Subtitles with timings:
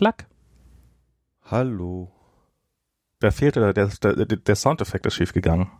[0.00, 0.28] Klack.
[1.50, 2.10] Hallo.
[3.18, 5.70] Da fehlte, der, der, der Soundeffekt ist schiefgegangen.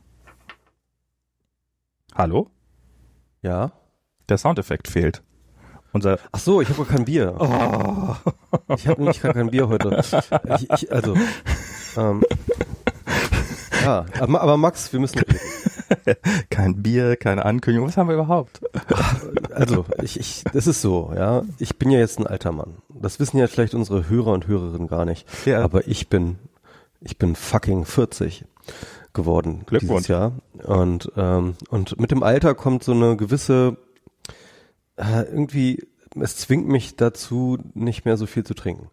[2.14, 2.50] Hallo?
[3.40, 3.72] Ja?
[4.28, 5.22] Der Soundeffekt fehlt.
[5.94, 7.34] Unser Ach so, ich habe gar kein Bier.
[7.38, 8.14] oh.
[8.74, 10.02] Ich habe nämlich gar kein Bier heute.
[10.58, 11.16] Ich, ich, also,
[11.96, 12.22] ähm,
[13.82, 15.40] ja, aber, aber Max, wir müssen reden.
[16.50, 17.88] kein Bier, keine Ankündigung.
[17.88, 18.60] Was haben wir überhaupt?
[19.52, 21.42] Also, ich, ich, das ist so, ja.
[21.58, 22.76] Ich bin ja jetzt ein alter Mann.
[22.88, 25.26] Das wissen ja vielleicht unsere Hörer und Hörerinnen gar nicht.
[25.44, 25.62] Ja.
[25.62, 26.38] Aber ich bin,
[27.00, 28.44] ich bin fucking 40
[29.12, 30.06] geworden Glückwunsch.
[30.06, 30.32] dieses Jahr.
[30.64, 33.76] Und, ähm, und mit dem Alter kommt so eine gewisse,
[34.96, 35.86] äh, irgendwie,
[36.18, 38.88] es zwingt mich dazu, nicht mehr so viel zu trinken.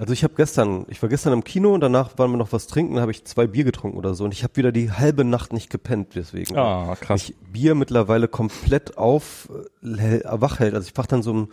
[0.00, 2.66] Also ich habe gestern, ich war gestern im Kino und danach waren wir noch was
[2.66, 5.52] trinken, habe ich zwei Bier getrunken oder so und ich habe wieder die halbe Nacht
[5.52, 6.56] nicht gepennt deswegen.
[6.56, 7.20] Ah, krass.
[7.22, 9.50] Ich Bier mittlerweile komplett auf
[9.84, 10.74] äh, hell- wach hält.
[10.74, 11.48] Also ich wach dann so um,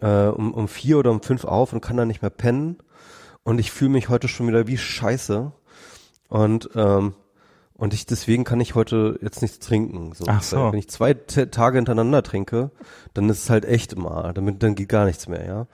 [0.00, 2.78] äh, um, um vier oder um fünf auf und kann dann nicht mehr pennen.
[3.42, 5.52] Und ich fühle mich heute schon wieder wie Scheiße.
[6.28, 7.12] Und ähm,
[7.78, 10.12] und ich deswegen kann ich heute jetzt nichts trinken.
[10.12, 10.24] So.
[10.26, 10.72] Ach so.
[10.72, 12.72] Wenn ich zwei Tage hintereinander trinke,
[13.14, 15.66] dann ist es halt echt mal, damit dann geht gar nichts mehr, ja.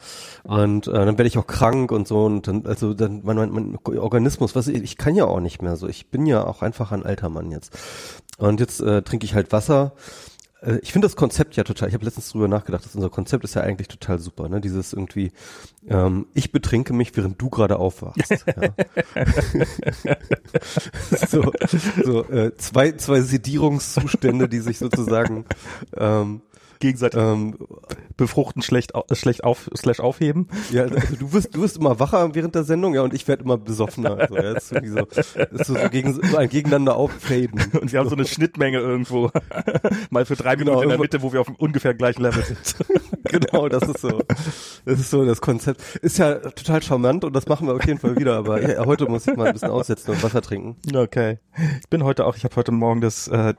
[0.43, 3.51] Und äh, dann werde ich auch krank und so und dann also dann mein, mein,
[3.53, 5.89] mein Organismus, was ich, ich kann ja auch nicht mehr so.
[5.89, 7.73] Ich bin ja auch einfach ein alter Mann jetzt.
[8.37, 9.93] Und jetzt äh, trinke ich halt Wasser.
[10.65, 13.45] Äh, Ich finde das Konzept ja total, ich habe letztens drüber nachgedacht, dass unser Konzept
[13.45, 14.61] ist ja eigentlich total super, ne?
[14.61, 15.33] Dieses irgendwie,
[15.89, 18.31] ähm, ich betrinke mich, während du gerade aufwachst.
[20.05, 20.17] ja.
[21.29, 21.53] so
[22.05, 25.45] so äh, zwei, zwei Sedierungszustände, die sich sozusagen
[25.97, 26.41] ähm,
[26.81, 27.57] Gegenseitig ähm,
[28.17, 30.49] befruchten, schlecht, au- schlecht auf, slash aufheben.
[30.71, 33.45] ja, also du wirst, du wirst immer wacher während der Sendung, ja, und ich werde
[33.45, 34.27] immer besoffener.
[34.29, 37.61] So, ja, das ist irgendwie so, das ist so, gegen, so ein Gegeneinander auffaden.
[37.81, 39.31] Und wir haben so eine Schnittmenge irgendwo.
[40.11, 42.43] Mal für drei Genau, Minuten in der Mitte, wo wir auf dem ungefähr gleichen Level
[42.45, 42.77] sind.
[43.25, 44.21] genau, das ist so.
[44.85, 45.83] Das ist so das Konzept.
[46.03, 49.07] Ist ja total charmant und das machen wir auf jeden Fall wieder, aber ja, heute
[49.09, 50.77] muss ich mal ein bisschen aussetzen und Wasser trinken.
[50.95, 51.39] Okay.
[51.83, 53.55] Ich bin heute auch, ich habe heute Morgen das, äh,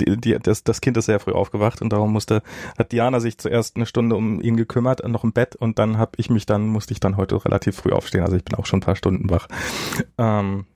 [0.00, 2.42] die, die, das, das Kind ist sehr früh aufgewacht und darum musste,
[2.78, 6.12] hat Diana sich zuerst eine Stunde um ihn gekümmert, noch im Bett und dann habe
[6.16, 8.22] ich mich dann, musste ich dann heute relativ früh aufstehen.
[8.22, 9.48] Also ich bin auch schon ein paar Stunden wach.
[10.18, 10.66] Ähm,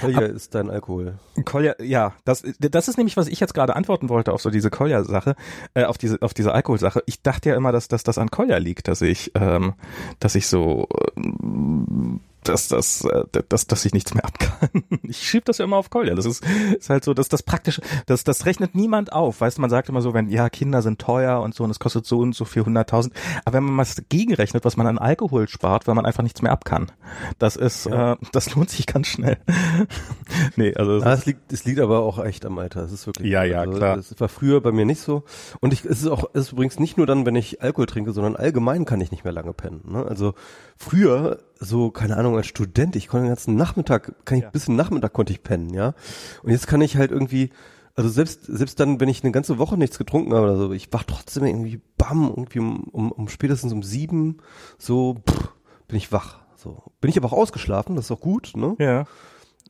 [0.00, 1.18] Kolja ist dein Alkohol.
[1.44, 4.70] Kolja, ja, das, das ist nämlich, was ich jetzt gerade antworten wollte auf so diese
[4.70, 5.34] Kolja-Sache,
[5.74, 7.02] äh, auf diese, auf diese Alkoholsache.
[7.06, 9.74] Ich dachte ja immer, dass, dass das an Kolja liegt, dass ich, ähm,
[10.18, 14.82] dass ich so, ähm, dass das, äh, dass, dass ich nichts mehr ab kann.
[15.02, 16.14] Ich schieb das ja immer auf Kolja.
[16.14, 16.42] Das ist,
[16.78, 19.40] ist halt so, dass das praktische, das, das rechnet niemand auf.
[19.40, 21.78] Weißt du, man sagt immer so, wenn, ja, Kinder sind teuer und so und es
[21.78, 23.14] kostet so und so viel hunderttausend.
[23.44, 26.52] Aber wenn man mal gegenrechnet, was man an Alkohol spart, weil man einfach nichts mehr
[26.52, 26.90] ab kann,
[27.38, 28.12] das ist, Ja.
[28.12, 29.38] äh, das lohnt sich ganz schnell.
[30.56, 32.82] nee, also, es Ah, es liegt, es liegt aber auch echt am Alter.
[32.82, 33.30] Es ist wirklich.
[33.30, 33.96] Ja, ja, also, klar.
[33.96, 35.24] Das war früher bei mir nicht so.
[35.60, 38.12] Und ich, es ist auch, es ist übrigens nicht nur dann, wenn ich Alkohol trinke,
[38.12, 39.82] sondern allgemein kann ich nicht mehr lange pennen.
[39.86, 40.04] Ne?
[40.06, 40.34] Also
[40.76, 44.50] früher, so keine Ahnung, als Student, ich konnte den ganzen Nachmittag, kann ich Ja.
[44.50, 45.94] bis den Nachmittag konnte ich pennen, ja.
[46.42, 47.50] Und jetzt kann ich halt irgendwie,
[47.94, 50.92] also selbst selbst dann, wenn ich eine ganze Woche nichts getrunken habe oder so, ich
[50.92, 54.38] wach trotzdem irgendwie, bam, irgendwie um, um, um spätestens um sieben,
[54.78, 55.52] so pff,
[55.88, 56.40] bin ich wach.
[56.56, 58.76] So bin ich aber auch ausgeschlafen, das ist auch gut, ne?
[58.78, 59.00] ja.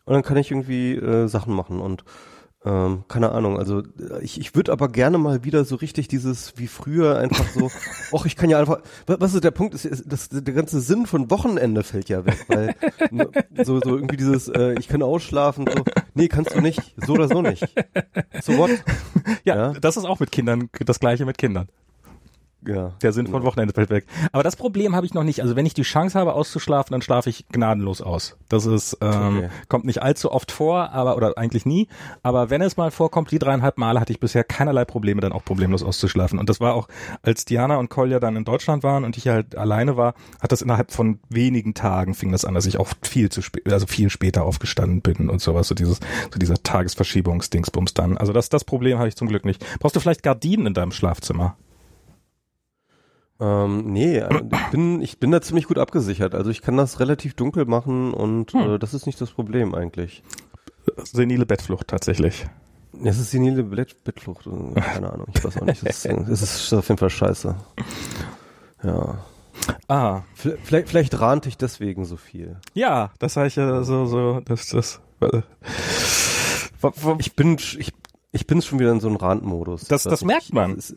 [0.04, 2.04] Und dann kann ich irgendwie äh, Sachen machen und
[2.64, 6.52] ähm, keine Ahnung, also äh, ich, ich würde aber gerne mal wieder so richtig dieses
[6.56, 7.70] wie früher einfach so,
[8.16, 10.80] ach ich kann ja einfach, wa- was ist der Punkt, ist, ist das, der ganze
[10.80, 12.74] Sinn von Wochenende fällt ja weg, weil
[13.10, 13.28] ne,
[13.64, 15.84] so, so irgendwie dieses, äh, ich kann ausschlafen, so,
[16.14, 17.66] nee, kannst du nicht, so oder so nicht.
[18.42, 18.70] So what?
[19.44, 19.72] Ja, Ja.
[19.72, 21.68] das ist auch mit Kindern das gleiche mit Kindern.
[22.66, 22.92] Ja.
[23.02, 24.06] Der Sinn von Wochenende fällt weg.
[24.30, 25.40] Aber das Problem habe ich noch nicht.
[25.42, 28.36] Also wenn ich die Chance habe auszuschlafen, dann schlafe ich gnadenlos aus.
[28.48, 29.48] Das ist ähm, Okay.
[29.68, 31.88] kommt nicht allzu oft vor, aber oder eigentlich nie.
[32.22, 35.44] Aber wenn es mal vorkommt, die dreieinhalb Male hatte ich bisher keinerlei Probleme, dann auch
[35.44, 36.38] problemlos auszuschlafen.
[36.38, 36.88] Und das war auch,
[37.22, 40.62] als Diana und Kolja dann in Deutschland waren und ich halt alleine war, hat das
[40.62, 44.10] innerhalb von wenigen Tagen fing das an, dass ich auch viel zu spät, also viel
[44.10, 45.68] später aufgestanden bin und sowas.
[45.68, 45.98] So dieses,
[46.32, 48.16] so dieser Tagesverschiebungsdingsbums dann.
[48.16, 49.64] Also das, das Problem habe ich zum Glück nicht.
[49.80, 51.56] Brauchst du vielleicht Gardinen in deinem Schlafzimmer?
[53.44, 56.34] Ähm, nee, äh, ich bin, ich bin da ziemlich gut abgesichert.
[56.34, 58.74] Also ich kann das relativ dunkel machen und Hm.
[58.74, 60.22] äh, das ist nicht das Problem eigentlich.
[61.02, 62.46] Senile Bettflucht tatsächlich.
[63.04, 64.44] Es ist senile Bett Bettflucht.
[64.76, 65.82] Keine Ahnung, ich weiß auch nicht.
[65.84, 67.54] Es ist, ist auf jeden Fall scheiße.
[68.84, 69.18] Ja.
[69.88, 72.56] Ah, Vielleicht, vielleicht rannte ich deswegen so viel.
[72.74, 75.00] ja, das sage ich ja so, so, das, das,
[77.18, 77.92] Ich bin, ich,
[78.32, 79.84] ich bin schon wieder in so einem Randmodus.
[79.84, 80.72] Das- das merkt man.
[80.72, 80.94] es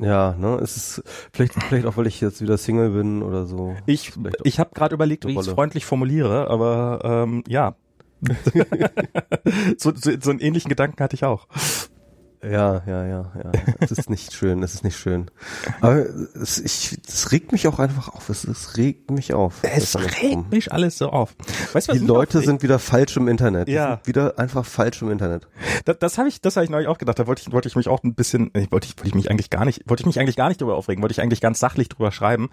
[0.00, 1.02] ja, ne, es ist
[1.32, 3.76] vielleicht, vielleicht auch, weil ich jetzt wieder Single bin oder so.
[3.86, 4.12] ich,
[4.44, 7.76] ich habe gerade überlegt, wie ich es freundlich formuliere, aber ähm, ja.
[9.78, 11.46] so, so, so einen ähnlichen Gedanken hatte ich auch.
[12.50, 13.52] Ja, ja, ja, ja.
[13.80, 15.30] Es ist nicht schön, es ist nicht schön.
[15.80, 16.04] Aber
[16.40, 18.28] es, ich, es regt mich auch einfach auf.
[18.28, 19.54] Es, es regt mich auf.
[19.62, 21.34] Es regt mich alles so auf.
[21.72, 23.68] Weißt, was Die Leute sind wieder falsch im Internet.
[23.68, 24.00] Ja.
[24.04, 25.48] wieder einfach falsch im Internet.
[25.84, 27.18] Das, das habe ich, das habe ich neulich auch gedacht.
[27.18, 29.30] Da wollte ich, wollte ich mich auch ein bisschen, ich wollte ich, wollte ich mich
[29.30, 31.02] eigentlich gar nicht, wollte ich mich eigentlich gar nicht drüber aufregen.
[31.02, 32.50] Wollte ich eigentlich ganz sachlich drüber schreiben.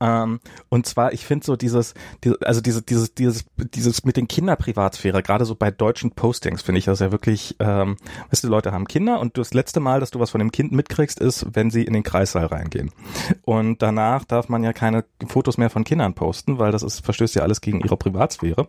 [0.00, 1.94] Ähm, und zwar, ich finde so dieses,
[2.24, 6.80] diese, also diese, dieses, dieses, dieses mit den Kinderprivatsphäre, gerade so bei deutschen Postings, finde
[6.80, 7.56] ich das ja wirklich.
[7.60, 7.96] Ähm,
[8.30, 10.72] weißt du, Leute haben Kinder und das letzte Mal, dass du was von dem Kind
[10.72, 12.90] mitkriegst, ist, wenn sie in den Kreissaal reingehen.
[13.42, 17.34] Und danach darf man ja keine Fotos mehr von Kindern posten, weil das ist, verstößt
[17.34, 18.68] ja alles gegen ihre Privatsphäre.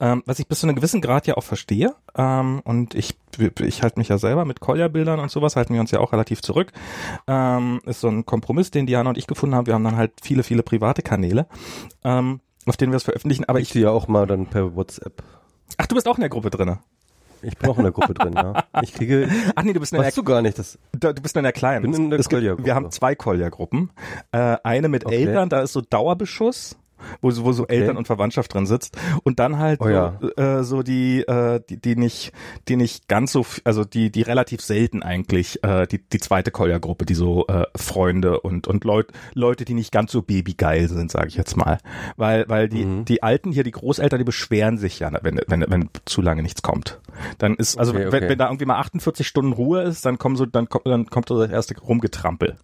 [0.00, 1.94] Ähm, was ich bis zu einem gewissen Grad ja auch verstehe.
[2.16, 3.14] Ähm, und ich,
[3.60, 6.42] ich halte mich ja selber mit Kolja-Bildern und sowas, halten wir uns ja auch relativ
[6.42, 6.72] zurück.
[7.26, 9.66] Ähm, ist so ein Kompromiss, den Diana und ich gefunden haben.
[9.66, 11.46] Wir haben dann halt viele, viele private Kanäle,
[12.04, 13.44] ähm, auf denen wir es veröffentlichen.
[13.44, 15.22] Aber ich, ich ja auch mal dann per WhatsApp.
[15.78, 16.80] Ach, du bist auch in der Gruppe drinne.
[17.42, 18.64] Ich bin auch in der Gruppe drin, ja.
[18.82, 19.28] Ich kriege.
[19.54, 20.10] Ach nee, du bist in der.
[20.10, 20.58] du gar nicht.
[20.58, 21.82] Das, du, du bist in der kleinen.
[21.82, 22.64] Bin in der Kolja-Gruppe.
[22.64, 23.90] Wir haben zwei Kolja-Gruppen.
[24.32, 25.24] Äh, eine mit okay.
[25.24, 26.76] Eltern, da ist so Dauerbeschuss
[27.20, 27.80] wo, so, wo so okay.
[27.80, 30.18] Eltern und Verwandtschaft drin sitzt und dann halt oh, ja.
[30.20, 32.32] so, äh, so die, äh, die die nicht
[32.68, 37.04] die nicht ganz so also die die relativ selten eigentlich äh, die die zweite Kolja-Gruppe
[37.04, 41.28] die so äh, Freunde und und Leut, Leute die nicht ganz so babygeil sind sage
[41.28, 41.78] ich jetzt mal
[42.16, 43.04] weil weil die mhm.
[43.04, 46.62] die Alten hier die Großeltern die beschweren sich ja wenn wenn wenn zu lange nichts
[46.62, 47.00] kommt
[47.38, 48.20] dann ist also okay, okay.
[48.20, 51.06] wenn wenn da irgendwie mal 48 Stunden Ruhe ist dann kommen so dann kommt dann
[51.06, 52.56] kommt so das erste Rumgetrampel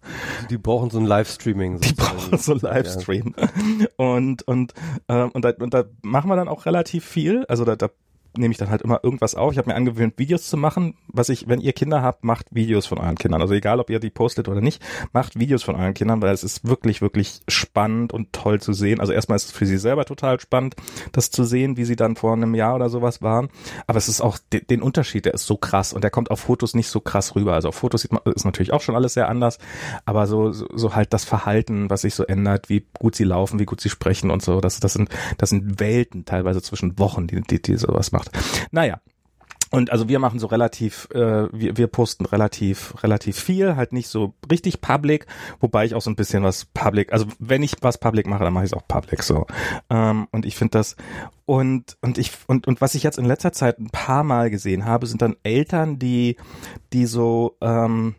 [0.49, 3.87] die brauchen so ein Livestreaming die brauchen so ein Livestream ja.
[3.97, 4.73] und und und
[5.07, 7.45] äh, und, da, und da machen wir dann auch relativ viel.
[7.47, 7.89] Also da, da
[8.37, 9.51] nehme ich dann halt immer irgendwas auf.
[9.51, 10.95] Ich habe mir angewöhnt, Videos zu machen.
[11.07, 13.41] Was ich, wenn ihr Kinder habt, macht Videos von euren Kindern.
[13.41, 14.81] Also egal, ob ihr die postet oder nicht,
[15.13, 18.99] macht Videos von euren Kindern, weil es ist wirklich, wirklich spannend und toll zu sehen.
[18.99, 20.75] Also erstmal ist es für sie selber total spannend,
[21.11, 23.49] das zu sehen, wie sie dann vor einem Jahr oder sowas waren.
[23.87, 26.41] Aber es ist auch de den Unterschied, der ist so krass und der kommt auf
[26.41, 27.53] Fotos nicht so krass rüber.
[27.53, 29.57] Also auf Fotos sieht man, ist natürlich auch schon alles sehr anders,
[30.05, 33.59] aber so, so, so halt das Verhalten, was sich so ändert, wie gut sie laufen,
[33.59, 37.27] wie gut sie sprechen und so, das, das sind, das sind Welten teilweise zwischen Wochen,
[37.27, 38.31] die, die, die sowas machen macht.
[38.71, 39.01] Naja,
[39.71, 44.07] und also wir machen so relativ, äh, wir, wir posten relativ, relativ viel, halt nicht
[44.07, 45.27] so richtig public,
[45.59, 48.53] wobei ich auch so ein bisschen was public, also wenn ich was public mache, dann
[48.53, 49.45] mache ich es auch public so.
[49.91, 50.95] Ähm, und ich finde das
[51.45, 54.85] und und ich und und was ich jetzt in letzter Zeit ein paar Mal gesehen
[54.85, 56.37] habe, sind dann Eltern, die
[56.91, 58.15] die so ähm,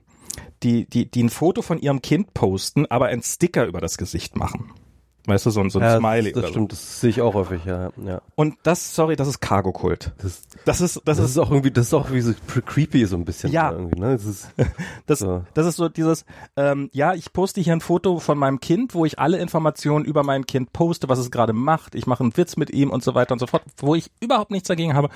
[0.63, 4.37] die die die ein Foto von ihrem Kind posten, aber ein Sticker über das Gesicht
[4.37, 4.73] machen.
[5.31, 6.33] Weißt du, so, ein so ein ja, Smiley.
[6.33, 7.91] Das, das stimmt, das sehe ich auch häufig, ja.
[8.05, 8.21] ja.
[8.35, 10.13] Und das, sorry, das ist Cargo-Kult.
[10.19, 12.33] Das, das ist, das, das ist, ist auch irgendwie, das ist auch wie so
[12.67, 13.53] creepy so ein bisschen.
[13.53, 13.71] Ja.
[13.71, 14.13] Irgendwie, ne?
[14.13, 14.51] Das ist,
[15.07, 15.45] das, so.
[15.55, 16.25] das ist so dieses,
[16.57, 20.25] ähm, ja, ich poste hier ein Foto von meinem Kind, wo ich alle Informationen über
[20.25, 21.95] mein Kind poste, was es gerade macht.
[21.95, 24.51] Ich mache einen Witz mit ihm und so weiter und so fort, wo ich überhaupt
[24.51, 25.11] nichts dagegen habe.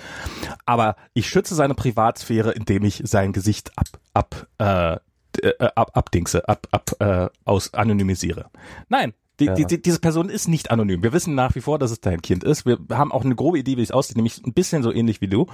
[0.65, 4.95] Aber ich schütze seine Privatsphäre, indem ich sein Gesicht ab, ab, äh,
[5.43, 8.47] äh ab, abdingse, ab, ab, äh, aus anonymisiere.
[8.89, 9.55] Nein, die, ja.
[9.55, 11.03] die, die, diese Person ist nicht anonym.
[11.03, 12.67] Wir wissen nach wie vor, dass es dein Kind ist.
[12.67, 15.29] Wir haben auch eine grobe Idee, wie es aussieht, nämlich ein bisschen so ähnlich wie
[15.29, 15.47] du.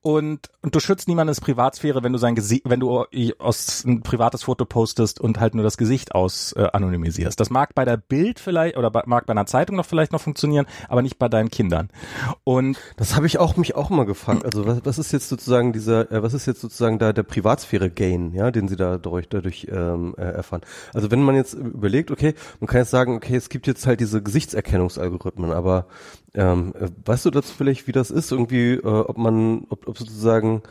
[0.00, 3.04] Und, und du schützt niemandes Privatsphäre, wenn du sein Gesicht, wenn du
[3.38, 7.38] aus ein privates Foto postest und halt nur das Gesicht aus äh, anonymisierst.
[7.38, 10.20] Das mag bei der Bild vielleicht oder bei, mag bei einer Zeitung noch vielleicht noch
[10.20, 11.90] funktionieren, aber nicht bei deinen Kindern.
[12.44, 14.44] Und das habe ich auch mich auch mal gefragt.
[14.44, 18.34] Also was, was ist jetzt sozusagen dieser, äh, was ist jetzt sozusagen da der Privatsphäre-Gain,
[18.34, 20.62] ja, den sie da dadurch, dadurch ähm, äh, erfahren?
[20.92, 23.86] Also wenn man jetzt überlegt, okay, man kann jetzt sagen sagen, okay, es gibt jetzt
[23.86, 25.86] halt diese Gesichtserkennungsalgorithmen, aber
[26.34, 28.32] ähm, äh, weißt du dazu vielleicht, wie das ist?
[28.32, 30.62] Irgendwie, äh, ob man, ob, ob sozusagen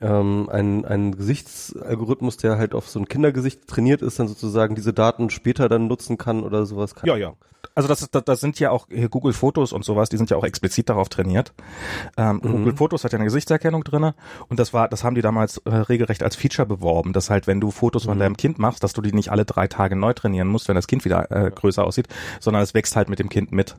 [0.00, 4.92] ähm, ein, ein Gesichtsalgorithmus, der halt auf so ein Kindergesicht trainiert ist, dann sozusagen diese
[4.92, 6.94] Daten später dann nutzen kann oder sowas?
[6.94, 7.34] Kann ja, ja.
[7.74, 10.44] Also das, das, das sind ja auch Google Fotos und sowas, die sind ja auch
[10.44, 11.52] explizit darauf trainiert.
[12.16, 12.52] Ähm, mhm.
[12.52, 14.14] Google Fotos hat ja eine Gesichtserkennung drinne
[14.48, 17.60] und das war, das haben die damals äh, regelrecht als Feature beworben, dass halt, wenn
[17.60, 18.10] du Fotos mhm.
[18.10, 20.74] von deinem Kind machst, dass du die nicht alle drei Tage neu trainieren musst, wenn
[20.74, 22.08] das Kind wieder äh, größer aussieht,
[22.40, 23.76] sondern es wächst halt mit dem Kind mit.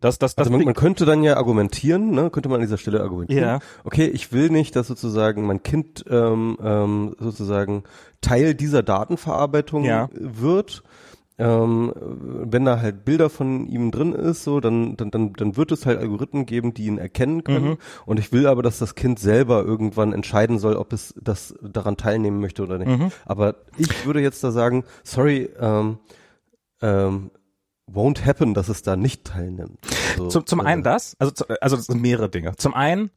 [0.00, 2.30] Das, das, das also man, man könnte dann ja argumentieren, ne?
[2.30, 3.44] könnte man an dieser Stelle argumentieren.
[3.44, 3.58] Ja.
[3.84, 7.84] Okay, ich will nicht, dass sozusagen mein Kind ähm, ähm, sozusagen
[8.20, 10.08] Teil dieser Datenverarbeitung ja.
[10.12, 10.82] wird
[11.40, 15.72] ähm, wenn da halt Bilder von ihm drin ist, so, dann, dann, dann, dann wird
[15.72, 17.70] es halt Algorithmen geben, die ihn erkennen können.
[17.70, 17.78] Mhm.
[18.04, 21.96] Und ich will aber, dass das Kind selber irgendwann entscheiden soll, ob es das daran
[21.96, 22.88] teilnehmen möchte oder nicht.
[22.88, 23.10] Mhm.
[23.24, 25.98] Aber ich würde jetzt da sagen, sorry, ähm,
[26.82, 27.30] ähm,
[27.90, 29.78] won't happen, dass es da nicht teilnimmt.
[30.18, 32.54] So, zum, zum äh, einen das, also, also das sind mehrere Dinge.
[32.56, 33.10] Zum einen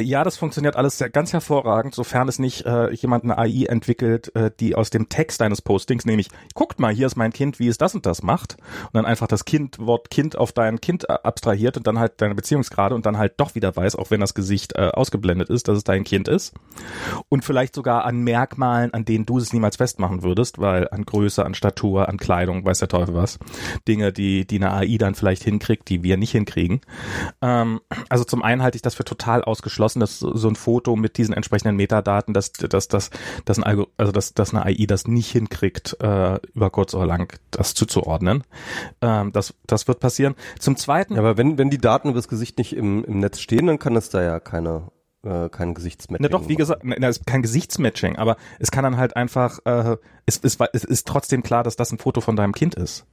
[0.00, 4.34] ja, das funktioniert alles sehr, ganz hervorragend, sofern es nicht äh, jemand eine AI entwickelt,
[4.34, 7.68] äh, die aus dem Text deines Postings, nämlich, guckt mal, hier ist mein Kind, wie
[7.68, 11.08] es das und das macht, und dann einfach das Kind, Wort Kind auf dein Kind
[11.08, 14.20] äh, abstrahiert und dann halt deine Beziehungsgrade und dann halt doch wieder weiß, auch wenn
[14.20, 16.54] das Gesicht äh, ausgeblendet ist, dass es dein Kind ist.
[17.28, 21.44] Und vielleicht sogar an Merkmalen, an denen du es niemals festmachen würdest, weil an Größe,
[21.44, 23.38] an Statur, an Kleidung, weiß der Teufel was.
[23.88, 26.80] Dinge, die, die eine AI dann vielleicht hinkriegt, die wir nicht hinkriegen.
[27.40, 31.18] Ähm, also zum einen halte ich das für total ausgeschlossen, dass so ein Foto mit
[31.18, 33.10] diesen entsprechenden Metadaten, dass, dass, dass,
[33.44, 37.06] dass, ein Algo, also dass, dass eine AI das nicht hinkriegt, äh, über kurz oder
[37.06, 38.44] lang das zuzuordnen.
[39.00, 40.34] Ähm, das, das wird passieren.
[40.58, 41.14] Zum zweiten.
[41.14, 43.78] Ja, aber wenn, wenn die Daten über das Gesicht nicht im, im Netz stehen, dann
[43.78, 44.90] kann es da ja keine
[45.24, 46.22] äh, kein Gesichtsmatching.
[46.22, 49.96] Na doch, wie gesagt, na, ist kein Gesichtsmatching, aber es kann dann halt einfach, äh,
[50.26, 53.06] es, es, es ist trotzdem klar, dass das ein Foto von deinem Kind ist.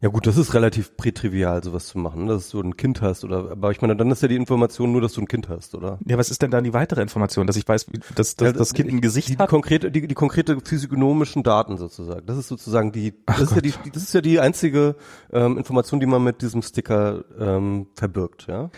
[0.00, 3.50] Ja gut, das ist relativ prätrivial, sowas zu machen, dass du ein Kind hast oder,
[3.52, 5.98] aber ich meine, dann ist ja die Information nur, dass du ein Kind hast, oder?
[6.04, 8.74] Ja, was ist denn dann die weitere Information, dass ich weiß, dass, dass ja, das
[8.74, 9.48] Kind ein Gesicht die, hat?
[9.48, 12.26] Die konkrete, die, die konkrete physiognomischen Daten sozusagen.
[12.26, 14.96] Das ist sozusagen die, das ist ja die, das ist ja die einzige
[15.32, 18.70] ähm, Information, die man mit diesem Sticker ähm, verbirgt, ja.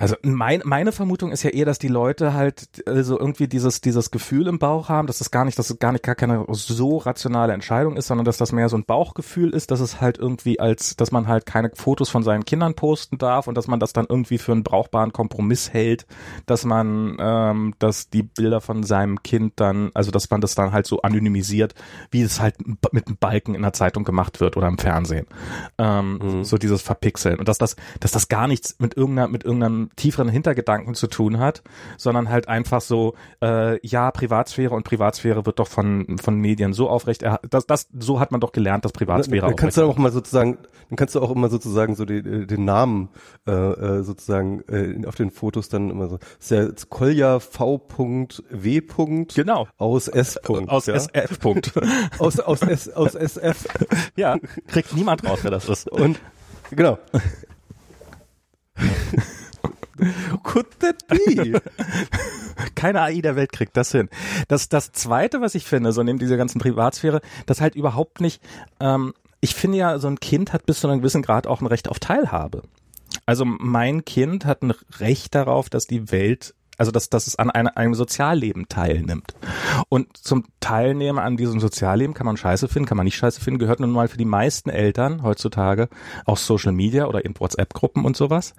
[0.00, 4.10] Also mein, meine Vermutung ist ja eher, dass die Leute halt also irgendwie dieses dieses
[4.10, 6.96] Gefühl im Bauch haben, dass es gar nicht, dass es gar nicht gar keine so
[6.96, 10.58] rationale Entscheidung ist, sondern dass das mehr so ein Bauchgefühl ist, dass es halt irgendwie
[10.58, 13.92] als, dass man halt keine Fotos von seinen Kindern posten darf und dass man das
[13.92, 16.06] dann irgendwie für einen brauchbaren Kompromiss hält,
[16.46, 20.72] dass man, ähm, dass die Bilder von seinem Kind dann, also dass man das dann
[20.72, 21.74] halt so anonymisiert,
[22.10, 22.54] wie es halt
[22.90, 25.26] mit einem Balken in der Zeitung gemacht wird oder im Fernsehen,
[25.76, 26.44] ähm, mhm.
[26.44, 30.28] so dieses Verpixeln und dass das, dass das gar nichts mit irgendeiner mit irgendeinem tieferen
[30.28, 31.62] Hintergedanken zu tun hat,
[31.96, 36.88] sondern halt einfach so, äh, ja, Privatsphäre und Privatsphäre wird doch von, von Medien so
[36.88, 39.96] aufrecht, das, das, so hat man doch gelernt, dass Privatsphäre dann, dann kannst du auch
[39.96, 43.10] mal sozusagen, dann kannst du auch immer sozusagen so die, den Namen
[43.46, 48.80] äh, äh, sozusagen äh, auf den Fotos dann immer so, das ist ja Kolja V.W.
[49.34, 49.68] Genau.
[49.76, 50.36] Aus S.
[50.38, 50.94] Aus ja?
[50.94, 51.38] SF.
[52.18, 53.66] aus, aus, S, aus SF.
[54.16, 55.88] Ja, kriegt niemand raus, wer das ist.
[55.88, 56.18] Und
[56.70, 56.98] genau.
[60.42, 61.60] Could that be?
[62.74, 64.08] Keine AI der Welt kriegt das hin.
[64.48, 68.42] Das, das zweite, was ich finde, so neben dieser ganzen Privatsphäre, das halt überhaupt nicht,
[68.80, 71.66] ähm, ich finde ja, so ein Kind hat bis zu einem gewissen Grad auch ein
[71.66, 72.62] Recht auf Teilhabe.
[73.26, 77.50] Also mein Kind hat ein Recht darauf, dass die Welt also dass, dass es an
[77.50, 79.34] eine, einem Sozialleben teilnimmt.
[79.90, 83.58] Und zum Teilnehmen an diesem Sozialleben kann man scheiße finden, kann man nicht scheiße finden,
[83.58, 85.90] gehört nun mal für die meisten Eltern heutzutage
[86.24, 88.54] auch Social Media oder eben WhatsApp-Gruppen und sowas.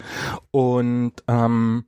[0.51, 1.85] Und ähm,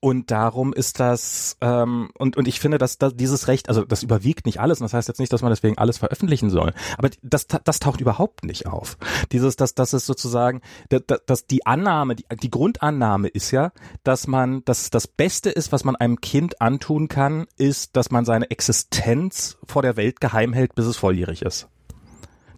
[0.00, 4.02] und darum ist das, ähm, und, und ich finde, dass, dass dieses Recht, also das
[4.02, 7.10] überwiegt nicht alles, und das heißt jetzt nicht, dass man deswegen alles veröffentlichen soll, aber
[7.22, 8.96] das, das taucht überhaupt nicht auf.
[9.32, 14.26] Dieses, dass, dass es sozusagen, dass, dass die Annahme, die, die Grundannahme ist ja, dass
[14.26, 18.50] man, dass das Beste ist, was man einem Kind antun kann, ist, dass man seine
[18.50, 21.68] Existenz vor der Welt geheim hält, bis es volljährig ist.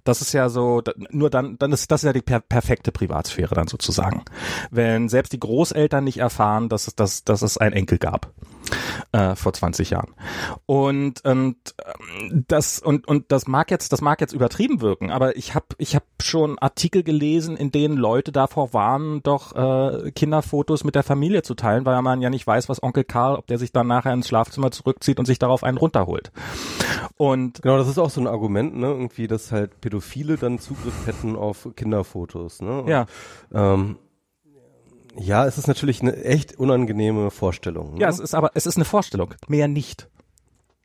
[0.04, 3.54] Das ist ja so, nur dann, dann ist das ist ja die per perfekte Privatsphäre
[3.54, 4.24] dann sozusagen.
[4.70, 8.32] Wenn selbst die Großeltern nicht erfahren, dass es, dass, dass es einen Enkel gab
[9.12, 10.14] äh, vor 20 Jahren.
[10.66, 15.36] Und, und ähm, das und und das mag jetzt das mag jetzt übertrieben wirken, aber
[15.36, 20.84] ich habe ich habe schon Artikel gelesen, in denen Leute davor warnen, doch äh, Kinderfotos
[20.84, 23.58] mit der Familie zu teilen, weil man ja nicht weiß, was Onkel Karl, ob der
[23.58, 26.32] sich dann nachher ins Schlafzimmer zurückzieht und sich darauf einen runterholt.
[27.16, 31.06] Und genau, das ist auch so ein Argument, ne, irgendwie, dass halt Pädophile dann Zugriff
[31.06, 32.82] hätten auf Kinderfotos, ne?
[32.82, 33.06] Und, ja.
[33.52, 33.98] Ähm,
[35.18, 37.94] ja, es ist natürlich eine echt unangenehme Vorstellung.
[37.94, 38.00] Ne?
[38.00, 40.08] Ja, es ist aber, es ist eine Vorstellung, mehr nicht.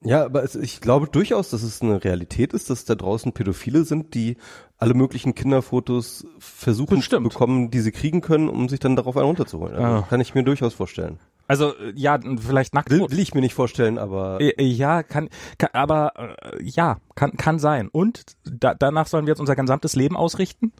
[0.02, 3.86] Ja, aber es, ich glaube durchaus, dass es eine Realität ist, dass da draußen Pädophile
[3.86, 4.36] sind, die
[4.78, 7.24] alle möglichen Kinderfotos versuchen Bestimmt.
[7.24, 9.76] zu bekommen, die sie kriegen können, um sich dann darauf einen runterzuholen.
[9.76, 10.08] Also, Ah.
[10.10, 11.18] Kann ich mir durchaus vorstellen.
[11.48, 12.90] Also ja, vielleicht nackt.
[12.90, 17.38] Will, will ich mir nicht vorstellen, aber Äh, Ja, kann, kann aber äh, ja, kann
[17.38, 17.88] kann sein.
[17.88, 20.74] Und da, danach sollen wir jetzt unser gesamtes Leben ausrichten?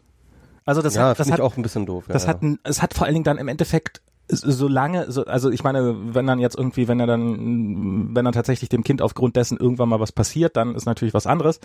[0.64, 2.04] Also das ja, hat, das hat ich auch ein bisschen doof.
[2.08, 2.28] Ja, das ja.
[2.28, 6.14] hat es hat vor allen Dingen dann im Endeffekt so lange, so, also ich meine,
[6.14, 9.88] wenn dann jetzt irgendwie, wenn er dann, wenn dann tatsächlich dem Kind aufgrund dessen irgendwann
[9.88, 11.60] mal was passiert, dann ist natürlich was anderes.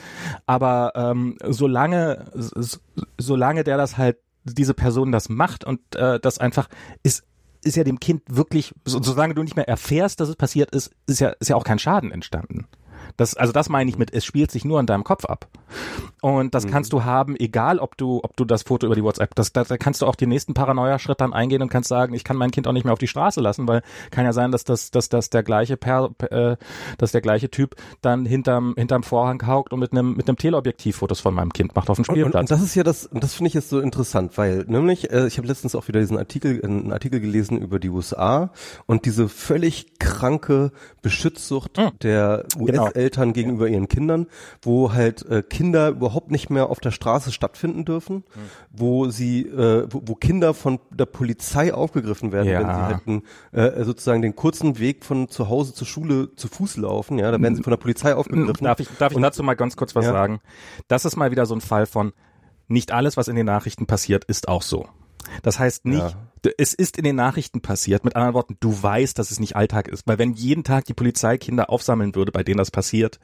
[0.46, 2.80] Aber ähm, solange, so,
[3.18, 6.68] solange der das halt, diese Person das macht und äh, das einfach
[7.02, 7.24] ist,
[7.64, 10.92] ist ja dem Kind wirklich, so, solange du nicht mehr erfährst, dass es passiert ist,
[11.08, 12.68] ist ja, ist ja auch kein Schaden entstanden.
[13.18, 15.48] Das, also das meine ich mit, es spielt sich nur in deinem Kopf ab.
[16.22, 16.72] Und das mhm.
[16.72, 19.64] kannst du haben, egal ob du, ob du das Foto über die WhatsApp, das, da,
[19.64, 22.52] da kannst du auch den nächsten Paranoia-Schritt dann eingehen und kannst sagen, ich kann mein
[22.52, 23.82] Kind auch nicht mehr auf die Straße lassen, weil
[24.12, 26.56] kann ja sein, dass das, dass das der gleiche per, äh,
[26.98, 30.96] dass der gleiche Typ dann hinterm, hinterm Vorhang haukt und mit einem, mit einem Teleobjektiv
[30.96, 32.34] Fotos von meinem Kind macht auf dem Spielplatz.
[32.36, 35.12] Und, und, das ist ja das, und das finde ich jetzt so interessant, weil nämlich,
[35.12, 38.52] äh, ich habe letztens auch wieder diesen Artikel, einen Artikel gelesen über die USA
[38.86, 41.92] und diese völlig kranke Beschützsucht hm.
[42.02, 42.92] der US-Eltern genau.
[43.34, 44.28] Gegenüber ihren Kindern,
[44.62, 48.42] wo halt äh, Kinder überhaupt nicht mehr auf der Straße stattfinden dürfen, hm.
[48.72, 53.24] wo sie, äh, wo, wo, Kinder von der Polizei aufgegriffen werden, wenn sie halt einen,
[53.52, 57.42] äh, sozusagen den kurzen Weg von zu Hause zur Schule zu Fuß laufen, ja, da
[57.42, 58.66] werden sie von der Polizei aufgegriffen.
[58.66, 60.12] Darf ich, darf ich dazu mal ganz kurz was ja.
[60.12, 60.40] sagen?
[60.88, 62.14] Das ist mal wieder so ein Fall von
[62.68, 64.88] nicht alles, was in den Nachrichten passiert, ist auch so.
[65.42, 66.14] Das heißt nicht, ja.
[66.58, 68.04] Es ist in den Nachrichten passiert.
[68.04, 70.08] Mit anderen Worten, du weißt, dass es nicht Alltag ist.
[70.08, 73.20] Weil wenn jeden Tag die Polizei Kinder aufsammeln würde, bei denen das passiert,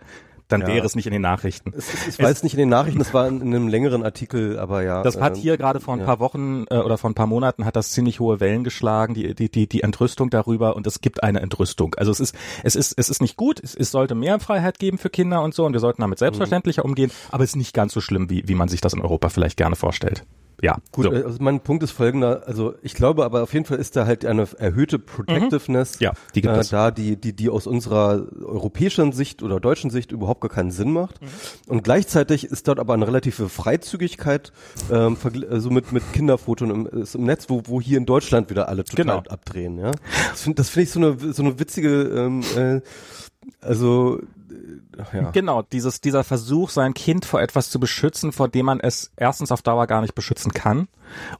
[0.49, 0.67] dann ja.
[0.67, 1.73] wäre es nicht in den Nachrichten.
[1.77, 4.03] Es, es, es war jetzt nicht in den Nachrichten, es war in, in, einem längeren
[4.03, 5.03] Artikel, aber ja.
[5.03, 6.05] Das hat ähm, hier gerade vor ein ja.
[6.05, 9.35] paar Wochen äh, oder vor ein paar Monaten hat das ziemlich hohe Wellen geschlagen, die,
[9.35, 11.93] die, die, die Entrüstung darüber und es gibt eine Entrüstung.
[11.95, 14.97] Also es ist, es ist, es ist nicht gut, es, es sollte mehr Freiheit geben
[14.97, 16.89] für Kinder und so und wir sollten damit selbstverständlicher mhm.
[16.89, 19.29] umgehen, aber es ist nicht ganz so schlimm, wie, wie man sich das in Europa
[19.29, 20.25] vielleicht gerne vorstellt
[20.61, 20.77] ja.
[20.91, 21.11] Gut, so.
[21.11, 24.25] also mein Punkt ist folgender, also ich glaube aber auf jeden Fall ist da halt
[24.25, 26.03] eine erhöhte Protectiveness mhm.
[26.03, 30.11] ja, die gibt äh, da, die, die, die aus unserer europäischen Sicht oder deutschen Sicht
[30.11, 31.21] überhaupt gar keinen Sinn macht.
[31.21, 31.27] Mhm.
[31.67, 34.51] Und gleichzeitig ist dort aber eine relative Freizügigkeit,
[34.91, 35.17] ähm,
[35.49, 39.05] also mit, mit Kinderfotos im, im Netz, wo, wo hier in Deutschland wieder alle total
[39.21, 39.33] genau.
[39.33, 39.91] abdrehen, ja.
[40.31, 42.81] Das finde das finde ich so eine, so eine witzige, ähm, äh,
[43.61, 44.19] also
[45.13, 45.31] ja.
[45.31, 49.51] Genau, dieses, dieser Versuch, sein Kind vor etwas zu beschützen, vor dem man es erstens
[49.51, 50.87] auf Dauer gar nicht beschützen kann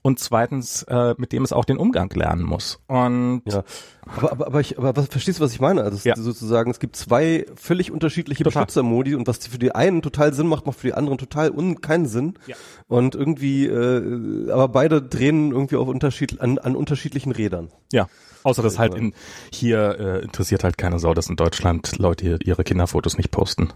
[0.02, 2.80] und zweitens, äh, mit dem es auch den Umgang lernen muss.
[2.88, 3.64] Und ja.
[4.06, 5.84] aber, aber, aber, ich, aber was, verstehst du, was ich meine?
[5.84, 6.16] Also ja.
[6.16, 8.66] sozusagen, es gibt zwei völlig unterschiedliche total.
[8.66, 11.82] Beschützermodi und was für die einen total Sinn macht, macht für die anderen total un
[11.82, 12.34] keinen Sinn.
[12.48, 12.56] Ja.
[12.88, 17.72] Und irgendwie, äh, aber beide drehen irgendwie auf Unterschied, an, an unterschiedlichen Rädern.
[17.92, 18.08] Ja.
[18.44, 19.14] Außer dass halt in
[19.52, 23.74] hier äh, interessiert halt keine Sau, dass in Deutschland Leute ihre Kinderfotos nicht posten.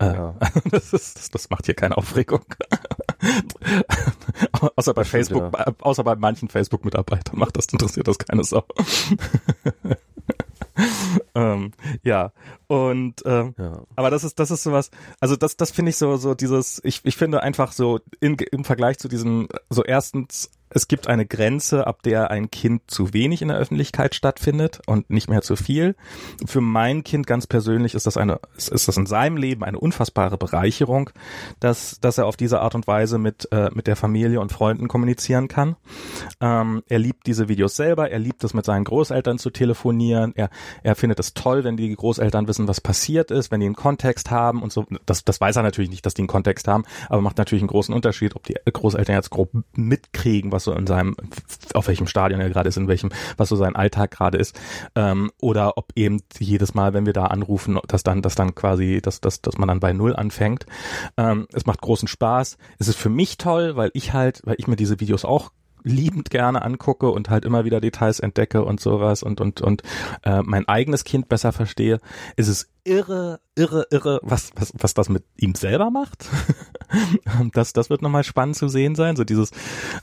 [0.00, 0.34] Äh, ja.
[0.70, 2.44] das, ist, das, das macht hier keine Aufregung.
[4.76, 5.72] außer bei Facebook, ja.
[5.80, 8.64] außer bei manchen Facebook-Mitarbeitern macht das, interessiert das keine Sau.
[11.34, 12.32] ähm, ja
[12.66, 13.82] und ähm, ja.
[13.96, 17.00] aber das ist das ist sowas also das das finde ich so so dieses ich
[17.04, 21.86] ich finde einfach so in, im Vergleich zu diesem so erstens es gibt eine Grenze,
[21.86, 25.96] ab der ein Kind zu wenig in der Öffentlichkeit stattfindet und nicht mehr zu viel.
[26.46, 30.38] Für mein Kind ganz persönlich ist das eine, ist das in seinem Leben eine unfassbare
[30.38, 31.10] Bereicherung,
[31.58, 34.86] dass, dass er auf diese Art und Weise mit, äh, mit der Familie und Freunden
[34.86, 35.76] kommunizieren kann.
[36.40, 40.50] Ähm, er liebt diese Videos selber, er liebt es mit seinen Großeltern zu telefonieren, er,
[40.84, 44.30] er findet es toll, wenn die Großeltern wissen, was passiert ist, wenn die einen Kontext
[44.30, 44.86] haben und so.
[45.04, 47.68] Das, das weiß er natürlich nicht, dass die einen Kontext haben, aber macht natürlich einen
[47.68, 51.16] großen Unterschied, ob die Großeltern jetzt grob mitkriegen, was was so in seinem,
[51.74, 54.58] auf welchem Stadion er gerade ist, in welchem, was so sein Alltag gerade ist,
[54.94, 59.00] ähm, oder ob eben jedes Mal, wenn wir da anrufen, dass dann, dass dann quasi,
[59.02, 60.66] dass, dass, dass man dann bei Null anfängt.
[61.16, 62.58] Ähm, es macht großen Spaß.
[62.78, 65.50] Es ist für mich toll, weil ich halt, weil ich mir diese Videos auch
[65.82, 69.82] liebend gerne angucke und halt immer wieder Details entdecke und sowas und und und
[70.22, 71.98] äh, mein eigenes Kind besser verstehe,
[72.36, 76.28] ist es irre, irre, irre, was was was das mit ihm selber macht.
[77.52, 79.16] das, das wird nochmal spannend zu sehen sein.
[79.16, 79.50] So dieses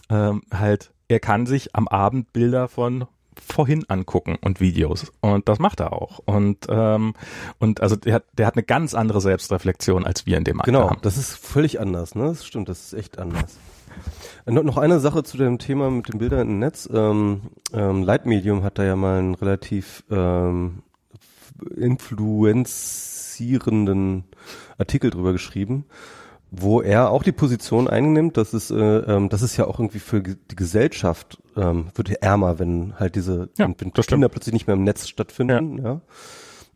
[0.10, 3.06] ähm, halt, er kann sich am Abend Bilder von
[3.40, 7.14] vorhin angucken und Videos und das macht er auch und ähm,
[7.60, 10.72] und also der hat der hat eine ganz andere Selbstreflexion als wir in dem Alter
[10.72, 11.02] genau haben.
[11.04, 13.58] das ist völlig anders ne das stimmt das ist echt anders
[14.48, 17.42] noch eine Sache zu dem Thema mit den Bildern im Netz ähm,
[17.74, 20.84] ähm, Lightmedium hat da ja mal einen relativ ähm,
[21.76, 24.24] influenzierenden
[24.78, 25.86] Artikel drüber geschrieben
[26.52, 30.00] wo er auch die Position einnimmt, dass es, äh, ähm, das ist ja auch irgendwie
[30.00, 34.32] für die Gesellschaft ähm, wird ärmer, wenn halt diese, ja, wenn Kinder stimmt.
[34.32, 35.84] plötzlich nicht mehr im Netz stattfinden, ja.
[35.84, 36.02] ja.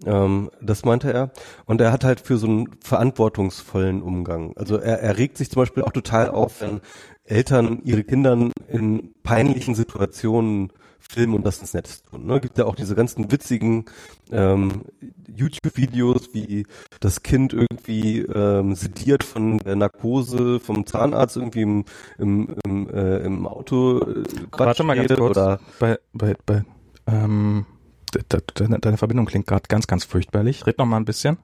[0.06, 1.32] Ähm, das meinte er.
[1.66, 4.54] Und er hat halt für so einen verantwortungsvollen Umgang.
[4.58, 6.82] Also er, er regt sich zum Beispiel auch total auf, wenn
[7.32, 12.26] Eltern ihre Kindern in peinlichen Situationen filmen und das ins Netz tun.
[12.26, 12.40] Ne?
[12.40, 13.86] Gibt ja auch diese ganzen witzigen
[14.32, 14.84] ähm,
[15.28, 16.66] YouTube-Videos, wie
[17.00, 21.86] das Kind irgendwie ähm, sediert von der Narkose vom Zahnarzt irgendwie im,
[22.18, 25.38] im, im, äh, im Auto äh, Warte mal ganz kurz.
[25.38, 26.64] Oder bei, bei, bei,
[27.08, 27.66] ähm,
[28.56, 30.66] deine, deine Verbindung klingt gerade ganz, ganz furchtbarlich.
[30.68, 31.38] Red noch mal ein bisschen.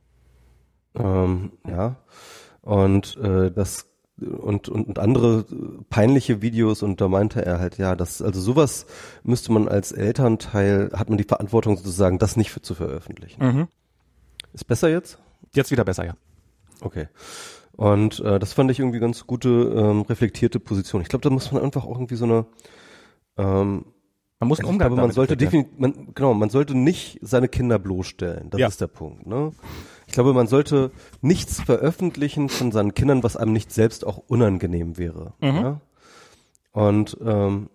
[0.96, 1.96] Ähm, ja.
[2.62, 3.88] Und äh, das
[4.20, 5.46] und, und, und andere
[5.90, 8.86] peinliche Videos und da meinte er halt, ja, das, also sowas
[9.24, 13.44] müsste man als Elternteil, hat man die Verantwortung sozusagen, das nicht für zu veröffentlichen.
[13.44, 13.68] Mhm.
[14.54, 15.20] Ist besser jetzt?
[15.54, 16.16] Jetzt wieder besser, ja.
[16.82, 17.08] Okay.
[17.74, 21.02] Und äh, das fand ich irgendwie ganz gute, ähm, reflektierte Position.
[21.02, 22.46] Ich glaube, da muss man einfach auch irgendwie so eine
[23.38, 23.86] ähm,
[24.40, 27.80] Man muss einen Umgang glaube, man sollte definitiv, man, genau, man sollte nicht seine Kinder
[27.80, 28.50] bloßstellen.
[28.52, 28.68] Das Ja.
[28.68, 29.26] ist der Punkt.
[29.26, 29.52] Ne?
[30.06, 34.98] Ich glaube, man sollte nichts veröffentlichen von seinen Kindern, was einem nicht selbst auch unangenehm
[34.98, 35.34] wäre.
[35.40, 35.48] Mhm.
[35.56, 35.82] Ja?
[36.72, 37.70] Und ähm,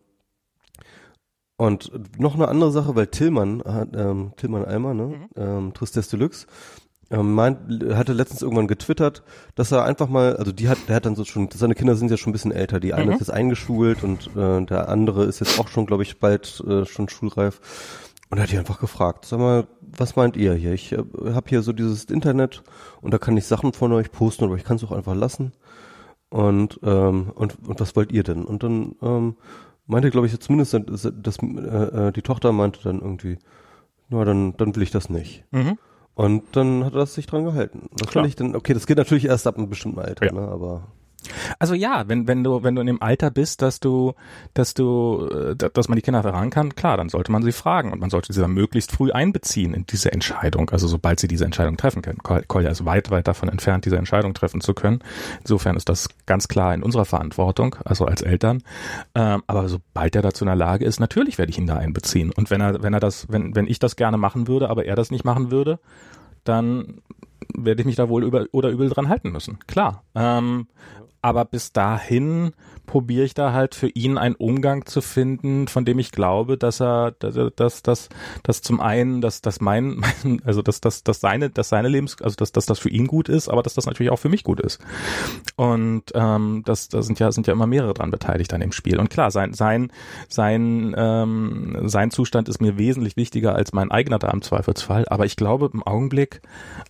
[1.56, 5.28] und noch eine andere Sache, weil Tillmann hat, ähm, Tillmann Eimer, ne, Mhm.
[5.36, 6.46] ähm, Tristes Deluxe,
[7.18, 9.22] meint, hatte letztens irgendwann getwittert,
[9.54, 12.10] dass er einfach mal, also die hat, der hat dann so schon, seine Kinder sind
[12.10, 13.12] ja schon ein bisschen älter, die eine Mhm.
[13.12, 16.86] ist jetzt eingeschult und äh, der andere ist jetzt auch schon, glaube ich, bald äh,
[16.86, 17.60] schon schulreif.
[18.30, 20.72] Und er hat die einfach gefragt, sag mal, was meint ihr hier?
[20.72, 20.98] Ich äh,
[21.34, 22.62] habe hier so dieses Internet
[23.02, 25.52] und da kann ich Sachen von euch posten, aber ich kann es auch einfach lassen.
[26.30, 28.46] Und, ähm, und, und was wollt ihr denn?
[28.46, 29.36] Und dann ähm,
[29.86, 33.36] meinte, glaube ich, zumindest, dass, dass äh, äh, die Tochter meinte dann irgendwie,
[34.08, 35.44] na, dann, dann will ich das nicht.
[35.50, 35.76] Mhm.
[36.14, 37.88] Und dann hat er sich dran gehalten.
[37.96, 38.24] Das Klar.
[38.24, 40.32] finde ich dann, okay, das geht natürlich erst ab einem bestimmten Alter, Ja.
[40.32, 40.88] ne, aber
[41.58, 44.14] Also ja, wenn wenn du wenn du in dem Alter bist, dass du
[44.54, 47.52] dass du äh, da- dass man die Kinder heran kann, klar, dann sollte man sie
[47.52, 50.70] fragen und man sollte sie dann möglichst früh einbeziehen in diese Entscheidung.
[50.70, 52.18] Also sobald sie diese Entscheidung treffen können.
[52.22, 55.00] Kol- Kolja ist weit weit davon entfernt, diese Entscheidung treffen zu können.
[55.40, 58.62] Insofern ist das ganz klar in unserer Verantwortung, also als Eltern.
[59.14, 62.32] Ähm, aber sobald er dazu in der Lage ist, natürlich werde ich ihn da einbeziehen.
[62.36, 64.96] Und wenn er wenn er das wenn wenn ich das gerne machen würde, aber er
[64.96, 65.78] das nicht machen würde,
[66.44, 67.00] dann
[67.54, 69.58] werde ich mich da wohl über oder übel dran halten müssen.
[69.66, 70.04] Klar.
[70.14, 70.66] Ähm,
[71.22, 72.52] aber bis dahin
[72.86, 76.80] probiere ich da halt für ihn einen Umgang zu finden, von dem ich glaube, dass
[76.80, 78.08] er, dass, dass, dass,
[78.42, 82.20] dass zum einen, dass, dass mein, mein also dass, dass, dass seine, dass seine Lebens,
[82.20, 84.42] also dass, dass das für ihn gut ist, aber dass das natürlich auch für mich
[84.44, 84.80] gut ist.
[85.56, 88.98] Und ähm, das, da sind ja, sind ja immer mehrere dran beteiligt an dem Spiel.
[88.98, 89.92] Und klar, sein, sein,
[90.28, 95.06] sein, ähm, sein Zustand ist mir wesentlich wichtiger als mein eigener da im Zweifelsfall.
[95.08, 96.42] Aber ich glaube, im Augenblick,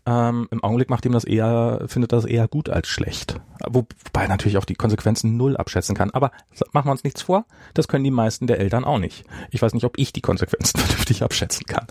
[0.07, 3.41] ähm, im Augenblick macht ihm das eher, findet das eher gut als schlecht.
[3.69, 3.87] Wo,
[4.23, 6.11] wobei natürlich auch die Konsequenzen null abschätzen kann.
[6.11, 6.31] Aber
[6.73, 9.25] machen wir uns nichts vor, das können die meisten der Eltern auch nicht.
[9.51, 11.87] Ich weiß nicht, ob ich die Konsequenzen vernünftig abschätzen kann.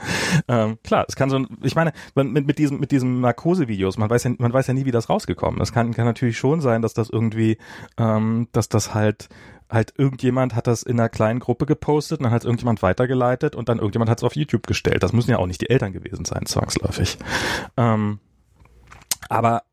[0.47, 4.09] Ähm, klar, es kann so ein, ich meine, mit, mit diesem, mit diesem Narkose-Videos, man
[4.09, 5.69] weiß ja, man weiß ja nie, wie das rausgekommen ist.
[5.69, 7.57] Es kann, kann natürlich schon sein, dass das irgendwie,
[7.97, 9.29] ähm, dass das halt
[9.69, 13.69] halt irgendjemand hat das in einer kleinen Gruppe gepostet und dann hat irgendjemand weitergeleitet und
[13.69, 15.01] dann irgendjemand hat es auf YouTube gestellt.
[15.01, 17.17] Das müssen ja auch nicht die Eltern gewesen sein, zwangsläufig.
[17.77, 18.19] Ähm,
[19.29, 19.63] aber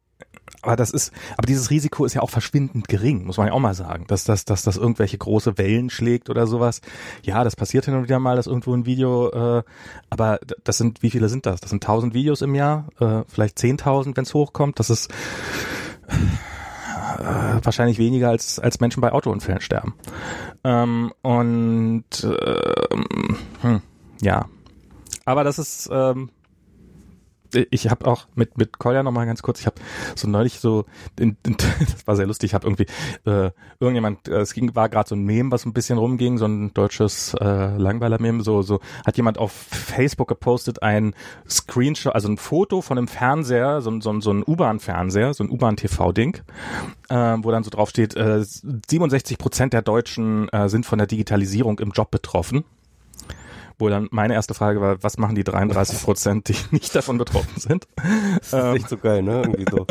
[0.63, 3.61] aber das ist, aber dieses Risiko ist ja auch verschwindend gering, muss man ja auch
[3.61, 6.81] mal sagen, dass das, dass das irgendwelche große Wellen schlägt oder sowas.
[7.23, 9.63] Ja, das passiert hin und wieder mal, dass irgendwo ein Video, äh,
[10.11, 11.61] aber das sind, wie viele sind das?
[11.61, 14.79] Das sind tausend Videos im Jahr, äh, vielleicht zehntausend, wenn es hochkommt.
[14.81, 15.11] Das ist
[16.09, 19.95] äh, wahrscheinlich weniger als als Menschen bei Autounfällen sterben.
[20.65, 23.83] Ähm, und ähm, hm,
[24.21, 24.47] ja,
[25.25, 26.31] aber das ist ähm,
[27.71, 29.77] ich habe auch mit mit Kolja noch mal ganz kurz, ich habe
[30.15, 30.85] so neulich so,
[31.19, 32.87] in, in, das war sehr lustig, ich habe irgendwie
[33.29, 36.47] äh, irgendjemand, äh, es ging war gerade so ein Meme, was ein bisschen rumging, so
[36.47, 41.15] ein deutsches äh, Langweiler-Meme, so so hat jemand auf Facebook gepostet ein
[41.49, 45.51] Screenshot, also ein Foto von einem Fernseher, so, ein- so, so ein U-Bahn-Fernseher, so ein
[45.51, 46.39] U-Bahn-TV-Ding,
[47.09, 51.07] äh, wo dann so drauf steht, äh, 67 Prozent der Deutschen äh, sind von der
[51.07, 52.65] Digitalisierung im Job betroffen.
[53.79, 57.61] Wo dann meine erste Frage war, was machen die 33 Prozent, die nicht davon betroffen
[57.61, 57.87] sind?
[58.39, 59.43] das ist echt so geil, ne?
[59.43, 59.87] Irgendwie so.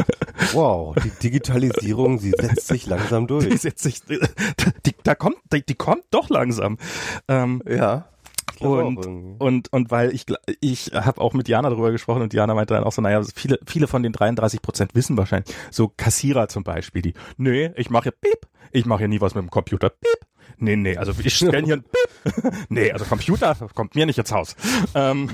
[0.53, 3.61] Wow, die Digitalisierung, sie setzt sich langsam Die durch.
[3.61, 4.19] setzt sich, die,
[5.03, 6.77] da kommt, die, die kommt doch langsam.
[7.27, 8.07] Ähm, Ja.
[8.59, 10.25] Und, und, und weil ich,
[10.61, 13.59] ich habe auch mit Jana darüber gesprochen und Jana meinte dann auch so, naja, viele,
[13.67, 18.05] viele von den 33 Prozent wissen wahrscheinlich, so Kassierer zum Beispiel, die, nee, ich mache
[18.05, 20.26] ja Piep, ich mache ja nie was mit dem Computer, Piep.
[20.57, 21.85] Nee, nee, also ich stelle hier ein.
[22.69, 24.55] Nee, also Computer kommt mir nicht ins Haus.
[24.95, 25.29] Ähm,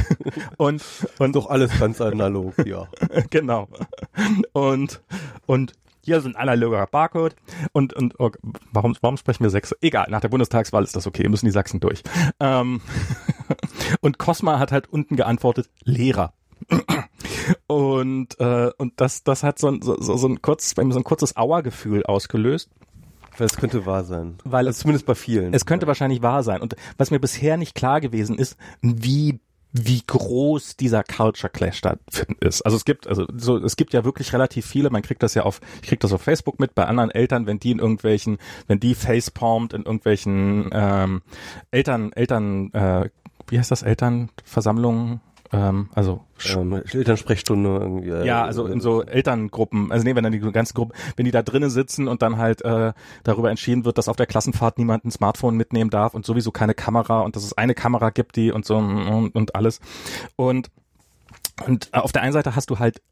[0.56, 0.82] und,
[1.18, 2.88] und Doch alles ganz analog, ja.
[3.30, 3.68] genau.
[4.52, 5.02] Und,
[5.46, 5.72] und
[6.04, 7.36] hier sind analoger Barcode
[7.72, 8.30] und, und oh,
[8.72, 9.74] warum, warum sprechen wir sechs?
[9.80, 12.02] Egal, nach der Bundestagswahl ist das okay, müssen die Sachsen durch.
[12.40, 12.80] Ähm,
[14.00, 16.32] und Cosma hat halt unten geantwortet, Lehrer.
[17.66, 21.00] Und, äh, und das, das hat so ein, so, so ein, kurz, bei mir so
[21.00, 22.68] ein kurzes Auergefühl ausgelöst,
[23.38, 24.36] Weil es könnte wahr sein.
[24.44, 25.54] Weil also es- zumindest bei vielen.
[25.54, 26.60] es könnte wahrscheinlich wahr sein.
[26.60, 31.96] Und was mir bisher nicht klar gewesen ist, wie wie groß dieser Culture Clash da
[32.40, 32.62] ist.
[32.62, 35.42] Also es gibt, also so, es gibt ja wirklich relativ viele, man kriegt das ja
[35.42, 38.80] auf, ich krieg das auf Facebook mit bei anderen Eltern, wenn die in irgendwelchen, wenn
[38.80, 41.20] die facepalmt in irgendwelchen ähm,
[41.70, 43.10] Eltern, Eltern, äh,
[43.48, 45.20] wie heißt das, Elternversammlungen,
[45.52, 48.10] ähm, also ähm, Elternsprechstunde irgendwie.
[48.10, 51.30] äh, ja, also in so Elterngruppen, also nee, wenn dann die ganzen Gruppen, wenn die
[51.30, 52.92] da drinnen sitzen und dann halt äh,
[53.24, 56.74] darüber entschieden wird, dass auf der Klassenfahrt niemand ein Smartphone mitnehmen darf und sowieso keine
[56.74, 59.80] Kamera und dass es eine Kamera gibt, die und so und, und alles.
[60.36, 60.70] Und
[61.66, 63.02] und auf der einen Seite hast du halt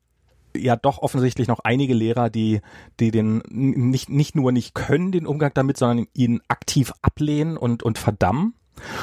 [0.56, 2.60] ja doch offensichtlich noch einige Lehrer, die,
[3.00, 7.82] die den nicht, nicht nur nicht können, den Umgang damit, sondern ihn aktiv ablehnen und,
[7.82, 8.54] und verdammen.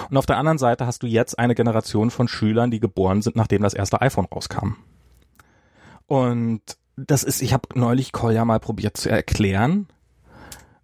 [0.09, 3.35] Und auf der anderen Seite hast du jetzt eine Generation von Schülern, die geboren sind,
[3.35, 4.75] nachdem das erste iPhone rauskam.
[6.07, 6.61] Und
[6.95, 9.87] das ist, ich habe neulich Kolja mal probiert zu erklären.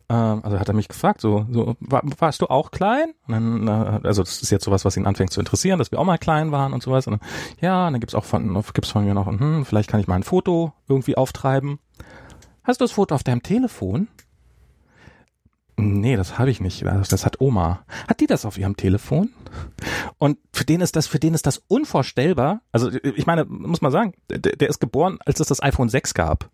[0.09, 3.13] Ähm, also hat er mich gefragt, so, so war, warst du auch klein?
[3.27, 6.05] Dann, äh, also das ist jetzt sowas, was ihn anfängt zu interessieren, dass wir auch
[6.05, 7.05] mal klein waren und sowas.
[7.05, 7.29] Und dann,
[7.61, 10.15] ja, und dann gibt's auch von, gibt's von mir noch, hm, vielleicht kann ich mal
[10.15, 11.79] ein Foto irgendwie auftreiben.
[12.63, 14.07] Hast du das Foto auf deinem Telefon?
[15.79, 16.83] Nee, das habe ich nicht.
[16.83, 17.83] Das, hat Oma.
[18.07, 19.29] Hat die das auf ihrem Telefon?
[20.17, 22.61] Und für den ist das, für den ist das unvorstellbar.
[22.71, 26.13] Also ich meine, muss man sagen, der, der ist geboren, als es das iPhone 6
[26.13, 26.49] gab.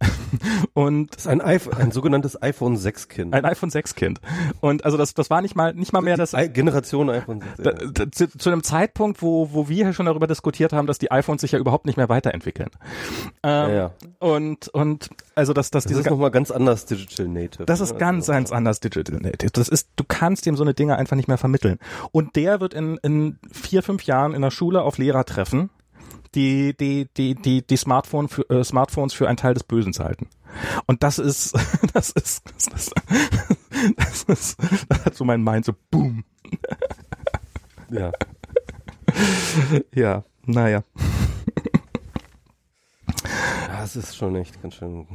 [0.74, 3.34] und das ist ein, iPhone, ein sogenanntes iPhone 6 Kind.
[3.34, 4.20] Ein iPhone 6 Kind.
[4.60, 7.62] Und also das, das war nicht mal, nicht mal mehr das Generation iPhone 6.
[7.62, 11.10] Da, da, zu, zu, einem Zeitpunkt, wo, wo wir schon darüber diskutiert haben, dass die
[11.10, 12.70] iPhones sich ja überhaupt nicht mehr weiterentwickeln.
[13.42, 13.90] Ähm, ja, ja.
[14.18, 17.64] Und und also dass dass das diese ist noch mal ganz anders Digital Native.
[17.66, 19.50] Das ist ganz ganz anders Digital Native.
[19.52, 21.78] Das ist, du kannst ihm so eine Dinge einfach nicht mehr vermitteln.
[22.12, 25.70] Und der wird in in vier fünf Jahren in der Schule auf Lehrer treffen
[26.34, 30.28] die die die die die Smartphone für, äh, Smartphones für einen Teil des Bösen halten.
[30.86, 31.54] Und das ist
[31.94, 32.94] das ist das ist,
[33.96, 36.24] das ist das hat so mein Mind so boom.
[37.90, 38.12] Ja.
[39.94, 40.82] ja, naja.
[43.68, 45.06] Ja, es ist schon echt ganz schön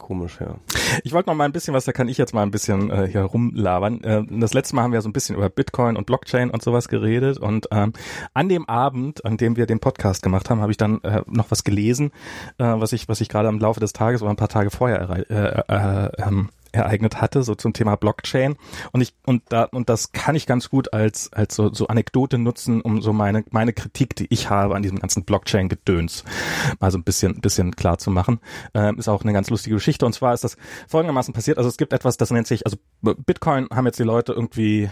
[0.00, 0.56] komisch, ja.
[1.04, 3.06] Ich wollte noch mal ein bisschen was, da kann ich jetzt mal ein bisschen äh,
[3.06, 4.02] hier rumlabern.
[4.02, 6.88] Äh, das letzte Mal haben wir so ein bisschen über Bitcoin und Blockchain und sowas
[6.88, 7.92] geredet und ähm,
[8.34, 11.50] an dem Abend, an dem wir den Podcast gemacht haben, habe ich dann äh, noch
[11.50, 12.10] was gelesen,
[12.58, 15.24] äh, was ich was ich gerade im Laufe des Tages oder ein paar Tage vorher
[15.30, 18.56] äh, äh, ähm, ereignet hatte, so zum Thema Blockchain.
[18.92, 22.38] Und ich, und da, und das kann ich ganz gut als, als so, so Anekdote
[22.38, 26.24] nutzen, um so meine, meine Kritik, die ich habe an diesem ganzen Blockchain-Gedöns,
[26.78, 28.40] mal so ein bisschen, bisschen klar zu machen.
[28.74, 30.06] Ähm, ist auch eine ganz lustige Geschichte.
[30.06, 30.56] Und zwar ist das
[30.88, 31.58] folgendermaßen passiert.
[31.58, 34.90] Also es gibt etwas, das nennt sich, also Bitcoin haben jetzt die Leute irgendwie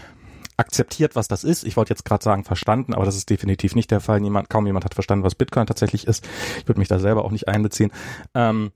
[0.59, 1.63] akzeptiert, was das ist.
[1.63, 4.19] Ich wollte jetzt gerade sagen verstanden, aber das ist definitiv nicht der Fall.
[4.19, 6.27] Niemand, kaum jemand hat verstanden, was Bitcoin tatsächlich ist.
[6.57, 7.91] Ich würde mich da selber auch nicht einbeziehen.
[8.35, 8.71] Ähm,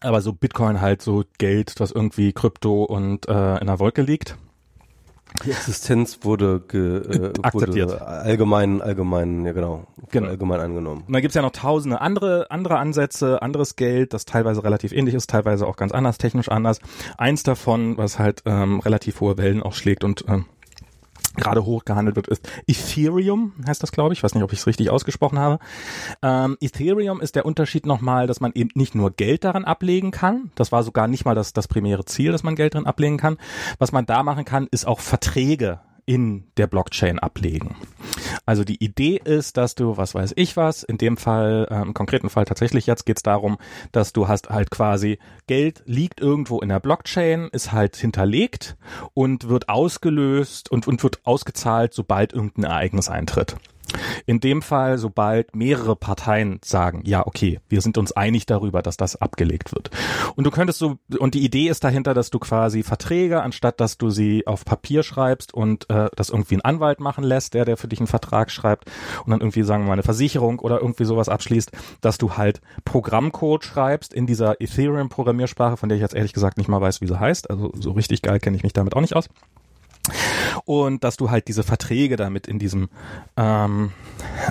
[0.00, 4.36] aber so Bitcoin halt so Geld, was irgendwie Krypto und äh, in der Wolke liegt.
[5.44, 7.90] Die Existenz wurde, ge, äh, akzeptiert.
[7.90, 10.28] Wurde allgemein, allgemein, ja genau, genau.
[10.28, 11.04] allgemein angenommen.
[11.06, 15.14] Und dann gibt's ja noch tausende andere, andere Ansätze, anderes Geld, das teilweise relativ ähnlich
[15.14, 16.80] ist, teilweise auch ganz anders, technisch anders.
[17.18, 20.46] Eins davon, was halt ähm, relativ hohe Wellen auch schlägt und ähm,
[21.36, 24.20] gerade hoch gehandelt wird, ist Ethereum, heißt das, glaube ich.
[24.20, 25.58] Ich weiß nicht, ob ich es richtig ausgesprochen habe.
[26.22, 30.50] Ähm, Ethereum ist der Unterschied nochmal, dass man eben nicht nur Geld daran ablegen kann.
[30.54, 33.38] Das war sogar nicht mal das, das primäre Ziel, dass man Geld daran ablegen kann.
[33.78, 37.76] Was man da machen kann, ist auch Verträge in der Blockchain ablegen.
[38.46, 41.92] Also die Idee ist, dass du, was weiß ich was, in dem Fall, äh, im
[41.92, 43.58] konkreten Fall tatsächlich jetzt geht es darum,
[43.92, 48.76] dass du hast halt quasi Geld liegt irgendwo in der Blockchain, ist halt hinterlegt
[49.14, 53.56] und wird ausgelöst und, und wird ausgezahlt, sobald irgendein Ereignis eintritt.
[54.26, 58.96] In dem Fall, sobald mehrere Parteien sagen, ja, okay, wir sind uns einig darüber, dass
[58.96, 59.90] das abgelegt wird.
[60.34, 63.98] Und du könntest so, und die Idee ist dahinter, dass du quasi Verträge, anstatt dass
[63.98, 67.76] du sie auf Papier schreibst und äh, das irgendwie ein Anwalt machen lässt, der, der
[67.76, 68.90] für dich einen Vertrag schreibt
[69.24, 72.60] und dann irgendwie, sagen wir mal, eine Versicherung oder irgendwie sowas abschließt, dass du halt
[72.84, 77.06] Programmcode schreibst in dieser Ethereum-Programmiersprache, von der ich jetzt ehrlich gesagt nicht mal weiß, wie
[77.06, 77.50] sie heißt.
[77.50, 79.28] Also so richtig geil kenne ich mich damit auch nicht aus
[80.64, 82.88] und dass du halt diese Verträge damit in diesem
[83.36, 83.92] ähm,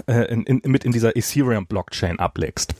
[0.07, 2.75] äh, in, in, mit in dieser Ethereum Blockchain ablegst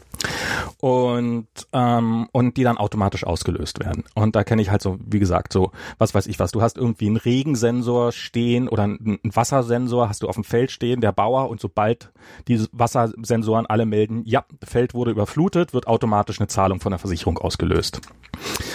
[0.79, 4.03] und ähm, und die dann automatisch ausgelöst werden.
[4.13, 6.51] Und da kenne ich halt so, wie gesagt, so was weiß ich was.
[6.51, 11.01] Du hast irgendwie einen Regensensor stehen oder einen Wassersensor hast du auf dem Feld stehen,
[11.01, 12.11] der Bauer und sobald
[12.47, 17.37] diese Wassersensoren alle melden, ja, Feld wurde überflutet, wird automatisch eine Zahlung von der Versicherung
[17.37, 18.01] ausgelöst.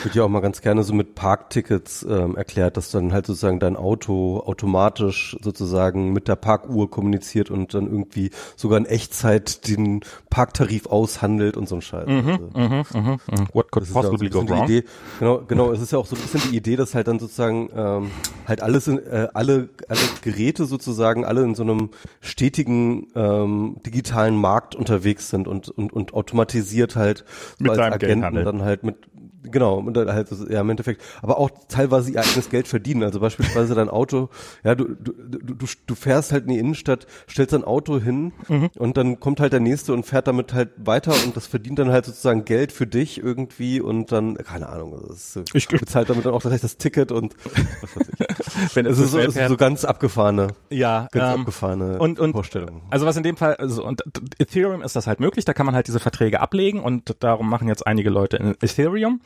[0.02, 3.60] Wird ja auch mal ganz gerne so mit Parktickets ähm, erklärt, dass dann halt sozusagen
[3.60, 10.00] dein Auto automatisch sozusagen mit der Parkuhr kommuniziert und dann irgendwie sogar in Echtzeit den
[10.30, 12.06] Parktarif aushandelt und so ein Scheiß.
[12.06, 13.48] Mhm, also, mhm, mhm, mhm.
[13.52, 14.64] What could possibly ja so go wrong?
[14.64, 14.84] Idee,
[15.18, 15.72] genau, genau.
[15.72, 18.10] Es ist ja auch so ein bisschen die Idee, dass halt dann sozusagen ähm,
[18.46, 24.36] halt alles, in, äh, alle, alle Geräte sozusagen alle in so einem stetigen ähm, digitalen
[24.36, 27.24] Markt unterwegs sind und und, und automatisiert halt
[27.58, 28.96] so mit als Agenten dann halt mit
[29.42, 33.02] genau, und dann halt, ja, im Endeffekt, aber auch teilweise ihr eigenes Geld verdienen.
[33.02, 34.28] Also beispielsweise dein Auto,
[34.64, 38.32] ja, du, du, du, du, du fährst halt in die Innenstadt, stellst dein Auto hin
[38.48, 38.70] mhm.
[38.78, 41.90] und dann kommt halt der Nächste und fährt damit halt weiter und das verdient dann
[41.90, 46.26] halt sozusagen Geld für dich irgendwie und dann, keine Ahnung, das ist, ich bezahlt damit
[46.26, 47.34] dann auch das, das Ticket und
[47.82, 48.76] was weiß ich.
[48.76, 52.82] Wenn es ist so, so ganz abgefahrene, ja, ganz ähm, abgefahrene und, und, Vorstellungen.
[52.90, 54.02] Also was in dem Fall, also, und
[54.38, 57.68] Ethereum ist das halt möglich, da kann man halt diese Verträge ablegen und darum machen
[57.68, 59.20] jetzt einige Leute in Ethereum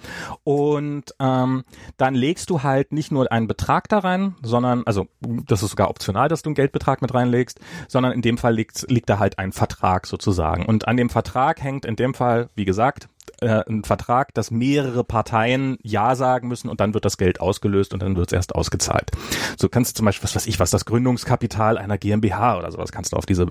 [0.44, 1.64] und ähm,
[1.96, 5.90] dann legst du halt nicht nur einen Betrag da rein, sondern, also das ist sogar
[5.90, 9.38] optional, dass du einen Geldbetrag mit reinlegst, sondern in dem Fall liegt, liegt da halt
[9.38, 13.08] ein Vertrag sozusagen und an dem Vertrag hängt in dem Fall, wie gesagt,
[13.40, 17.92] äh, ein Vertrag, dass mehrere Parteien Ja sagen müssen und dann wird das Geld ausgelöst
[17.92, 19.10] und dann wird es erst ausgezahlt.
[19.58, 22.92] So kannst du zum Beispiel, was weiß ich, was das Gründungskapital einer GmbH oder sowas
[22.92, 23.46] kannst du auf diese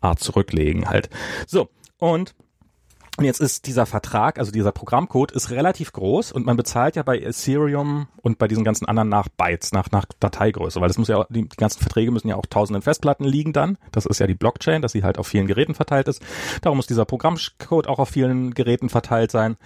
[0.00, 1.08] Art zurücklegen halt.
[1.46, 2.34] So, und
[3.18, 7.02] und jetzt ist dieser Vertrag, also dieser Programmcode, ist relativ groß und man bezahlt ja
[7.02, 11.08] bei Ethereum und bei diesen ganzen anderen nach Bytes, nach, nach Dateigröße, weil das muss
[11.08, 13.76] ja auch, die, die ganzen Verträge müssen ja auch tausenden Festplatten liegen dann.
[13.90, 16.22] Das ist ja die Blockchain, dass sie halt auf vielen Geräten verteilt ist.
[16.62, 19.58] Darum muss dieser Programmcode auch auf vielen Geräten verteilt sein.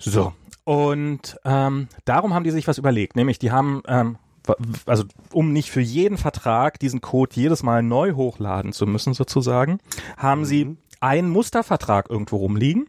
[0.00, 0.32] So.
[0.64, 4.16] Und ähm, darum haben die sich was überlegt, nämlich die haben ähm,
[4.86, 9.78] also um nicht für jeden Vertrag diesen Code jedes Mal neu hochladen zu müssen sozusagen,
[10.16, 10.44] haben mhm.
[10.44, 12.88] sie einen Mustervertrag irgendwo rumliegen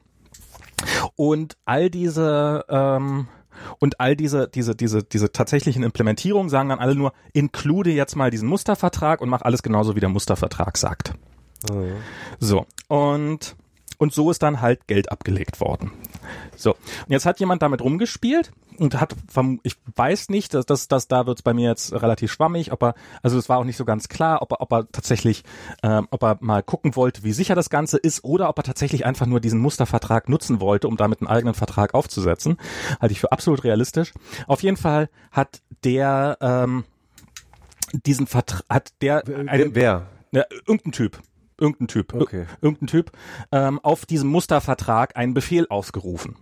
[1.15, 3.27] und all diese ähm,
[3.79, 8.31] und all diese, diese, diese, diese tatsächlichen Implementierungen sagen dann alle nur, include jetzt mal
[8.31, 11.13] diesen Mustervertrag und mach alles genauso, wie der Mustervertrag sagt.
[11.71, 11.83] Oh
[12.39, 12.65] So.
[12.87, 13.55] Und,
[13.97, 15.91] und so ist dann halt Geld abgelegt worden.
[16.55, 16.71] So.
[16.71, 19.15] Und jetzt hat jemand damit rumgespielt und hat,
[19.63, 22.95] ich weiß nicht, dass, dass, dass da wird's bei mir jetzt relativ schwammig, ob er,
[23.21, 25.43] also es war auch nicht so ganz klar, ob er, ob er tatsächlich,
[25.83, 29.05] ähm, ob er mal gucken wollte, wie sicher das Ganze ist, oder ob er tatsächlich
[29.05, 32.57] einfach nur diesen Mustervertrag nutzen wollte, um damit einen eigenen Vertrag aufzusetzen.
[32.99, 34.13] Halte ich für absolut realistisch.
[34.47, 36.85] Auf jeden Fall hat der ähm,
[38.05, 40.07] diesen Vertrag, hat der einen, wer?
[40.31, 41.21] Ja, irgendein Typ
[41.59, 42.45] irgendein Typ, okay.
[42.61, 43.11] irgendein Typ,
[43.51, 46.35] ähm, auf diesem Mustervertrag einen Befehl ausgerufen.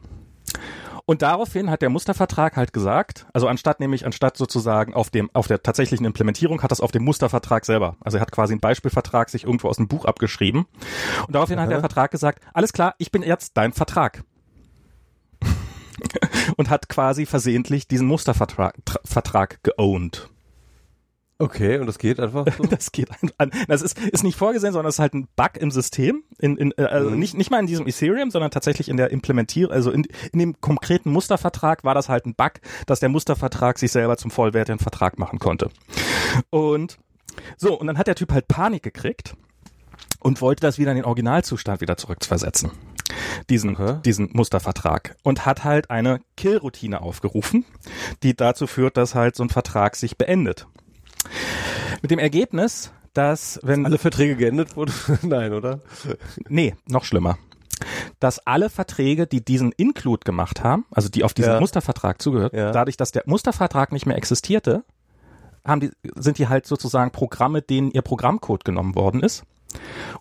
[1.06, 5.48] Und daraufhin hat der Mustervertrag halt gesagt, also anstatt nämlich, anstatt sozusagen auf dem, auf
[5.48, 7.98] der tatsächlichen Implementierung hat das auf dem Mustervertrag selber.
[8.00, 10.66] Also er hat quasi einen Beispielvertrag sich irgendwo aus dem Buch abgeschrieben.
[11.28, 11.66] Und daraufhin Aha.
[11.66, 14.24] hat der Vertrag gesagt, alles klar, ich bin jetzt dein Vertrag.
[16.58, 20.30] und hat quasi versehentlich diesen Mustervertrag Vertrag geowned.
[21.44, 22.64] Okay, und das geht einfach so?
[22.70, 23.50] Das geht einfach.
[23.68, 26.24] Das ist, ist nicht vorgesehen, sondern es ist halt ein Bug im System.
[26.40, 27.20] In, in, äh, also mhm.
[27.20, 30.62] nicht, nicht mal in diesem Ethereum, sondern tatsächlich in der Implementierung, also in, in dem
[30.62, 32.54] konkreten Mustervertrag war das halt ein Bug,
[32.86, 35.70] dass der Mustervertrag sich selber zum vollwertigen Vertrag machen konnte.
[36.50, 36.98] Und
[37.58, 39.36] so, und dann hat der Typ halt Panik gekriegt
[40.22, 42.72] und wollte das wieder in den Originalzustand wieder zurückversetzen.
[43.50, 44.00] Diesen, okay.
[44.06, 45.18] diesen Mustervertrag.
[45.24, 47.66] Und hat halt eine Kill-Routine aufgerufen,
[48.24, 50.68] die dazu führt, dass halt so ein Vertrag sich beendet.
[52.02, 55.80] Mit dem Ergebnis, dass wenn alle Verträge geendet wurden, nein, oder?
[56.50, 57.38] Nee, noch schlimmer.
[58.20, 61.60] Dass alle Verträge, die diesen Include gemacht haben, also die auf diesen ja.
[61.60, 62.72] Mustervertrag zugehört, ja.
[62.72, 64.84] dadurch, dass der Mustervertrag nicht mehr existierte,
[65.66, 69.44] haben die, sind die halt sozusagen Programme, denen ihr Programmcode genommen worden ist.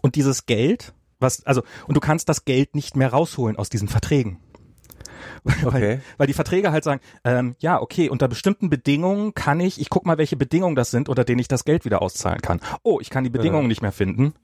[0.01, 3.89] Und dieses Geld, was, also, und du kannst das Geld nicht mehr rausholen aus diesen
[3.89, 4.39] Verträgen.
[5.65, 5.73] Okay.
[5.73, 9.91] Weil, weil die Verträge halt sagen, ähm, ja, okay, unter bestimmten Bedingungen kann ich, ich
[9.91, 12.61] guck mal, welche Bedingungen das sind, unter denen ich das Geld wieder auszahlen kann.
[12.83, 13.69] Oh, ich kann die Bedingungen ja.
[13.69, 14.35] nicht mehr finden.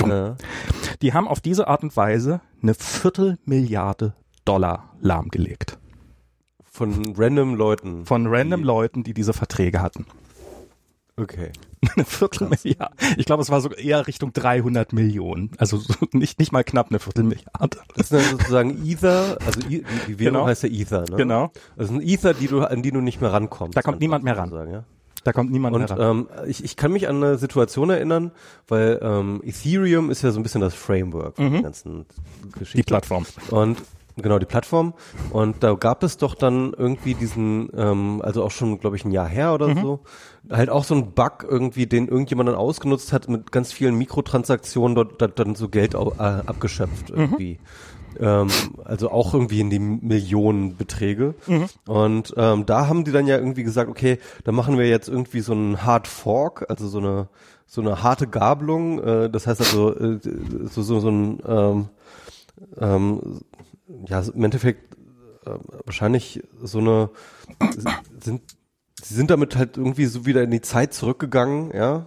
[0.00, 0.36] Ja.
[1.02, 5.78] Die haben auf diese Art und Weise eine Viertelmilliarde Dollar lahmgelegt.
[6.64, 8.06] Von random Leuten.
[8.06, 10.06] Von random die Leuten, die diese Verträge hatten.
[11.18, 11.50] Okay.
[11.96, 12.94] eine Viertelmilliarde.
[13.16, 15.50] Ich glaube, es war so eher Richtung 300 Millionen.
[15.58, 17.78] Also so nicht, nicht mal knapp eine Viertelmilliarde.
[17.94, 20.46] Das ist dann sozusagen Ether, also die, Währung genau.
[20.46, 21.16] heißt ja Ether, ne?
[21.16, 21.52] Genau.
[21.76, 23.76] Also ein Ether, die du, an die du nicht mehr rankommst.
[23.76, 24.52] Da kommt niemand mehr ran.
[24.70, 24.84] Ja?
[25.24, 26.28] Da kommt niemand und, mehr ran.
[26.40, 28.30] Ähm, ich, ich kann mich an eine Situation erinnern,
[28.68, 31.52] weil ähm, Ethereum ist ja so ein bisschen das Framework mhm.
[31.52, 32.06] der ganzen
[32.52, 32.76] Geschichte.
[32.76, 33.26] Die Plattform.
[33.50, 33.78] Und
[34.20, 34.94] Genau, die Plattform.
[35.30, 39.12] Und da gab es doch dann irgendwie diesen, ähm, also auch schon, glaube ich, ein
[39.12, 39.80] Jahr her oder mhm.
[39.80, 40.00] so,
[40.50, 44.94] halt auch so ein Bug irgendwie, den irgendjemand dann ausgenutzt hat mit ganz vielen Mikrotransaktionen,
[44.94, 47.16] dort, dort dann so Geld au, äh, abgeschöpft mhm.
[47.16, 47.52] irgendwie.
[47.52, 47.58] Mhm.
[48.20, 48.48] Ähm,
[48.84, 51.34] also auch irgendwie in die Millionenbeträge.
[51.46, 51.66] Mhm.
[51.86, 55.40] Und ähm, da haben die dann ja irgendwie gesagt, okay, da machen wir jetzt irgendwie
[55.40, 57.28] so einen Hard Fork, also so eine
[57.68, 58.98] so eine harte Gabelung.
[58.98, 60.18] Äh, das heißt also äh,
[60.64, 61.88] so, so, so ein ähm,
[62.80, 63.40] ähm,
[64.08, 64.94] ja, im Endeffekt
[65.46, 65.50] äh,
[65.84, 67.10] wahrscheinlich so eine
[68.20, 68.42] sind
[69.00, 72.06] sie sind damit halt irgendwie so wieder in die Zeit zurückgegangen, ja,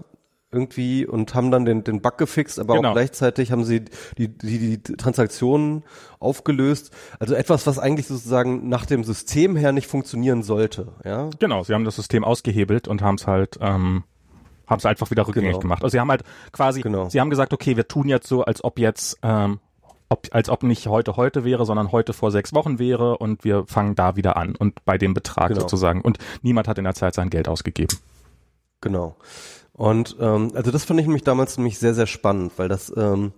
[0.53, 2.89] irgendwie und haben dann den, den Bug gefixt, aber Genau.
[2.89, 3.85] auch gleichzeitig haben sie
[4.17, 5.83] die, die, die Transaktionen
[6.19, 6.91] aufgelöst.
[7.19, 10.89] Also etwas, was eigentlich sozusagen nach dem System her nicht funktionieren sollte.
[11.05, 14.03] Ja, Genau, sie haben das System ausgehebelt und haben es halt, ähm,
[14.67, 15.59] haben es einfach wieder rückgängig Genau.
[15.61, 15.83] gemacht.
[15.83, 17.07] Also sie haben halt quasi, Genau.
[17.07, 19.59] sie haben gesagt, okay, wir tun jetzt so, als ob jetzt, ähm,
[20.11, 23.65] ob, als ob nicht heute heute wäre, sondern heute vor sechs Wochen wäre und wir
[23.65, 25.61] fangen da wieder an und bei dem Betrag Genau.
[25.61, 26.01] sozusagen.
[26.01, 27.97] Und niemand hat in der Zeit sein Geld ausgegeben.
[28.81, 29.15] Genau.
[29.81, 33.31] Und ähm, also das fand ich nämlich damals nämlich sehr, sehr spannend, weil das, ähm,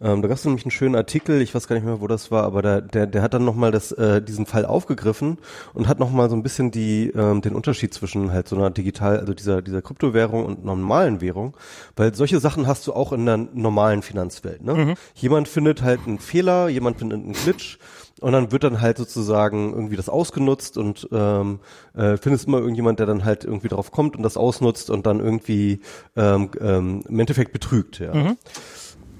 [0.00, 2.30] ähm, da gab es nämlich einen schönen Artikel, ich weiß gar nicht mehr, wo das
[2.30, 5.36] war, aber der, der, der hat dann nochmal äh, diesen Fall aufgegriffen
[5.74, 9.20] und hat nochmal so ein bisschen die, ähm, den Unterschied zwischen halt so einer digital,
[9.20, 11.58] also dieser, dieser Kryptowährung und normalen Währung,
[11.94, 14.64] weil solche Sachen hast du auch in der normalen Finanzwelt.
[14.64, 14.94] Ne?
[15.12, 17.76] Jemand findet halt einen Fehler, jemand findet einen Glitch
[18.22, 21.60] und dann wird dann halt sozusagen irgendwie das ausgenutzt und ähm,
[21.94, 25.20] äh, findest immer irgendjemand, der dann halt irgendwie drauf kommt und das ausnutzt und dann
[25.20, 25.80] irgendwie
[26.16, 28.14] ähm, ähm, im Endeffekt betrügt, ja.
[28.14, 28.36] Mhm.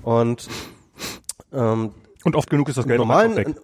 [0.02, 0.48] Und
[1.52, 1.90] ähm,
[2.24, 3.62] Und oft genug ist das Geld auch normalen, einfach weg.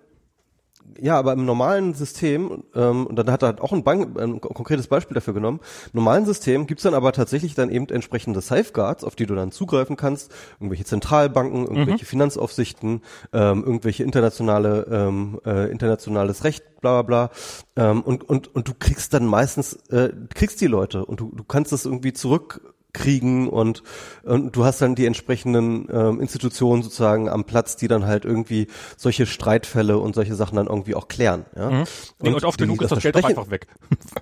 [1.00, 4.40] Ja, aber im normalen System, ähm, und dann hat er halt auch ein, Bank, ein
[4.40, 5.60] konkretes Beispiel dafür genommen,
[5.92, 9.52] im normalen System gibt's dann aber tatsächlich dann eben entsprechende Safeguards, auf die du dann
[9.52, 17.28] zugreifen kannst, irgendwelche Zentralbanken, irgendwelche Finanzaufsichten, ähm, irgendwelche internationale, ähm, äh, internationales Recht, bla bla
[17.76, 17.90] bla.
[17.90, 21.44] Ähm, und, und, und du kriegst dann meistens, äh, kriegst die Leute und du, du
[21.44, 23.82] kannst das irgendwie zurück kriegen und,
[24.24, 28.66] und du hast dann die entsprechenden ähm, Institutionen sozusagen am Platz, die dann halt irgendwie
[28.96, 31.46] solche Streitfälle und solche Sachen dann irgendwie auch klären.
[31.56, 31.70] Ja?
[31.70, 31.84] Mhm.
[32.20, 33.68] Nee, und, oft die- genug ist das Geld auch einfach weg.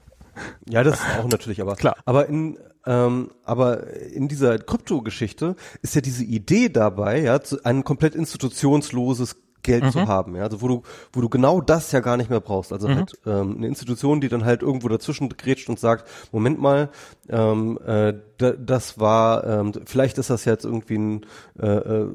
[0.69, 1.97] ja, das ist auch natürlich, aber Klar.
[2.05, 2.59] Aber in
[2.89, 9.35] ähm, aber in dieser Krypto-Geschichte ist ja diese Idee dabei, ja, ein komplett institutionsloses
[9.67, 9.91] Geld Mhm.
[9.91, 12.73] zu haben, ja, also wo du wo du genau das ja gar nicht mehr brauchst,
[12.73, 12.95] also Mhm.
[12.97, 16.89] halt ähm, eine Institution, die dann halt irgendwo dazwischen grätscht und sagt, Moment mal,
[17.29, 21.27] ähm, äh, da, das war, ähm, vielleicht ist das jetzt irgendwie ein,
[21.61, 22.07] äh, äh,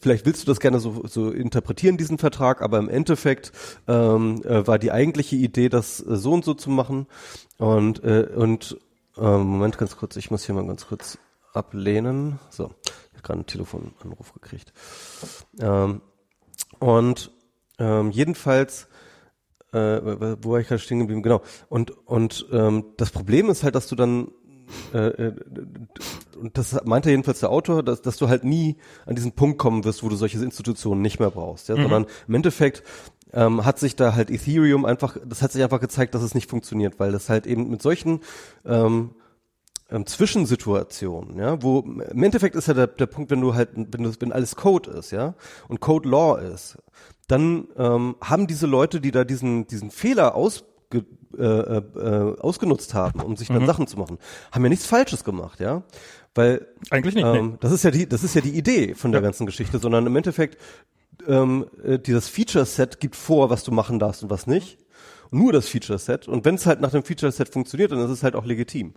[0.00, 3.52] vielleicht willst du das gerne so, so interpretieren diesen Vertrag, aber im Endeffekt
[3.88, 7.06] ähm, äh, war die eigentliche Idee, das äh, so und so zu machen
[7.56, 8.76] und äh, und
[9.16, 11.18] ähm, Moment ganz kurz, ich muss hier mal ganz kurz
[11.54, 12.38] ablehnen.
[12.50, 14.72] So, ich habe gerade einen Telefonanruf gekriegt.
[15.60, 16.00] Ähm,
[16.78, 17.30] und
[17.78, 18.88] ähm, jedenfalls,
[19.72, 20.00] äh,
[20.42, 21.22] wo war ich gerade stehen geblieben?
[21.22, 21.42] Genau.
[21.68, 24.28] Und und ähm, das Problem ist halt, dass du dann
[24.92, 25.34] äh, äh,
[26.38, 28.76] und das meinte jedenfalls der Autor, dass, dass du halt nie
[29.06, 32.34] an diesen Punkt kommen wirst, wo du solche Institutionen nicht mehr brauchst, ja, sondern im
[32.34, 32.82] Endeffekt
[33.32, 36.48] ähm, hat sich da halt Ethereum einfach, das hat sich einfach gezeigt, dass es nicht
[36.48, 38.20] funktioniert, weil das halt eben mit solchen
[38.64, 39.10] ähm,
[39.90, 44.02] ähm, Zwischensituationen, ja, wo im Endeffekt ist ja der, der Punkt, wenn du halt, wenn
[44.02, 45.34] du, wenn alles Code ist, ja,
[45.68, 46.78] und Code Law ist,
[47.26, 50.64] dann ähm, haben diese Leute, die da diesen diesen Fehler aus
[51.36, 54.18] äh, äh, ausgenutzt haben, um sich dann Sachen zu machen,
[54.50, 55.82] haben ja nichts Falsches gemacht, ja,
[56.34, 57.24] weil Eigentlich nicht.
[57.24, 57.38] nee.
[57.38, 60.06] ähm, das ist ja die, das ist ja die Idee von der ganzen Geschichte, sondern
[60.06, 60.56] im Endeffekt
[61.26, 64.78] ähm, äh, dieses Feature-Set gibt vor, was du machen darfst und was nicht.
[65.30, 66.28] Nur das Feature-Set.
[66.28, 68.94] Und wenn es halt nach dem Feature-Set funktioniert, dann ist es halt auch legitim.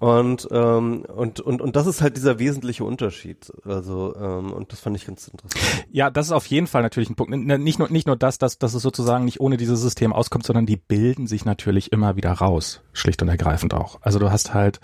[0.00, 3.52] Und, ähm, und, und, und das ist halt dieser wesentliche Unterschied.
[3.64, 5.86] Also, ähm, und das fand ich ganz interessant.
[5.90, 7.32] Ja, das ist auf jeden Fall natürlich ein Punkt.
[7.32, 10.66] Nicht nur, nicht nur das, dass, dass es sozusagen nicht ohne dieses System auskommt, sondern
[10.66, 12.82] die bilden sich natürlich immer wieder raus.
[12.92, 13.98] Schlicht und ergreifend auch.
[14.02, 14.80] Also du hast halt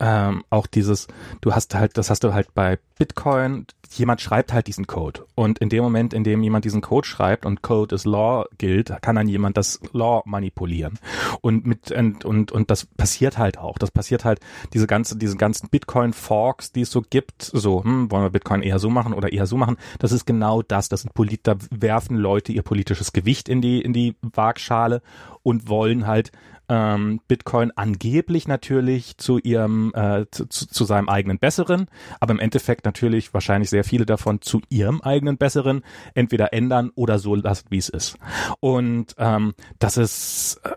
[0.00, 1.06] ähm, auch dieses,
[1.40, 5.26] du hast halt, das hast du halt bei Bitcoin, jemand schreibt halt diesen Code.
[5.34, 8.92] Und in dem Moment, in dem jemand diesen Code schreibt und Code is Law gilt,
[9.02, 10.98] kann dann jemand das Law manipulieren.
[11.40, 13.78] Und mit, und, und, und das passiert halt auch.
[13.78, 14.40] Das passiert halt,
[14.72, 18.78] diese ganze, diese ganzen Bitcoin-Forks, die es so gibt, so, hm, wollen wir Bitcoin eher
[18.78, 20.88] so machen oder eher so machen, das ist genau das.
[20.88, 25.02] Das sind Polit, da werfen Leute ihr politisches Gewicht in die, in die Waagschale
[25.42, 26.32] und wollen halt
[26.68, 31.88] ähm, Bitcoin angeblich natürlich zu ihrem äh, zu, zu seinem eigenen besseren,
[32.20, 35.82] aber im Endeffekt natürlich wahrscheinlich sehr viele davon zu ihrem eigenen besseren
[36.14, 38.16] entweder ändern oder so lassen, wie es ist.
[38.60, 40.70] Und ähm, das ist äh,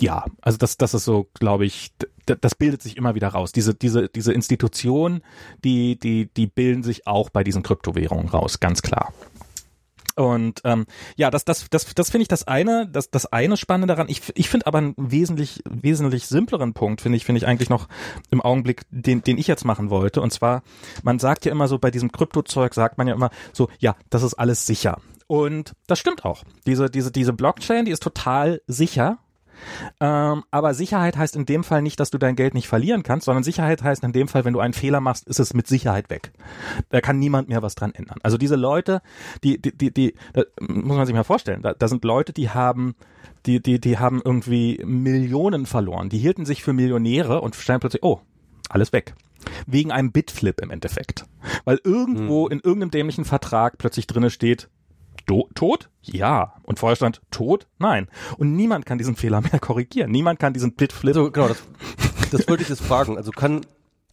[0.00, 1.92] ja, also das, das ist so, glaube ich,
[2.26, 3.52] das bildet sich immer wieder raus.
[3.52, 5.22] Diese, diese, diese Institutionen,
[5.64, 9.12] die, die, die bilden sich auch bei diesen Kryptowährungen raus, ganz klar.
[10.16, 10.86] Und ähm,
[11.16, 14.08] ja, das, das, das, das finde ich das eine, das, das eine Spannende daran.
[14.08, 17.88] Ich, ich finde aber einen wesentlich, wesentlich simpleren Punkt, finde ich, finde ich eigentlich noch
[18.30, 20.20] im Augenblick, den, den ich jetzt machen wollte.
[20.20, 20.62] Und zwar,
[21.02, 24.22] man sagt ja immer so, bei diesem Kryptozeug sagt man ja immer so, ja, das
[24.22, 24.98] ist alles sicher.
[25.26, 26.44] Und das stimmt auch.
[26.66, 29.18] Diese, diese, diese Blockchain, die ist total sicher.
[30.00, 33.26] Ähm, aber Sicherheit heißt in dem Fall nicht, dass du dein Geld nicht verlieren kannst,
[33.26, 36.10] sondern Sicherheit heißt in dem Fall, wenn du einen Fehler machst, ist es mit Sicherheit
[36.10, 36.32] weg.
[36.90, 38.18] Da kann niemand mehr was dran ändern.
[38.22, 39.02] Also diese Leute,
[39.44, 42.50] die, die, die, die da muss man sich mal vorstellen, da, da sind Leute, die
[42.50, 42.94] haben
[43.46, 46.08] die, die, die haben irgendwie Millionen verloren.
[46.08, 48.20] Die hielten sich für Millionäre und stellen plötzlich, oh,
[48.68, 49.14] alles weg.
[49.66, 51.24] Wegen einem Bitflip im Endeffekt.
[51.64, 54.68] Weil irgendwo in irgendeinem dämlichen Vertrag plötzlich drinne steht,
[55.26, 55.88] Do tot?
[56.02, 56.54] Ja.
[56.62, 57.66] Und vorher stand tot?
[57.78, 58.08] Nein.
[58.38, 60.10] Und niemand kann diesen Fehler mehr korrigieren.
[60.10, 61.14] Niemand kann diesen Bitflip.
[61.14, 61.62] So, genau, das,
[62.30, 63.16] das wollte ich jetzt fragen.
[63.16, 63.64] Also kann,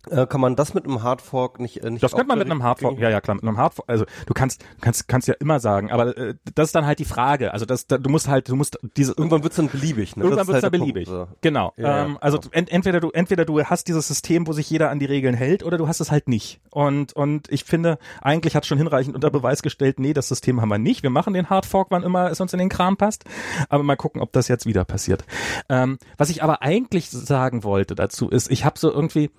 [0.10, 2.64] äh, kann man das mit einem Hardfork nicht, äh, nicht Das könnte man mit einem
[2.64, 5.92] Hardfork, ja, ja, klar, mit einem Hardfork, also du kannst, kannst, kannst ja immer sagen,
[5.92, 7.54] aber äh, das ist dann halt die Frage.
[7.54, 10.24] Also das, da, du musst halt, du musst diese, Irgendwann wird's dann beliebig, ne?
[10.24, 11.08] Irgendwann Das wird es ist dann halt der beliebig.
[11.10, 11.38] Punkt, so.
[11.42, 11.74] Genau.
[11.78, 12.54] Ja, ähm, also genau.
[12.54, 15.64] ent, entweder du entweder du hast dieses System, wo sich jeder an die Regeln hält,
[15.64, 16.62] oder du hast es halt nicht.
[16.70, 20.70] Und und ich finde, eigentlich hat schon hinreichend unter Beweis gestellt, nee, das System haben
[20.70, 21.04] wir nicht.
[21.04, 23.26] Wir machen den Hardfork, wann immer es uns in den Kram passt.
[23.70, 25.26] Aber mal gucken, ob das jetzt wieder passiert.
[25.68, 29.32] Ähm, was ich aber eigentlich sagen wollte dazu ist, ich habe so irgendwie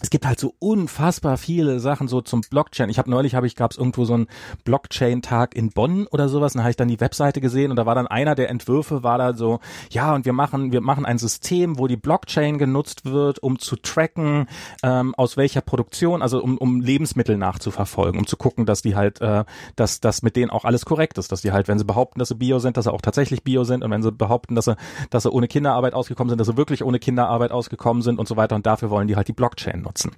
[0.00, 2.88] es gibt halt so unfassbar viele Sachen so zum Blockchain.
[2.88, 4.28] Ich habe neulich habe ich gab's irgendwo so einen
[4.64, 7.86] Blockchain Tag in Bonn oder sowas, da habe ich dann die Webseite gesehen und da
[7.86, 11.18] war dann einer der Entwürfe war da so, ja, und wir machen wir machen ein
[11.18, 14.46] System, wo die Blockchain genutzt wird, um zu tracken,
[14.82, 19.20] ähm, aus welcher Produktion, also um um Lebensmittel nachzuverfolgen, um zu gucken, dass die halt
[19.20, 19.44] äh,
[19.76, 22.28] dass das mit denen auch alles korrekt ist, dass die halt, wenn sie behaupten, dass
[22.28, 23.82] sie bio sind, dass sie auch tatsächlich bio sind.
[23.82, 24.76] Und wenn sie behaupten, dass sie
[25.10, 28.36] dass sie ohne Kinderarbeit ausgekommen sind, dass sie wirklich ohne Kinderarbeit ausgekommen sind und so
[28.36, 28.54] weiter.
[28.54, 30.12] Und dafür wollen die halt die Blockchain nutzen.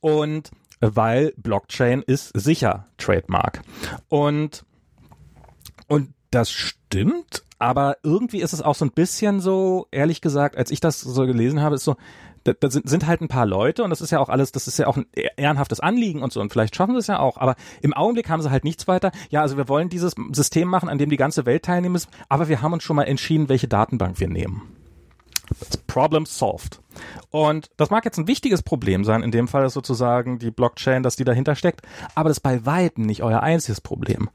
[0.00, 3.62] Und weil Blockchain ist sicher Trademark.
[4.08, 4.64] Und
[5.88, 10.70] und das stimmt, aber irgendwie ist es auch so ein bisschen so, ehrlich gesagt, als
[10.70, 11.96] ich das so gelesen habe, ist so,
[12.44, 14.68] da, da sind, sind halt ein paar Leute und das ist ja auch alles, das
[14.68, 17.38] ist ja auch ein ehrenhaftes Anliegen und so und vielleicht schaffen sie es ja auch,
[17.38, 19.10] aber im Augenblick haben sie halt nichts weiter.
[19.30, 22.48] Ja, also wir wollen dieses System machen, an dem die ganze Welt teilnehmen ist, aber
[22.48, 24.79] wir haben uns schon mal entschieden, welche Datenbank wir nehmen.
[25.86, 26.80] Problem solved.
[27.30, 31.02] Und das mag jetzt ein wichtiges Problem sein, in dem Fall ist sozusagen die Blockchain,
[31.02, 31.82] dass die dahinter steckt,
[32.14, 34.30] aber das ist bei weitem nicht euer einziges Problem.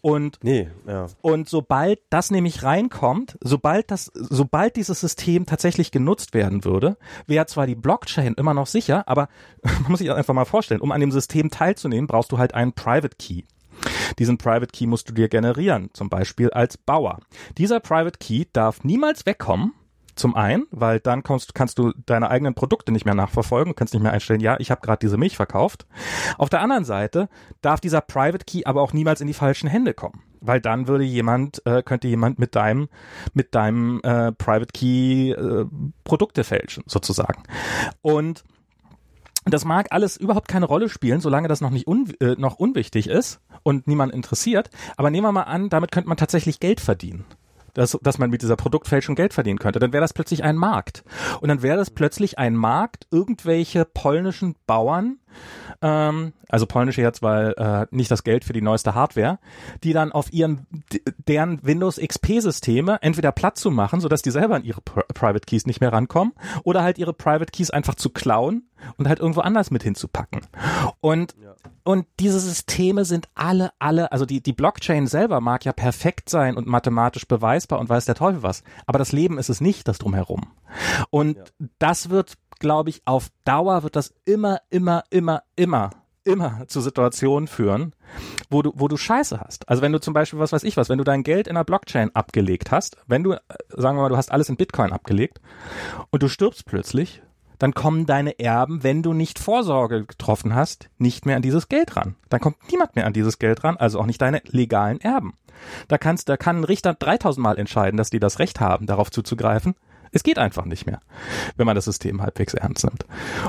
[0.00, 1.06] Und Nee, ja.
[1.20, 6.96] und sobald das nämlich reinkommt, sobald das, sobald dieses System tatsächlich genutzt werden würde,
[7.26, 9.28] wäre zwar die Blockchain immer noch sicher, aber
[9.62, 12.54] man muss sich das einfach mal vorstellen, um an dem System teilzunehmen, brauchst du halt
[12.54, 13.42] einen Private Key.
[14.18, 17.20] Diesen Private Key musst du dir generieren, zum Beispiel als Bauer.
[17.58, 19.72] Dieser Private Key darf niemals wegkommen,
[20.18, 24.02] zum einen, weil dann kommst, kannst du deine eigenen Produkte nicht mehr nachverfolgen, kannst nicht
[24.02, 25.86] mehr einstellen, ja, ich habe gerade diese Milch verkauft.
[26.36, 27.28] Auf der anderen Seite
[27.62, 31.04] darf dieser Private Key aber auch niemals in die falschen Hände kommen, weil dann würde
[31.04, 32.88] jemand, äh, könnte jemand mit deinem,
[33.32, 35.66] mit deinem äh, Private Key äh,
[36.04, 37.42] Produkte fälschen, sozusagen.
[38.02, 38.44] Und
[39.44, 43.08] das mag alles überhaupt keine Rolle spielen, solange das noch nicht un, äh, noch unwichtig
[43.08, 44.70] ist und niemand interessiert.
[44.96, 47.24] Aber nehmen wir mal an, damit könnte man tatsächlich Geld verdienen.
[47.78, 49.78] Dass, dass man mit dieser Produktfälschung Geld verdienen könnte.
[49.78, 51.04] Dann wäre das plötzlich ein Markt.
[51.40, 55.20] Und dann wäre das plötzlich ein Markt, irgendwelche polnischen Bauern,
[55.82, 59.38] ähm, also polnische jetzt, weil äh, nicht das Geld für die neueste Hardware,
[59.84, 60.66] die dann auf ihren
[61.26, 65.46] deren Windows XP Systeme entweder platt zu machen, sodass die selber an ihre Pri Private
[65.46, 66.32] Keys nicht mehr rankommen,
[66.64, 70.40] oder halt ihre Private Keys einfach zu klauen und halt irgendwo anders mit hinzupacken.
[71.00, 71.34] Und
[71.88, 76.58] und diese Systeme sind alle, alle, also die, die Blockchain selber mag ja perfekt sein
[76.58, 78.62] und mathematisch beweisbar und weiß der Teufel was.
[78.84, 80.48] Aber das Leben ist es nicht, das drumherum.
[81.08, 81.38] Und
[81.78, 85.90] das wird, glaube ich, auf Dauer wird das immer, immer, immer, immer,
[86.24, 87.94] immer zu Situationen führen,
[88.50, 89.68] wo du, wo du Scheiße hast.
[89.68, 91.64] Also wenn du zum Beispiel, was weiß ich was, wenn du dein Geld in einer
[91.64, 93.40] Blockchain abgelegt hast, wenn du, äh,
[93.70, 95.40] sagen wir mal, du hast alles in Bitcoin abgelegt
[96.10, 97.22] und du stirbst plötzlich,
[97.58, 101.96] dann kommen deine Erben, wenn du nicht Vorsorge getroffen hast, nicht mehr an dieses Geld
[101.96, 102.14] ran.
[102.28, 105.34] Dann kommt niemand mehr an dieses Geld ran, also auch nicht deine legalen Erben.
[105.88, 109.10] Da kannst, da kann ein Richter 3000 Mal entscheiden, dass die das Recht haben, darauf
[109.10, 109.74] zuzugreifen.
[110.12, 111.00] Es geht einfach nicht mehr,
[111.56, 113.04] wenn man das System halbwegs ernst nimmt.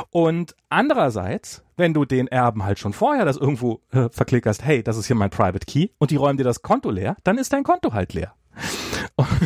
[0.10, 4.97] Und andererseits, wenn du den Erben halt schon vorher das irgendwo äh, verklickerst, hey, das
[4.97, 7.64] ist hier mein Private Key, und die räumen dir das Konto leer, dann ist dein
[7.64, 8.34] Konto halt leer.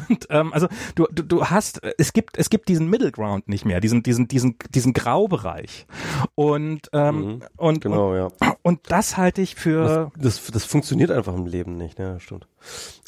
[0.09, 3.65] Und ähm, also du, du, du hast, es gibt, es gibt diesen Middle Ground nicht
[3.65, 5.87] mehr, diesen, diesen, diesen, diesen Graubereich.
[6.35, 8.25] Und, ähm, und, Genau, ja.
[8.25, 10.11] und, und das halte ich für.
[10.17, 12.47] Das, das funktioniert einfach im Leben nicht, ja, stimmt.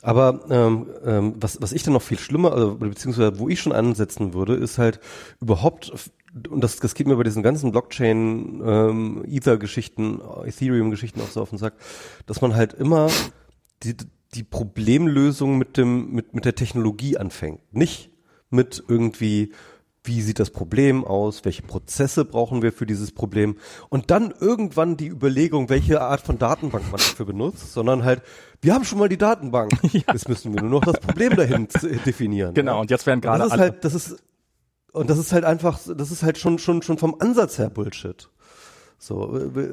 [0.02, 3.72] Aber ähm, ähm, was, was ich dann noch viel schlimmer, also beziehungsweise wo ich schon
[3.72, 5.00] ansetzen würde, ist halt
[5.42, 5.92] überhaupt,
[6.50, 11.50] und das, das geht mir bei diesen ganzen Blockchain, ähm, Ether-Geschichten, Ethereum-Geschichten auch so auf
[11.50, 11.74] den Sack,
[12.26, 13.10] dass man halt immer
[13.84, 13.96] die,
[14.36, 17.62] die Problemlösung mit dem, mit, mit der Technologie anfängt.
[17.74, 18.10] Nicht
[18.50, 19.52] mit irgendwie,
[20.04, 23.58] wie sieht das Problem aus, welche Prozesse brauchen wir für dieses Problem
[23.90, 28.22] und dann irgendwann die Überlegung, welche Art von Datenbank man dafür benutzt, sondern halt,
[28.62, 32.06] wir haben schon mal die Datenbank, jetzt müssen wir nur noch das Problem dahin z-
[32.06, 32.54] definieren.
[32.54, 32.82] Genau, ja.
[32.82, 34.18] und jetzt werden gerade das ist alle- halt, das ist
[34.92, 38.30] und das ist halt einfach, das ist halt schon schon schon vom Ansatz her Bullshit.
[39.06, 39.70] So, äh,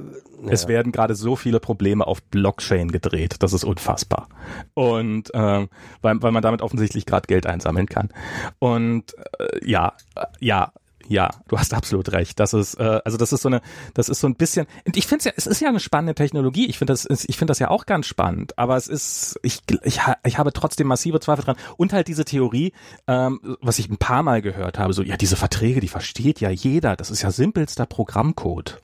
[0.50, 0.68] Es ja.
[0.68, 4.28] werden gerade so viele Probleme auf Blockchain gedreht, das ist unfassbar.
[4.74, 5.70] Und ähm,
[6.02, 8.10] weil, weil man damit offensichtlich gerade Geld einsammeln kann.
[8.58, 10.72] Und äh, ja, äh, ja,
[11.08, 12.38] ja, du hast absolut recht.
[12.40, 13.62] Das ist äh, also das ist so eine,
[13.94, 14.66] das ist so ein bisschen.
[14.94, 16.66] Ich finde es ja, es ist ja eine spannende Technologie.
[16.66, 18.58] Ich finde das, ist, ich finde das ja auch ganz spannend.
[18.58, 21.56] Aber es ist, ich, ich, ich habe trotzdem massive Zweifel dran.
[21.78, 22.74] Und halt diese Theorie,
[23.06, 26.50] ähm, was ich ein paar Mal gehört habe, so ja, diese Verträge, die versteht ja
[26.50, 26.96] jeder.
[26.96, 28.82] Das ist ja simpelster Programmcode.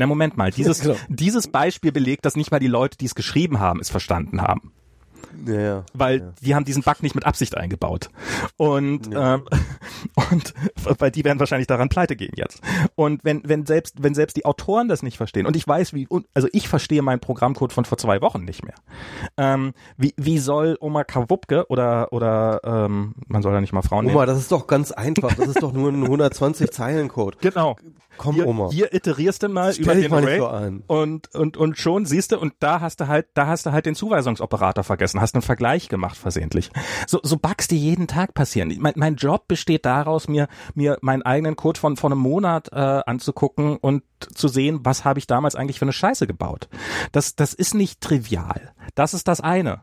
[0.00, 0.96] Na Moment mal, dieses, genau.
[1.08, 4.72] dieses Beispiel belegt, dass nicht mal die Leute, die es geschrieben haben, es verstanden haben.
[5.46, 6.32] Ja, ja, weil ja.
[6.42, 8.08] die haben diesen Bug nicht mit Absicht eingebaut.
[8.56, 9.34] Und, ja.
[9.34, 9.44] ähm,
[10.30, 10.54] und
[10.98, 12.62] weil die werden wahrscheinlich daran pleite gehen jetzt.
[12.94, 16.08] Und wenn, wenn selbst, wenn selbst die Autoren das nicht verstehen, und ich weiß, wie,
[16.34, 18.74] also ich verstehe meinen Programmcode von vor zwei Wochen nicht mehr.
[19.36, 24.06] Ähm, wie, wie soll Oma Kawupke oder, oder ähm, man soll ja nicht mal Frauen
[24.06, 24.26] Oma, nehmen.
[24.26, 25.34] das ist doch ganz einfach.
[25.34, 27.36] Das ist doch nur ein 120 Zeilen Code.
[27.40, 27.76] Genau.
[28.20, 28.68] Komm, hier, Oma.
[28.70, 30.82] Hier iterierst du mal Stell über den mal Array so an.
[30.86, 33.86] und, und, und schon siehst du, und da hast du halt, da hast du halt
[33.86, 36.70] den Zuweisungsoperator vergessen, hast einen Vergleich gemacht versehentlich.
[37.06, 38.76] So, so Bugs, die jeden Tag passieren.
[38.78, 42.76] Mein, mein Job besteht daraus, mir, mir meinen eigenen Code von, von einem Monat äh,
[42.76, 44.02] anzugucken und
[44.34, 46.68] zu sehen, was habe ich damals eigentlich für eine Scheiße gebaut.
[47.12, 48.74] Das, das ist nicht trivial.
[48.94, 49.80] Das ist das eine.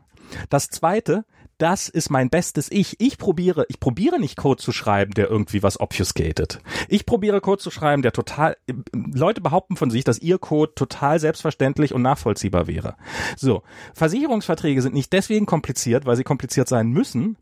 [0.48, 1.24] Das zweite,
[1.58, 3.00] das ist mein bestes Ich.
[3.00, 6.60] Ich probiere, ich probiere nicht Code zu schreiben, der irgendwie was obfuscated.
[6.88, 8.56] Ich probiere Code zu schreiben, der total,
[8.92, 12.96] Leute behaupten von sich, dass ihr Code total selbstverständlich und nachvollziehbar wäre.
[13.36, 13.62] So.
[13.92, 17.36] Versicherungsverträge sind nicht deswegen kompliziert, weil sie kompliziert sein müssen.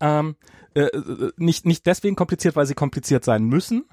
[0.00, 0.34] Ähm,
[0.74, 0.88] äh,
[1.36, 3.84] nicht, nicht deswegen kompliziert, weil sie kompliziert sein müssen,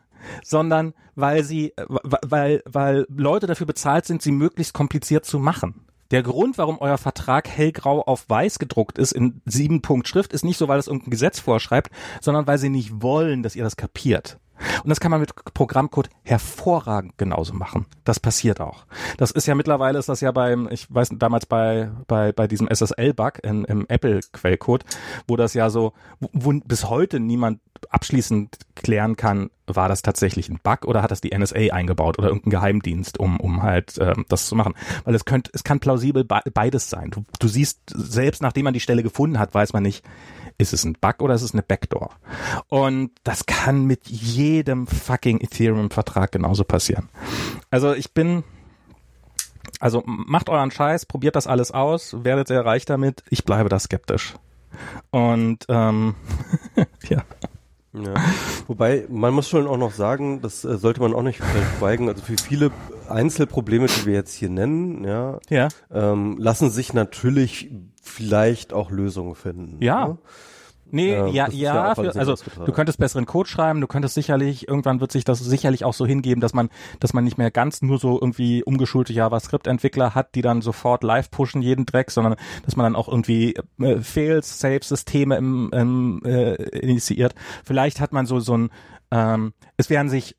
[0.44, 5.88] sondern weil sie, weil, weil Leute dafür bezahlt sind, sie möglichst kompliziert zu machen.
[6.12, 10.46] Der Grund, warum euer Vertrag hellgrau auf weiß gedruckt ist in sieben Punkt Schrift, ist
[10.46, 11.92] nicht so, weil es irgendein Gesetz vorschreibt,
[12.22, 14.40] sondern weil sie nicht wollen, dass ihr das kapiert.
[14.84, 17.86] Und das kann man mit Programmcode hervorragend genauso machen.
[18.04, 18.86] Das passiert auch.
[19.18, 22.68] Das ist ja mittlerweile ist das ja beim, ich weiß damals bei bei bei diesem
[22.68, 24.84] SSL-Bug im Apple-Quellcode,
[25.28, 30.60] wo das ja so, wo bis heute niemand abschließend klären kann, war das tatsächlich ein
[30.64, 34.48] Bug oder hat das die NSA eingebaut oder irgendein Geheimdienst, um um halt ähm, das
[34.48, 34.74] zu machen?
[35.04, 37.12] Weil es könnte, es kann plausibel beides sein.
[37.12, 40.06] Du, du siehst selbst nachdem man die Stelle gefunden hat, weiß man nicht,
[40.58, 42.10] ist es ein Bug oder ist es eine Backdoor?
[42.68, 47.10] Und das kann mit jedem fucking Ethereum-Vertrag genauso passieren.
[47.70, 48.44] Also ich bin,
[49.80, 53.24] also macht euren Scheiß, probiert das alles aus, werdet sehr reich damit.
[53.30, 54.36] Ich bleibe da skeptisch.
[55.12, 56.16] Und ähm,
[57.10, 57.24] ja.
[57.94, 58.14] Ja.
[58.68, 62.22] Wobei, man muss schon auch noch sagen, das äh, sollte man auch nicht verschweigen, also
[62.22, 62.72] für viele
[63.10, 65.70] Einzelprobleme, die wir jetzt hier nennen, ja, ja.
[65.92, 67.72] Ähm, lassen sich natürlich
[68.08, 69.78] vielleicht auch Lösungen finden.
[69.84, 70.08] Ja.
[70.08, 70.18] Ne?
[70.92, 72.36] Nee, Ja, ja, ja, ja für, also
[72.66, 76.06] du könntest besseren Code schreiben, du könntest sicherlich, irgendwann wird sich das sicherlich auch so
[76.06, 80.42] hingeben, dass man, dass man nicht mehr ganz nur so irgendwie umgeschulte JavaScript-Entwickler hat, die
[80.42, 85.36] dann sofort live pushen jeden Dreck, sondern dass man dann auch irgendwie äh, Fails, Save-Systeme
[85.36, 87.36] im, im, äh, initiiert.
[87.66, 88.70] Vielleicht hat man so so ein,
[89.12, 90.38] ähm, es werden sich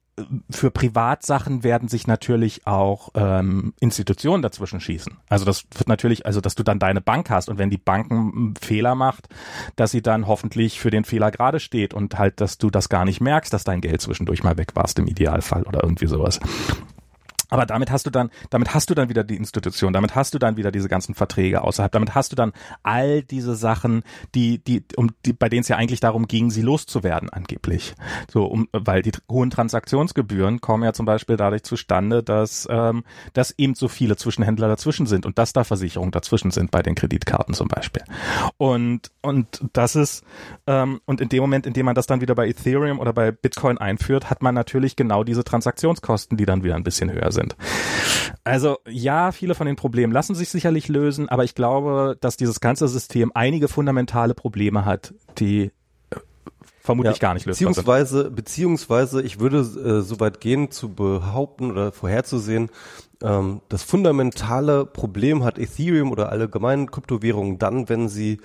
[0.51, 5.16] für Privatsachen werden sich natürlich auch ähm, Institutionen dazwischen schießen.
[5.29, 8.11] Also das wird natürlich, also dass du dann deine Bank hast und wenn die Bank
[8.11, 9.29] einen Fehler macht,
[9.77, 13.05] dass sie dann hoffentlich für den Fehler gerade steht und halt, dass du das gar
[13.05, 16.41] nicht merkst, dass dein Geld zwischendurch mal weg warst im Idealfall oder irgendwie sowas.
[17.49, 20.38] Aber damit hast du dann, damit hast du dann wieder die Institution, damit hast du
[20.38, 24.03] dann wieder diese ganzen Verträge außerhalb, damit hast du dann all diese Sachen,
[24.34, 27.94] die, die, um die, bei denen es ja eigentlich darum ging, sie loszuwerden, angeblich.
[28.30, 33.55] So, um, weil die hohen Transaktionsgebühren kommen ja zum Beispiel dadurch zustande, dass, ähm, dass
[33.59, 37.55] eben so viele Zwischenhändler dazwischen sind und dass da Versicherungen dazwischen sind bei den Kreditkarten
[37.55, 38.03] zum Beispiel.
[38.59, 40.22] Und, und das ist,
[40.66, 43.32] ähm, und in dem Moment, in dem man das dann wieder bei Ethereum oder bei
[43.32, 47.38] Bitcoin einführt, hat man natürlich genau diese Transaktionskosten, die dann wieder ein bisschen höher sind
[47.39, 47.57] sind.
[48.45, 52.61] Also ja, viele von den Problemen lassen sich sicherlich lösen, aber ich glaube, dass dieses
[52.61, 55.70] ganze System einige fundamentale Probleme hat, die
[56.11, 56.16] äh,
[56.80, 57.68] vermutlich gar nicht lösbar sind.
[57.68, 62.70] Beziehungsweise, beziehungsweise, ich würde äh, so weit gehen zu behaupten oder vorherzusehen,
[63.22, 68.41] ähm, das fundamentale Problem hat Ethereum oder allgemeinen Kryptowährungen dann, wenn sie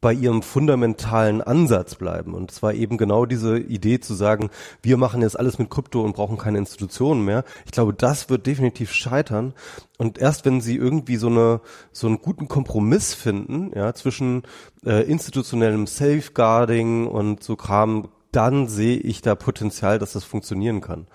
[0.00, 2.34] bei ihrem fundamentalen Ansatz bleiben.
[2.34, 6.14] Und zwar eben genau diese Idee zu sagen, wir machen jetzt alles mit Krypto und
[6.14, 7.44] brauchen keine Institutionen mehr.
[7.64, 9.54] Ich glaube, das wird definitiv scheitern.
[9.96, 14.42] Und erst wenn sie irgendwie so eine, so einen guten Kompromiss finden, ja, zwischen
[14.86, 21.06] äh, institutionellem Safeguarding und so Kram, dann sehe ich da Potenzial, dass das funktionieren kann.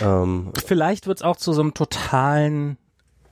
[0.00, 2.76] Ähm, Vielleicht wird es auch zu so einem totalen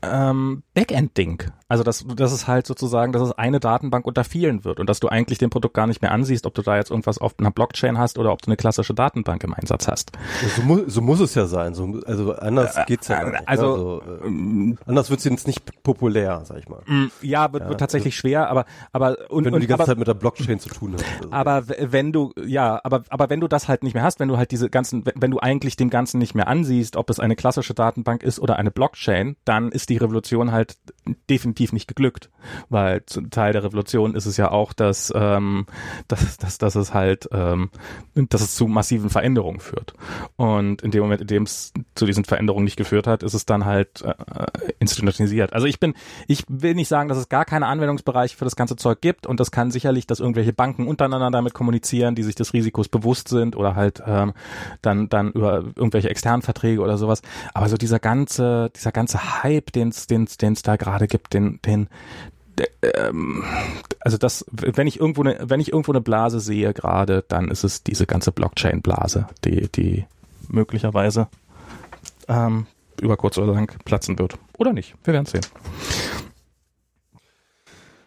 [0.02, 1.44] ähm, Backend-Ding.
[1.68, 5.00] Also dass, dass es halt sozusagen, dass es eine Datenbank unter vielen wird und dass
[5.00, 7.50] du eigentlich dem Produkt gar nicht mehr ansiehst, ob du da jetzt irgendwas auf einer
[7.50, 10.12] Blockchain hast oder ob du eine klassische Datenbank im Einsatz hast.
[10.56, 11.74] So, mu so muss es ja sein.
[11.74, 13.48] So, also anders äh, geht's ja nicht.
[13.48, 16.82] Also, also äh, ähm, anders wird's jetzt nicht populär, sag ich mal.
[16.86, 19.92] Mm, ja, wird, ja, wird tatsächlich schwer, aber aber und, wenn du die ganze aber,
[19.92, 21.04] Zeit mit der Blockchain zu tun hast.
[21.18, 21.32] Also.
[21.32, 24.36] Aber wenn du ja, aber aber wenn du das halt nicht mehr hast, wenn du
[24.36, 27.74] halt diese ganzen, wenn du eigentlich dem Ganzen nicht mehr ansiehst, ob es eine klassische
[27.74, 30.61] Datenbank ist oder eine Blockchain, dann ist die Revolution halt
[31.28, 32.30] definitiv nicht geglückt,
[32.68, 35.66] weil zum Teil der Revolution ist es ja auch, dass, ähm,
[36.08, 37.70] dass, dass, dass es halt, ähm,
[38.14, 39.94] dass es zu massiven Veränderungen führt.
[40.36, 43.46] Und in dem Moment, in dem es zu diesen Veränderungen nicht geführt hat, ist es
[43.46, 44.14] dann halt äh,
[44.78, 45.52] institutionalisiert.
[45.52, 45.94] Also ich bin,
[46.26, 49.40] ich will nicht sagen, dass es gar keine Anwendungsbereiche für das ganze Zeug gibt und
[49.40, 53.56] das kann sicherlich, dass irgendwelche Banken untereinander damit kommunizieren, die sich des Risikos bewusst sind
[53.56, 54.32] oder halt ähm,
[54.80, 57.22] dann dann über irgendwelche externen Verträge oder sowas.
[57.54, 61.60] Aber so dieser ganze, dieser ganze Hype, den es den es da gerade gibt, den
[61.64, 61.88] den
[62.82, 63.44] ähm,
[64.00, 67.64] also das, wenn ich irgendwo eine, wenn ich irgendwo eine Blase sehe gerade, dann ist
[67.64, 70.04] es diese ganze Blockchain-Blase, die, die
[70.48, 71.28] möglicherweise
[72.28, 72.66] ähm,
[73.00, 74.38] über kurz oder lang platzen wird.
[74.58, 74.94] Oder nicht.
[75.04, 75.46] Wir werden sehen.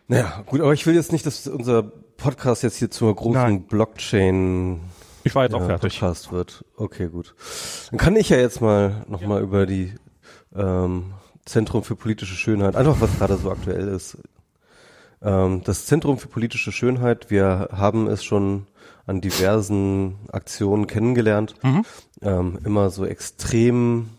[0.07, 3.63] Naja, gut, aber ich will jetzt nicht, dass unser Podcast jetzt hier zur großen Nein.
[3.63, 4.79] Blockchain
[5.23, 5.99] ich war jetzt ja, auch fertig.
[5.99, 6.63] Podcast wird.
[6.77, 7.33] Okay, gut.
[7.89, 9.43] Dann kann ich ja jetzt mal nochmal ja.
[9.43, 9.95] über die
[10.55, 11.13] ähm,
[11.45, 14.17] Zentrum für politische Schönheit, einfach was gerade so aktuell ist.
[15.21, 18.67] Ähm, das Zentrum für politische Schönheit, wir haben es schon
[19.05, 21.55] an diversen Aktionen kennengelernt.
[21.61, 21.85] Mhm.
[22.21, 24.09] Ähm, immer so extrem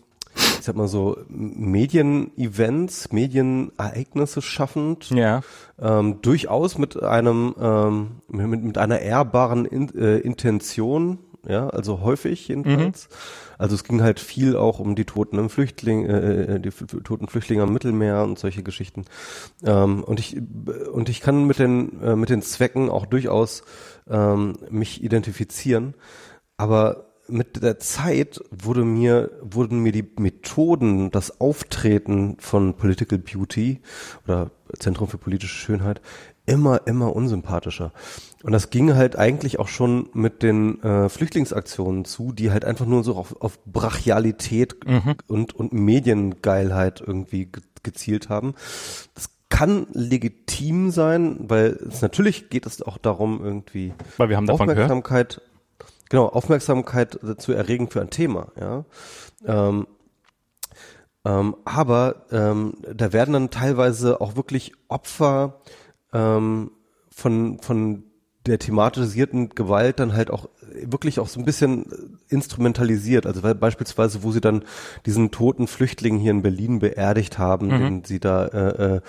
[0.59, 5.41] ich sag mal so, Medienevents, Medienereignisse schaffend, ja.
[5.79, 12.47] ähm, durchaus mit einem, ähm, mit, mit einer ehrbaren In, äh, Intention, ja, also häufig
[12.47, 13.09] jedenfalls.
[13.09, 13.15] Mhm.
[13.57, 17.27] Also es ging halt viel auch um die toten im Flüchtling, äh, äh die toten
[17.27, 19.05] Flüchtlinge am Mittelmeer und solche Geschichten.
[19.63, 20.37] Ähm, und ich
[20.91, 23.63] und ich kann mit den äh, mit den Zwecken auch durchaus
[24.09, 25.95] ähm, mich identifizieren,
[26.57, 33.81] aber mit der Zeit wurde mir, wurden mir die Methoden, das Auftreten von Political Beauty
[34.25, 36.01] oder Zentrum für politische Schönheit
[36.45, 37.91] immer, immer unsympathischer.
[38.43, 42.85] Und das ging halt eigentlich auch schon mit den äh, Flüchtlingsaktionen zu, die halt einfach
[42.85, 45.15] nur so auf, auf Brachialität mhm.
[45.27, 48.53] und, und Mediengeilheit irgendwie ge gezielt haben.
[49.15, 54.49] Das kann legitim sein, weil es natürlich geht es auch darum, irgendwie weil wir haben
[54.49, 55.41] Aufmerksamkeit
[56.09, 58.83] genau, Aufmerksamkeit zu erregen für ein Thema, ja.
[59.45, 59.87] Ähm,
[61.25, 65.61] ähm, aber ähm, da werden dann teilweise auch wirklich Opfer
[66.13, 66.71] ähm,
[67.09, 68.03] von, von
[68.47, 70.49] der thematisierten Gewalt dann halt auch
[70.83, 71.85] wirklich auch so ein bisschen
[72.29, 73.25] instrumentalisiert.
[73.25, 74.63] Also weil beispielsweise, wo sie dann
[75.05, 77.79] diesen toten Flüchtling hier in Berlin beerdigt haben, mhm.
[77.79, 79.01] den sie da äh, äh,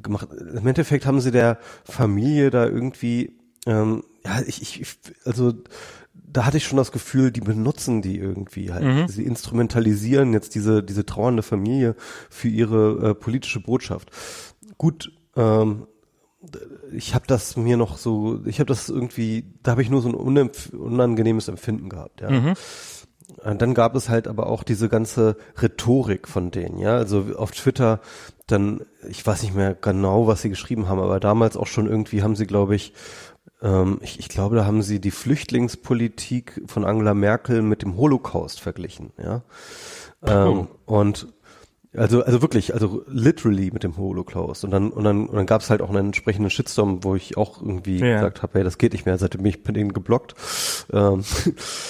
[0.00, 0.28] gemacht.
[0.32, 3.36] Im Endeffekt haben sie der Familie da irgendwie,
[3.66, 5.52] ähm, ja, ich, ich, also
[6.14, 8.84] da hatte ich schon das Gefühl, die benutzen die irgendwie halt.
[8.84, 9.08] Mhm.
[9.08, 11.94] Sie instrumentalisieren jetzt diese, diese trauernde Familie
[12.30, 14.10] für ihre äh, politische Botschaft.
[14.78, 15.86] Gut, ähm,
[16.92, 20.08] ich habe das mir noch so, ich habe das irgendwie, da habe ich nur so
[20.08, 22.30] ein unangenehmes Empfinden gehabt, ja.
[22.30, 22.54] Mhm.
[23.44, 26.96] Dann gab es halt aber auch diese ganze Rhetorik von denen, ja.
[26.96, 28.00] Also auf Twitter
[28.46, 32.22] dann, ich weiß nicht mehr genau, was sie geschrieben haben, aber damals auch schon irgendwie
[32.22, 32.92] haben sie, glaube ich,
[33.62, 38.60] ähm, ich, ich glaube, da haben sie die Flüchtlingspolitik von Angela Merkel mit dem Holocaust
[38.60, 39.42] verglichen, ja.
[40.26, 40.68] Ähm.
[40.84, 41.28] Und
[41.94, 44.64] also, also wirklich, also literally mit dem Holocaust.
[44.64, 47.36] Und dann, und dann, und dann gab es halt auch einen entsprechenden Shitstorm, wo ich
[47.36, 48.16] auch irgendwie ja.
[48.16, 50.34] gesagt habe, hey, das geht nicht mehr, seitdem bin ich mit denen geblockt.
[50.92, 51.22] Ähm,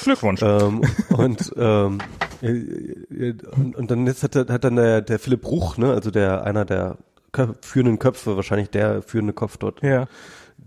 [0.03, 0.42] Glückwunsch.
[0.42, 1.98] ähm, und, ähm,
[2.40, 6.64] und, und dann jetzt hat, hat dann der, der Philipp Bruch, ne, also der einer
[6.64, 6.98] der
[7.62, 10.09] führenden Köpfe, wahrscheinlich der führende Kopf dort, ja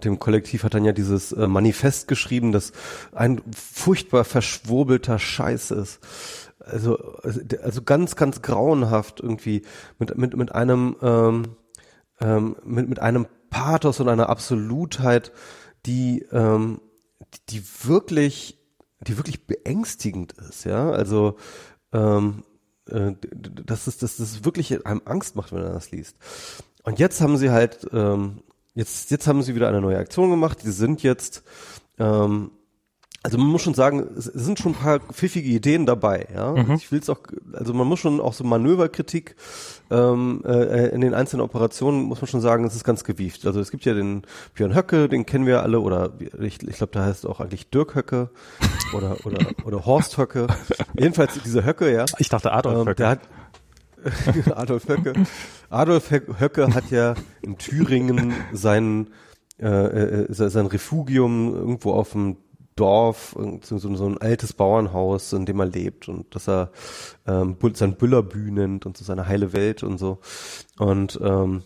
[0.04, 2.74] dem Kollektiv hat dann ja dieses äh, Manifest geschrieben, das
[3.14, 6.00] ein furchtbar verschwurbelter Scheiß ist.
[6.66, 9.64] Also, also ganz, ganz grauenhaft irgendwie
[10.00, 11.44] mit, mit, mit einem, ähm,
[12.20, 15.32] ähm, mit, mit einem Pathos und einer Absolutheit,
[15.86, 16.82] die, ähm,
[17.34, 18.60] die, die wirklich,
[19.02, 20.90] die wirklich beängstigend ist, ja.
[20.90, 21.38] Also,
[21.94, 22.44] ähm,
[22.90, 26.18] äh, das ist, das ist wirklich einem Angst macht, wenn er das liest.
[26.84, 28.42] Und jetzt haben sie halt ähm,
[28.76, 30.62] Jetzt, jetzt haben sie wieder eine neue Aktion gemacht.
[30.64, 31.44] Die sind jetzt,
[31.98, 32.52] ähm,
[33.26, 36.28] also man muss schon sagen, es sind schon ein paar pfiffige Ideen dabei.
[36.32, 36.76] Ja, mhm.
[36.76, 37.22] ich will es auch,
[37.54, 39.36] also man muss schon auch so Manöverkritik
[39.90, 43.48] ähm, äh, in den einzelnen Operationen muss man schon sagen, es ist ganz gewieft.
[43.48, 46.94] Also es gibt ja den Björn Höcke, den kennen wir alle, oder ich, ich glaube,
[46.94, 48.30] da heißt auch eigentlich Dirk Höcke
[48.96, 50.46] oder oder oder Horst Höcke.
[50.96, 52.06] Jedenfalls dieser Höcke, ja.
[52.20, 52.96] Ich dachte Adolf ähm, Höcke.
[52.96, 53.20] Der hat,
[54.56, 55.14] Adolf Höcke.
[55.72, 59.08] Adolf Höcke hat ja in Thüringen sein,
[59.60, 62.38] äh, äh, sein Refugium irgendwo auf dem
[62.76, 66.72] Dorf, so, so ein altes Bauernhaus, in dem er lebt und dass er
[67.26, 70.20] ähm, sein Büllerbü nennt und so seine heile Welt und so.
[70.78, 71.64] Und ähm,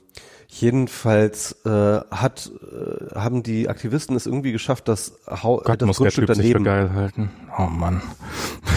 [0.51, 1.69] Jedenfalls äh,
[2.09, 6.91] hat äh, haben die Aktivisten es irgendwie geschafft, das, Hau Gott, das Grundstück daneben geil
[6.91, 7.29] halten.
[7.55, 8.01] Oh Mann.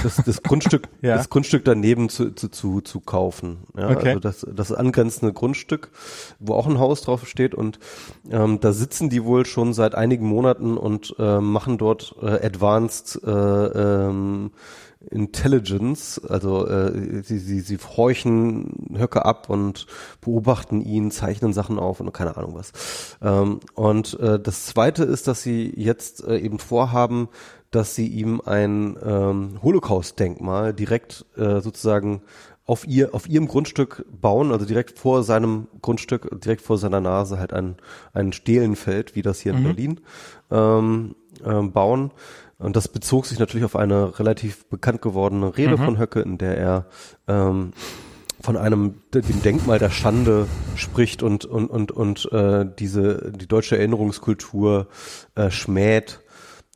[0.03, 1.17] Das, das Grundstück ja.
[1.17, 3.65] das Grundstück daneben zu, zu, zu, zu kaufen.
[3.75, 4.09] Ja, okay.
[4.09, 5.91] Also das, das angrenzende Grundstück,
[6.39, 7.79] wo auch ein Haus drauf steht und
[8.31, 13.19] ähm, da sitzen die wohl schon seit einigen Monaten und äh, machen dort äh, Advanced
[13.25, 14.51] äh, ähm,
[15.11, 19.87] Intelligence, also äh, sie, sie, sie horchen Höcke ab und
[20.21, 22.73] beobachten ihn, zeichnen Sachen auf und keine Ahnung was.
[23.23, 27.29] Ähm, und äh, das Zweite ist, dass sie jetzt äh, eben vorhaben,
[27.71, 32.23] dass sie ihm ein ähm, Holocaust-Denkmal direkt äh, sozusagen
[32.65, 37.39] auf ihr auf ihrem Grundstück bauen, also direkt vor seinem Grundstück, direkt vor seiner Nase
[37.39, 37.77] halt ein
[38.13, 39.59] ein Stehlenfeld, wie das hier mhm.
[39.59, 40.01] in Berlin
[40.51, 42.13] ähm, ähm, bauen
[42.63, 45.85] und das bezog sich natürlich auf eine relativ bekannt gewordene Rede mhm.
[45.85, 46.87] von Höcke, in der er
[47.29, 47.73] ähm,
[48.41, 53.77] von einem dem Denkmal der Schande spricht und und und und äh, diese die deutsche
[53.77, 54.89] Erinnerungskultur
[55.35, 56.21] äh, schmäht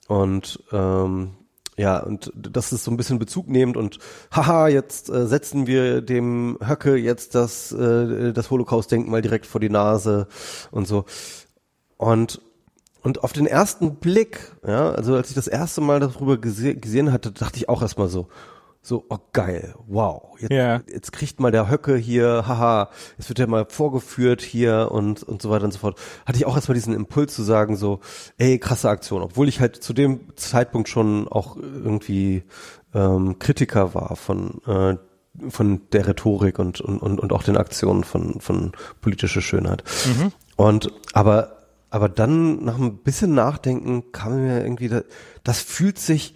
[0.08, 1.32] und ähm,
[1.78, 3.98] ja, und das ist so ein bisschen Bezug nehmend und
[4.32, 9.68] haha, jetzt äh, setzen wir dem Höcke jetzt das, äh, das Holocaust-Denkmal direkt vor die
[9.68, 10.26] Nase
[10.70, 11.04] und so.
[11.98, 12.40] Und
[13.06, 17.12] und auf den ersten Blick, ja, also als ich das erste Mal darüber gese gesehen
[17.12, 18.26] hatte, dachte ich auch erstmal so,
[18.82, 20.82] so, oh geil, wow, jetzt, yeah.
[20.92, 25.40] jetzt kriegt mal der Höcke hier, haha, jetzt wird er mal vorgeführt hier und, und
[25.40, 26.00] so weiter und so fort.
[26.26, 28.00] Hatte ich auch erstmal diesen Impuls zu sagen, so,
[28.38, 32.42] ey, krasse Aktion, obwohl ich halt zu dem Zeitpunkt schon auch irgendwie
[32.92, 34.96] ähm, Kritiker war von, äh,
[35.48, 39.84] von der Rhetorik und, und, und, und auch den Aktionen von, von politischer Schönheit.
[40.06, 40.32] Mhm.
[40.56, 41.55] Und, aber
[41.96, 45.00] aber dann nach ein bisschen Nachdenken kam mir irgendwie, da,
[45.44, 46.34] das fühlt sich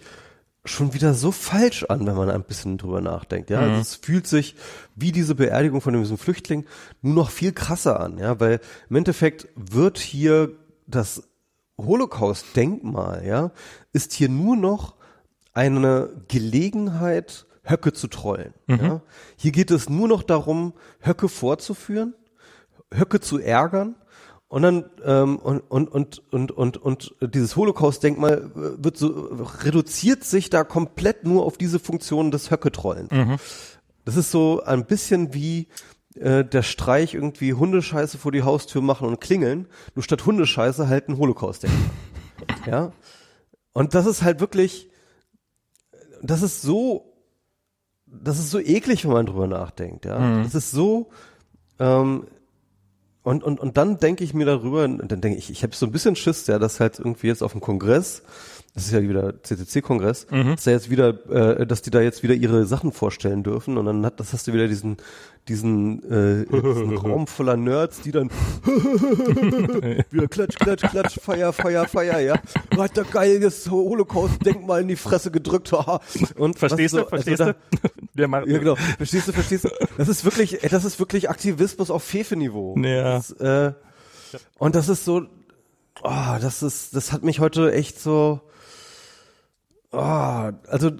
[0.65, 3.51] schon wieder so falsch an, wenn man ein bisschen drüber nachdenkt.
[3.51, 3.69] Ja, mhm.
[3.69, 4.55] also es fühlt sich
[4.95, 6.65] wie diese Beerdigung von diesem Flüchtling
[7.03, 8.17] nur noch viel krasser an.
[8.17, 8.59] Ja, weil
[8.89, 10.51] im Endeffekt wird hier
[10.87, 11.29] das
[11.77, 13.51] Holocaust-Denkmal, ja,
[13.93, 14.95] ist hier nur noch
[15.53, 18.55] eine Gelegenheit, Höcke zu trollen.
[18.65, 18.79] Mhm.
[18.79, 19.01] Ja?
[19.35, 22.15] Hier geht es nur noch darum, Höcke vorzuführen,
[22.91, 23.93] Höcke zu ärgern
[24.51, 29.07] und dann ähm, und, und, und, und, und, und dieses Holocaust-Denkmal wird so
[29.63, 33.11] reduziert sich da komplett nur auf diese Funktion des Höcketrollens.
[33.11, 33.37] Mhm.
[34.03, 35.69] Das ist so ein bisschen wie
[36.15, 41.07] äh, der Streich irgendwie Hundescheiße vor die Haustür machen und klingeln, nur statt Hundescheiße halt
[41.07, 41.89] ein Holocaust-Denkmal.
[42.67, 42.91] ja.
[43.71, 44.89] Und das ist halt wirklich,
[46.21, 47.13] das ist so,
[48.05, 50.19] das ist so eklig, wenn man drüber nachdenkt, ja.
[50.19, 50.43] Mhm.
[50.43, 51.09] Das ist so,
[51.79, 52.27] ähm,
[53.23, 55.85] und, und, und dann denke ich mir darüber, und dann denke ich, ich habe so
[55.85, 58.23] ein bisschen Schiss, ja, dass halt irgendwie jetzt auf dem Kongress,
[58.73, 60.55] das ist ja wieder CCC-Kongress, mhm.
[60.55, 63.85] dass da jetzt wieder, äh, dass die da jetzt wieder ihre Sachen vorstellen dürfen und
[63.85, 64.95] dann hat, das hast du wieder diesen,
[65.49, 68.29] diesen, äh, diesen Raum voller Nerds, die dann
[68.63, 72.39] wieder klatsch, klatsch, klatsch, Feier, Feier, Feier, ja.
[72.77, 75.73] Hat der geiles Holocaust-Denkmal in die Fresse gedrückt,
[76.35, 77.89] und verstehst du, verstehst also du?
[78.13, 78.75] Der Mann, ja, genau.
[78.75, 79.69] Verstehst du, verstehst du?
[79.97, 82.75] Das ist wirklich, das ist wirklich Aktivismus auf Fefe-Niveau.
[82.77, 83.15] Ja.
[83.15, 83.73] Das, äh,
[84.57, 85.27] und das ist so,
[86.03, 88.41] oh, das ist, das hat mich heute echt so,
[89.91, 90.91] oh, also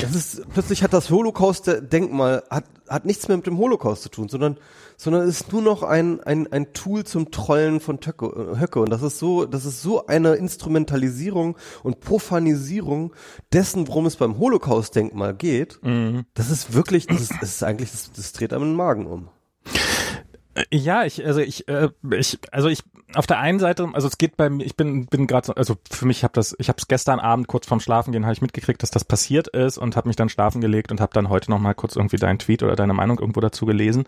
[0.00, 4.28] das ist, plötzlich hat das Holocaust-Denkmal, hat, hat nichts mehr mit dem Holocaust zu tun,
[4.28, 4.58] sondern,
[4.96, 8.80] sondern ist nur noch ein, ein, ein Tool zum Trollen von Töcke, Höcke.
[8.80, 13.14] Und das ist so, das ist so eine Instrumentalisierung und Profanisierung
[13.52, 15.78] dessen, worum es beim Holocaust-Denkmal geht.
[15.82, 16.24] Mhm.
[16.34, 19.28] Das ist wirklich, das ist, das ist eigentlich, das, das dreht einem den Magen um.
[20.72, 22.82] Ja, ich, also ich, äh, ich, also ich,
[23.14, 25.76] auf der einen Seite, also es geht bei mir, ich bin, bin gerade, so, also
[25.90, 28.82] für mich habe das, ich habe es gestern Abend kurz vorm Schlafengehen habe ich mitgekriegt,
[28.82, 31.58] dass das passiert ist und habe mich dann schlafen gelegt und habe dann heute noch
[31.58, 34.04] mal kurz irgendwie deinen Tweet oder deine Meinung irgendwo dazu gelesen.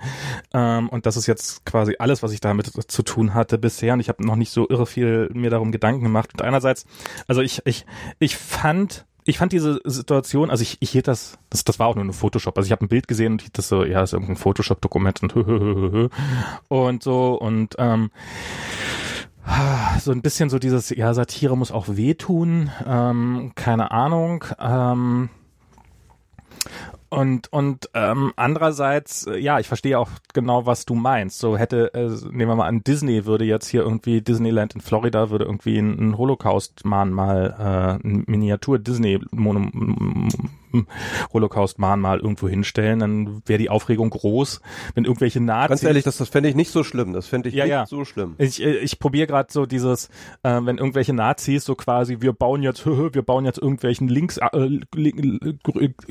[0.54, 3.92] Ähm, und das ist jetzt quasi alles, was ich damit zu tun hatte bisher.
[3.92, 6.30] Und ich habe noch nicht so irre viel mir darum Gedanken gemacht.
[6.32, 6.86] Und einerseits,
[7.26, 7.84] also ich, ich,
[8.18, 11.94] ich fand ich fand diese Situation, also ich, ich hielt das, das, das war auch
[11.94, 12.56] nur ein Photoshop.
[12.56, 16.10] Also ich habe ein Bild gesehen und hielt das so, ja, ist irgendein Photoshop-Dokument und
[16.68, 18.10] und so und ähm,
[20.00, 24.44] so ein bisschen so dieses, ja, Satire muss auch wehtun, ähm, keine Ahnung.
[24.58, 25.28] Ähm,
[27.10, 31.38] und und ähm, andererseits, äh, ja, ich verstehe auch genau, was du meinst.
[31.38, 35.30] So hätte, äh, nehmen wir mal an, Disney würde jetzt hier irgendwie Disneyland in Florida
[35.30, 39.20] würde irgendwie ein, ein Holocaust-Mahnmal, äh, ein Miniatur Disney
[41.32, 44.60] Holocaust-Mahnmal irgendwo hinstellen, dann wäre die Aufregung groß,
[44.94, 45.68] wenn irgendwelche Nazis...
[45.68, 47.12] Ganz ehrlich, das, das fände ich nicht so schlimm.
[47.12, 47.86] Das fände ich Ja, nicht ja.
[47.86, 48.34] so schlimm.
[48.38, 50.08] Ich, äh, ich probiere gerade so dieses,
[50.42, 54.78] äh, wenn irgendwelche Nazis so quasi, wir bauen jetzt, wir bauen jetzt irgendwelchen links äh,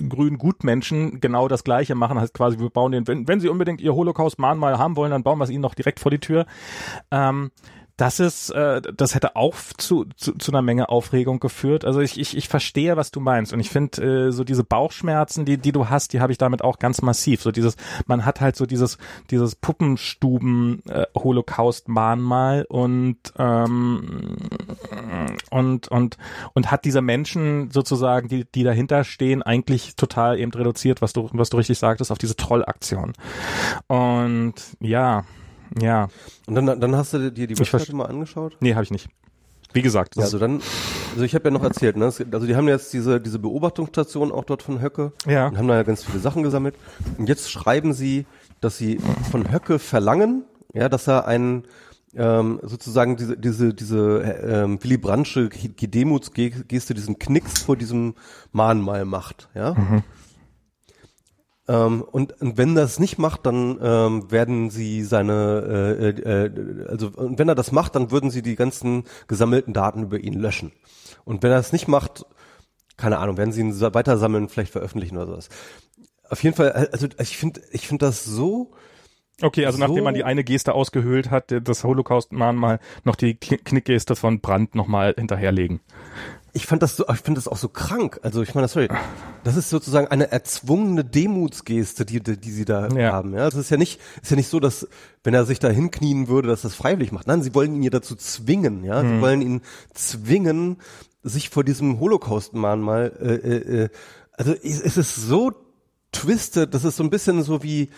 [0.09, 3.81] grünen Gutmenschen genau das Gleiche machen, heißt quasi, wir bauen den, wenn, wenn sie unbedingt
[3.81, 6.45] ihr Holocaust-Mahnmal haben wollen, dann bauen wir es ihnen noch direkt vor die Tür.
[7.11, 7.51] Ähm,
[7.97, 11.83] das ist, äh, das hätte auch zu, zu, zu einer Menge Aufregung geführt.
[11.83, 13.53] Also ich, ich, ich verstehe, was du meinst.
[13.53, 16.61] Und ich finde, äh, so diese Bauchschmerzen, die, die du hast, die habe ich damit
[16.61, 17.41] auch ganz massiv.
[17.41, 17.75] So dieses,
[18.05, 18.99] man hat halt so dieses,
[19.31, 24.37] dieses Puppenstuben äh, Holocaust-Mahnmal und ähm,
[25.49, 26.17] und und
[26.53, 31.29] und hat diese Menschen sozusagen, die die dahinter stehen, eigentlich total eben reduziert, was du
[31.33, 33.13] was du richtig sagtest, auf diese Trollaktion.
[33.87, 35.23] Und ja,
[35.81, 36.07] ja,
[36.47, 38.57] Und dann, dann hast du dir die Webseite mal angeschaut?
[38.59, 39.09] nee, habe ich nicht.
[39.73, 40.61] Wie gesagt, Ja, also dann,
[41.11, 42.05] also ich habe ja noch erzählt, ne?
[42.05, 45.47] also die haben jetzt diese, diese Beobachtungsstation auch dort von Höcke Ja.
[45.47, 46.75] und haben da ja ganz viele Sachen gesammelt.
[47.17, 48.25] Und jetzt schreiben sie,
[48.61, 48.99] dass sie
[49.29, 51.65] von Höcke verlangen, ja, dass er einen
[52.15, 58.15] ähm, sozusagen diese, diese, diese äh, ähm, Willy Brandtsche Demutsgeste, diesen Knicks vor diesem
[58.53, 59.75] Mahnmal macht, ja.
[61.67, 66.87] Ähm, und, und wenn das nicht macht, dann ähm, werden sie seine, äh, äh, äh,
[66.87, 70.33] also und wenn er das macht, dann würden sie die ganzen gesammelten Daten über ihn
[70.33, 70.71] löschen.
[71.25, 72.25] Und wenn er es nicht macht,
[72.95, 75.49] keine Ahnung, werden sie ihn sa- weitersammeln, vielleicht veröffentlichen oder sowas.
[76.29, 78.71] Auf jeden Fall, also ich finde, ich finde das so,
[79.41, 83.63] Okay, also nachdem so- man die eine Geste ausgehöhlt hat, das Holocaust-Mahnmal noch die Kn-
[83.63, 85.79] Knickgeste von Brandt nochmal hinterherlegen.
[86.57, 88.19] Ich fand das so, ich finde das auch so krank.
[88.23, 88.89] Also ich meine, sorry,
[89.43, 93.13] das ist sozusagen eine erzwungene Demutsgeste, die, die, die sie da Ja.
[93.13, 93.33] haben.
[93.33, 94.87] Ja, es ist ja nicht, ist ja nicht so, dass
[95.23, 97.27] wenn er sich da hinknien würde, dass das freiwillig macht.
[97.27, 98.83] Nein, sie wollen ihn ja dazu zwingen.
[98.83, 99.07] Ja, Hm.
[99.15, 99.61] sie wollen ihn
[99.93, 100.77] zwingen,
[101.23, 103.13] sich vor diesem Holocaust-Mahnmal.
[103.21, 103.89] Äh, äh, äh,
[104.33, 105.51] also es, es ist so
[106.11, 106.73] twisted.
[106.73, 107.89] Das ist so ein bisschen so wie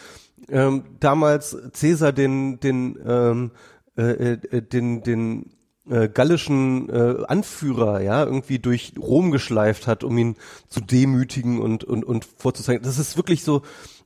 [0.49, 3.51] ähm, damals Cäsar den den ähm,
[3.97, 5.51] äh, äh, den den
[5.89, 10.35] äh, gallischen äh, Anführer ja irgendwie durch Rom geschleift hat, um ihn
[10.67, 12.83] zu demütigen und und und vorzuzeigen.
[12.83, 13.61] Das ist wirklich so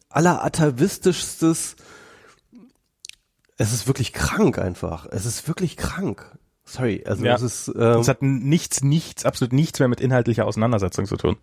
[0.10, 1.76] alleratavistischstes.
[3.58, 5.08] Es ist wirklich krank einfach.
[5.12, 6.38] Es ist wirklich krank.
[6.66, 7.36] Sorry, also Ja.
[7.36, 11.38] es ist ähm, Das hat nichts, nichts, absolut nichts mehr mit inhaltlicher Auseinandersetzung zu tun.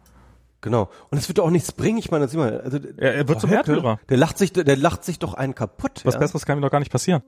[0.63, 0.91] Genau.
[1.11, 1.99] Und es wird auch nichts bringen.
[1.99, 4.01] Ich meine, sieh mal, also Er- er wird zum Höcke, Märtyrer.
[4.09, 6.01] Der lacht sich, der lacht sich doch einen kaputt.
[6.05, 6.21] Was ja?
[6.21, 7.23] Besseres kann ihm doch gar nicht passieren.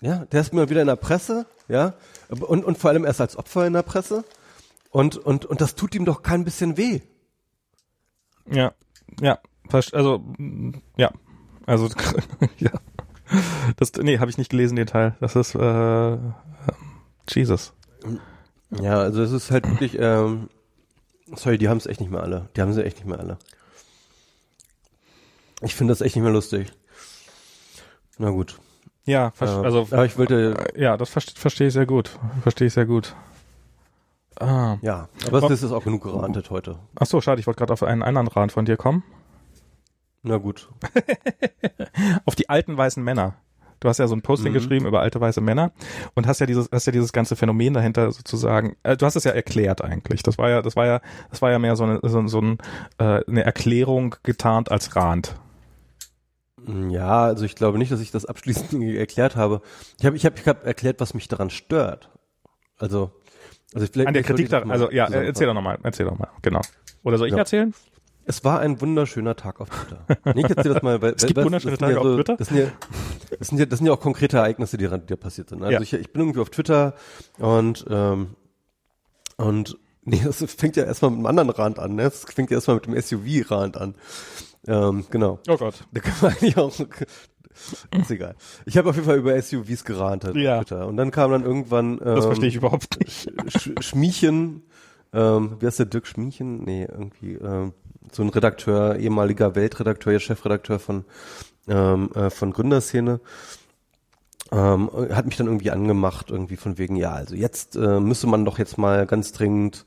[0.00, 1.94] Ja, der ist mal wieder in der Presse, ja,
[2.28, 4.24] und und vor allem erst als Opfer in der Presse.
[4.90, 7.00] Und und und das tut ihm doch kein bisschen weh.
[8.50, 8.72] Ja,
[9.20, 9.38] ja,
[9.92, 10.24] also
[10.96, 11.12] ja,
[11.66, 11.88] also
[12.58, 12.70] ja,
[13.76, 15.16] das nee, habe ich nicht gelesen den Teil.
[15.20, 16.18] Das ist äh,
[17.28, 17.72] Jesus.
[18.70, 20.48] Ja, also es ist halt wirklich, ähm,
[21.34, 22.48] sorry, die haben es echt nicht mehr alle.
[22.56, 23.38] Die haben sie echt nicht mehr alle.
[25.62, 26.72] Ich finde das echt nicht mehr lustig.
[28.18, 28.58] Na gut.
[29.08, 32.18] Ja, Ähm, also aber ich wollte, äh, ja, das verste- verstehe ich sehr gut.
[32.42, 33.14] Verstehe ich sehr gut.
[34.38, 34.76] Ah.
[34.82, 36.78] ja, aber es ist auch genug gerantet heute.
[37.00, 39.02] Ach so, schade, ich wollte gerade auf einen anderen Rat von dir kommen.
[40.22, 40.68] Na gut.
[42.26, 43.34] Auf die alten weißen Männer.
[43.80, 44.54] Du hast ja so ein Posting Mhm.
[44.56, 45.70] geschrieben über alte weiße Männer
[46.14, 48.76] und hast ja dieses, hast ja dieses ganze Phänomen dahinter sozusagen.
[48.82, 50.22] Äh, du hast es ja erklärt eigentlich.
[50.24, 51.00] Das war ja, das war ja,
[51.30, 52.58] das war ja mehr so eine, so, so ein,
[52.98, 55.36] äh, eine Erklärung getarnt als Rand.
[56.90, 59.62] Ja, also ich glaube nicht, dass ich das abschließend erklärt habe.
[59.98, 62.10] Ich habe ich hab, ich hab erklärt, was mich daran stört.
[62.78, 63.10] Also,
[63.74, 65.78] also ich, vielleicht An der Kritik ich das da, mal also ja, erzähl doch nochmal,
[65.82, 66.60] erzähl doch mal, genau.
[67.02, 67.38] Oder soll ich Ja.
[67.38, 67.74] erzählen?
[68.26, 70.04] Es war ein wunderschöner Tag auf Twitter.
[70.34, 72.36] Nee, ich erzähl das mal, weil, Es gibt weil, wunderschöne das sind Tage auf Twitter?
[72.36, 72.66] Das sind, ja,
[73.38, 75.62] das, sind ja, das sind ja auch konkrete Ereignisse, die, die passiert sind.
[75.62, 75.80] Also Ja.
[75.80, 76.94] ich, ich bin irgendwie auf Twitter
[77.38, 78.34] und ähm,
[79.38, 81.94] und nee, das fängt ja erstmal mit einem anderen Rand an.
[81.94, 82.02] Ne?
[82.04, 83.94] Das fängt ja erstmal mit dem SUV-Rand an.
[84.68, 85.40] Ähm, genau.
[85.48, 85.74] Oh Gott.
[85.92, 86.72] Da kann man eigentlich auch.
[86.78, 88.36] Ist egal.
[88.66, 90.58] Ich habe auf jeden Fall über SUVs gerantet Ja.
[90.58, 90.86] auf Twitter.
[90.86, 93.32] Und dann kam dann irgendwann ähm, Das verstehe ich überhaupt nicht.
[93.48, 94.62] Sch Schmiechen,
[95.12, 96.62] ähm, wie heißt der Dirk Schmiechen?
[96.64, 97.72] Nee, irgendwie ähm,
[98.12, 101.04] so ein Redakteur, ehemaliger Weltredakteur, ja Chefredakteur von
[101.66, 103.20] ähm, äh, von Gründerszene.
[104.50, 108.44] Ähm, hat mich dann irgendwie angemacht, irgendwie von wegen, ja, also jetzt äh, müsste man
[108.46, 109.84] doch jetzt mal ganz dringend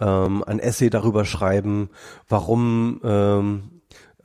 [0.00, 1.90] ähm, ein Essay darüber schreiben,
[2.28, 3.77] warum ähm,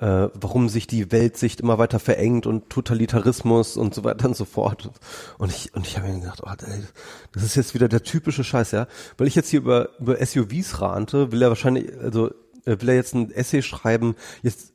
[0.04, 4.44] äh, warum sich die Weltsicht immer weiter verengt und Totalitarismus und so weiter und so
[4.44, 4.92] fort.
[5.38, 6.84] Und ich, und ich habe mir gedacht, oh, ey,
[7.32, 8.88] das ist jetzt wieder der typische Scheiß, ja.
[9.18, 12.32] Weil ich jetzt hier über, über SUVs rante, will er wahrscheinlich, also
[12.66, 14.74] äh, will er jetzt ein Essay schreiben, jetzt,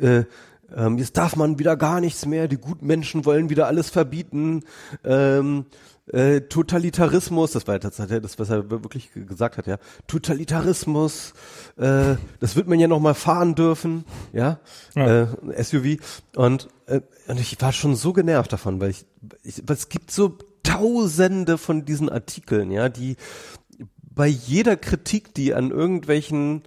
[0.00, 0.22] äh,
[0.72, 4.62] ähm, jetzt darf man wieder gar nichts mehr, die guten Menschen wollen wieder alles verbieten,
[5.02, 5.66] ähm,
[6.12, 9.78] äh, Totalitarismus, das war ja tatsächlich das, was er wirklich gesagt hat, ja.
[10.06, 11.34] Totalitarismus,
[11.76, 14.60] äh, das wird man ja noch mal fahren dürfen, ja,
[14.94, 15.22] Ja.
[15.22, 15.98] Äh, SUV.
[16.36, 19.06] Und, äh, und ich war schon so genervt davon, weil ich,
[19.42, 23.16] ich weil es gibt so Tausende von diesen Artikeln, ja, die
[24.14, 26.62] bei jeder Kritik, die an irgendwelchen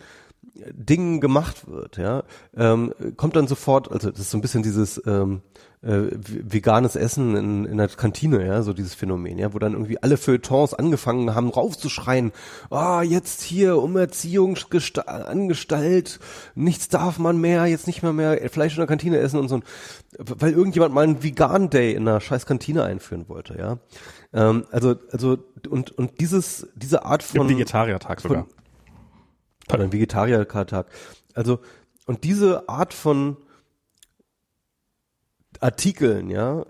[0.73, 2.23] Dingen gemacht wird, ja,
[2.55, 5.41] ähm, kommt dann sofort, also das ist so ein bisschen dieses ähm,
[5.83, 10.01] äh, veganes Essen in, in der Kantine, ja, so dieses Phänomen, ja, wo dann irgendwie
[10.01, 12.31] alle Feuilletons angefangen haben, raufzuschreien,
[12.69, 16.19] ah, jetzt hier Umerziehung gesta- Angestalt,
[16.53, 19.61] nichts darf man mehr, jetzt nicht mehr mehr Fleisch in der Kantine essen und so,
[20.19, 23.79] weil irgendjemand mal einen Vegan Day in einer scheiß Kantine einführen wollte, ja.
[24.33, 28.45] Ähm, also, also, und, und dieses, diese Art von, Vegetariertag sogar.
[29.73, 30.85] oder ein Vegetariertag.
[31.33, 31.59] Also,
[32.05, 33.37] und diese Art von
[35.61, 36.65] Artikeln, ja,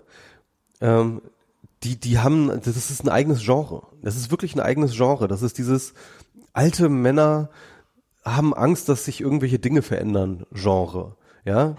[0.80, 1.22] ähm,
[1.82, 3.82] die, die haben, das ist ein eigenes Genre.
[4.02, 5.26] Das ist wirklich ein eigenes Genre.
[5.26, 5.94] Das ist dieses
[6.52, 7.50] alte Männer
[8.24, 11.16] haben Angst, dass sich irgendwelche Dinge verändern, Genre.
[11.44, 11.74] Ja,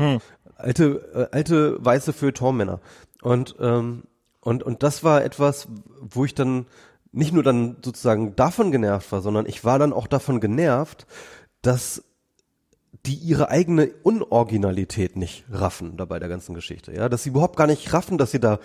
[0.57, 2.82] alte, äh, alte weiße Feuilleton-Männer.
[3.22, 4.03] Und, ähm,
[4.41, 5.70] und, und das war etwas,
[6.01, 6.66] wo ich dann
[7.14, 11.07] nicht nur dann sozusagen davon genervt war, sondern ich war dann auch davon genervt,
[11.61, 12.03] dass
[13.06, 17.58] die ihre eigene Unoriginalität nicht raffen da bei der ganzen Geschichte, ja, dass sie überhaupt
[17.58, 18.60] gar nicht raffen, dass sie da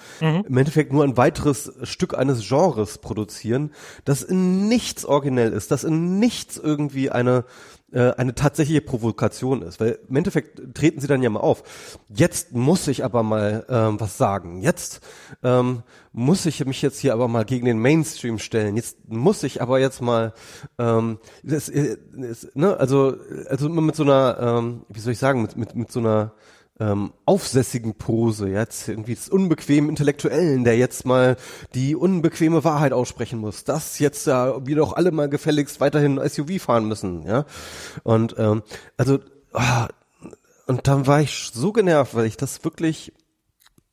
[0.47, 3.73] im Endeffekt nur ein weiteres Stück eines Genres produzieren,
[4.05, 7.45] das in nichts originell ist, das in nichts irgendwie eine
[7.93, 11.63] äh, eine tatsächliche Provokation ist, weil im Endeffekt treten sie dann ja mal auf.
[12.09, 14.61] Jetzt muss ich aber mal ähm, was sagen.
[14.61, 15.01] Jetzt
[15.43, 15.83] ähm,
[16.13, 18.77] muss ich mich jetzt hier aber mal gegen den Mainstream stellen.
[18.77, 20.35] Jetzt muss ich aber jetzt mal,
[20.79, 23.17] ähm, das, äh, das, ne, also
[23.47, 26.33] also mit so einer, ähm, wie soll ich sagen, mit mit mit so einer
[26.81, 31.37] ähm, aufsässigen Pose, jetzt irgendwie des unbequemen Intellektuellen, der jetzt mal
[31.75, 36.63] die unbequeme Wahrheit aussprechen muss, dass jetzt ja wir doch alle mal gefälligst weiterhin SUV
[36.63, 37.45] fahren müssen, ja.
[38.05, 38.63] Und ähm,
[38.97, 39.19] also
[39.53, 39.89] ah,
[40.67, 43.13] und dann war ich so genervt, weil ich das wirklich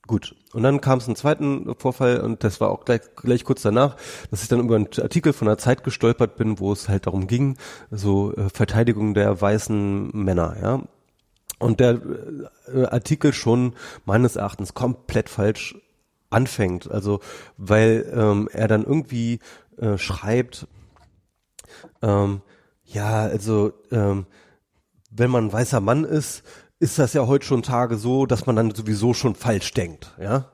[0.07, 0.35] gut.
[0.53, 3.95] Und dann kam es einen zweiten Vorfall und das war auch gleich, gleich kurz danach,
[4.29, 7.27] dass ich dann über einen Artikel von der Zeit gestolpert bin, wo es halt darum
[7.27, 7.57] ging,
[7.91, 10.81] so äh, Verteidigung der weißen Männer, ja.
[11.59, 12.01] Und der
[12.73, 13.75] äh, Artikel schon
[14.05, 15.75] meines Erachtens komplett falsch
[16.29, 16.91] anfängt.
[16.91, 17.19] Also
[17.57, 19.39] weil ähm, er dann irgendwie
[19.77, 20.67] äh, schreibt,
[22.01, 22.41] ähm,
[22.83, 24.25] ja, also ähm,
[25.11, 26.43] wenn man ein weißer Mann ist,
[26.79, 30.51] ist das ja heute schon Tage so, dass man dann sowieso schon falsch denkt, ja.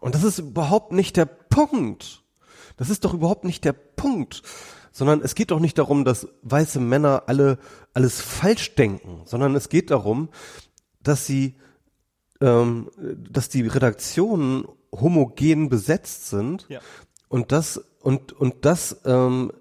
[0.00, 2.22] Und das ist überhaupt nicht der Punkt.
[2.76, 4.42] Das ist doch überhaupt nicht der Punkt.
[4.96, 7.58] Sondern es geht doch nicht darum, dass weiße Männer alle
[7.92, 10.30] alles falsch denken, sondern es geht darum,
[11.02, 11.56] dass sie,
[12.40, 12.88] ähm,
[13.30, 16.80] dass die Redaktionen homogen besetzt sind Ja.
[17.28, 19.52] und das und und das ähm,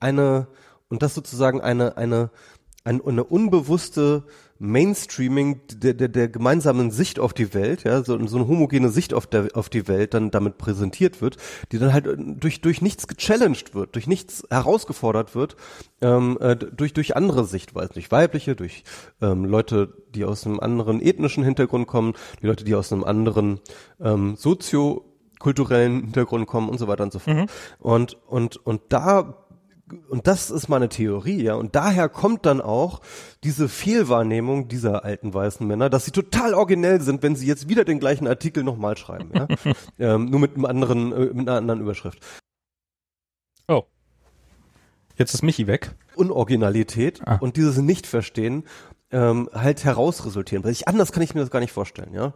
[0.00, 0.48] eine
[0.90, 2.30] und das sozusagen eine eine
[2.84, 4.24] eine, eine unbewusste
[4.58, 9.14] Mainstreaming der, der, der gemeinsamen Sicht auf die Welt, ja, so, so eine homogene Sicht
[9.14, 11.36] auf, der, auf die Welt dann damit präsentiert wird,
[11.70, 15.56] die dann halt durch, durch nichts gechallenged wird, durch nichts herausgefordert wird,
[16.00, 18.82] ähm, äh, durch, durch andere Sichtweisen, durch weibliche, durch
[19.20, 23.60] ähm, Leute, die aus einem anderen ethnischen Hintergrund kommen, die Leute, die aus einem anderen
[24.00, 27.48] ähm, soziokulturellen Hintergrund kommen und so weiter und so fort.
[27.78, 29.46] Und, und, und da
[30.08, 31.54] und das ist meine Theorie, ja.
[31.54, 33.00] Und daher kommt dann auch
[33.44, 37.84] diese Fehlwahrnehmung dieser alten weißen Männer, dass sie total originell sind, wenn sie jetzt wieder
[37.84, 39.48] den gleichen Artikel nochmal schreiben, ja.
[39.98, 42.20] ähm, nur mit einem anderen, äh, mit einer anderen Überschrift.
[43.68, 43.84] Oh.
[45.16, 45.94] Jetzt ist Michi weg.
[46.14, 47.36] Unoriginalität Ah.
[47.36, 48.64] und dieses Nicht-Verstehen
[49.10, 50.64] ähm, halt herausresultieren.
[50.64, 52.34] Weil ich anders kann ich mir das gar nicht vorstellen, ja.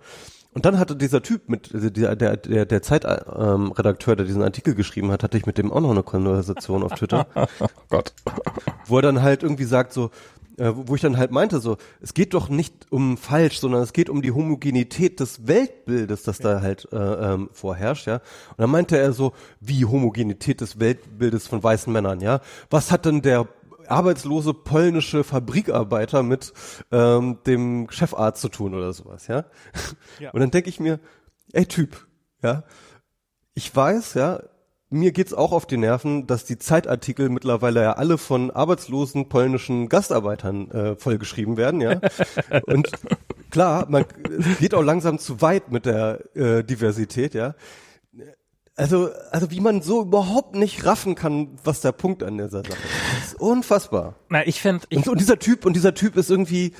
[0.55, 4.43] Und dann hatte dieser Typ mit also der der der, der Zeitredakteur, ähm, der diesen
[4.43, 7.27] Artikel geschrieben hat, hatte ich mit dem auch noch eine Konversation auf Twitter.
[7.61, 8.13] Oh Gott.
[8.87, 10.11] wo er dann halt irgendwie sagt so,
[10.59, 13.93] äh, wo ich dann halt meinte so, es geht doch nicht um falsch, sondern es
[13.93, 18.17] geht um die Homogenität des Weltbildes, das da halt äh, ähm, vorherrscht, ja.
[18.17, 22.41] Und dann meinte er so, wie Homogenität des Weltbildes von weißen Männern, ja.
[22.71, 23.49] Was hat denn der
[23.89, 26.53] arbeitslose polnische Fabrikarbeiter mit
[26.91, 29.45] ähm, dem Chefarzt zu tun oder sowas, ja?
[30.19, 30.31] Ja.
[30.33, 31.01] Und dann denke ich mir,
[31.53, 32.07] ey Typ,
[32.43, 32.65] ja,
[33.55, 34.43] ich weiß, ja,
[34.93, 39.89] mir geht's auch auf die Nerven, dass die Zeitartikel mittlerweile ja alle von arbeitslosen polnischen
[39.89, 42.01] Gastarbeitern äh, vollgeschrieben werden, ja.
[42.67, 42.91] Und
[43.51, 44.05] klar, man
[44.61, 47.55] geht auch langsam zu weit mit der äh, Diversität, ja.
[48.75, 52.73] Also, also wie man so überhaupt nicht raffen kann, was der Punkt an dieser Sache
[53.23, 53.39] ist.
[53.39, 54.15] Unfassbar.
[54.31, 56.73] Na, ich fände, ich, Und, und dieser Typ, und dieser Typ ist irgendwie,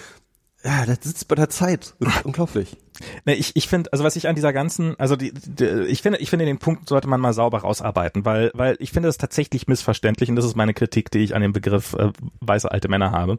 [0.65, 1.95] ja, der sitzt bei der Zeit.
[2.25, 2.77] Unglaublich.
[3.25, 6.19] Ne, ich, ich finde, also was ich an dieser ganzen, also die, die, ich finde,
[6.19, 9.67] ich finde den Punkt sollte man mal sauber rausarbeiten, weil, weil ich finde es tatsächlich
[9.67, 13.13] missverständlich und das ist meine Kritik, die ich an dem Begriff äh, weiße alte Männer
[13.13, 13.39] habe.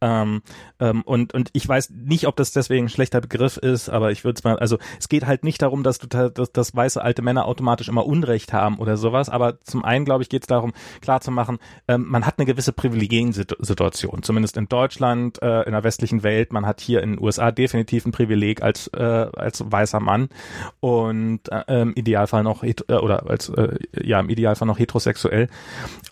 [0.00, 0.42] Ähm,
[0.78, 4.24] ähm, und und ich weiß nicht, ob das deswegen ein schlechter Begriff ist, aber ich
[4.24, 7.22] würde es mal, also es geht halt nicht darum, dass du dass, dass weiße alte
[7.22, 10.72] Männer automatisch immer Unrecht haben oder sowas, aber zum einen glaube ich geht es darum,
[11.00, 11.58] klarzumachen,
[11.88, 16.66] ähm, man hat eine gewisse Privilegiensituation, zumindest in Deutschland, äh, in der westlichen Welt, man
[16.66, 20.28] hat hier in den USA definitiv ein Privileg als äh, als weißer Mann
[20.80, 25.48] und äh, im Idealfall noch äh, oder als äh, ja im Idealfall noch heterosexuell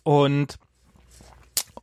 [0.03, 0.59] und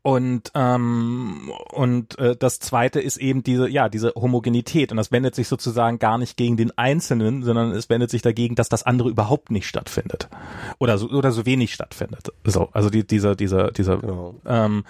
[0.06, 5.34] und ähm, und äh, das zweite ist eben diese ja diese Homogenität und das wendet
[5.34, 9.10] sich sozusagen gar nicht gegen den Einzelnen, sondern es wendet sich dagegen, dass das andere
[9.10, 10.30] überhaupt nicht stattfindet
[10.78, 12.32] oder so oder so wenig stattfindet.
[12.44, 14.36] So also die, dieser dieser dieser genau.
[14.46, 14.84] ähm,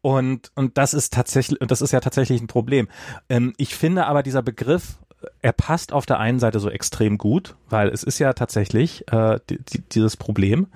[0.00, 2.88] und und das ist tatsächlich das ist ja tatsächlich ein Problem.
[3.28, 4.98] Ähm, ich finde aber dieser Begriff
[5.42, 9.38] er passt auf der einen Seite so extrem gut, weil es ist ja tatsächlich äh,
[9.48, 10.66] die, die, dieses Problem.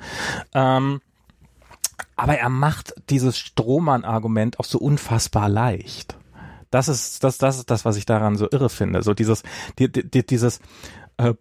[0.54, 1.00] Ähm,
[2.16, 6.16] aber er macht dieses Strohmann-Argument auch so unfassbar leicht.
[6.70, 9.02] Das ist das, das ist das, was ich daran so irre finde.
[9.02, 9.42] So dieses,
[9.78, 10.60] die, die, dieses
[11.16, 11.34] äh,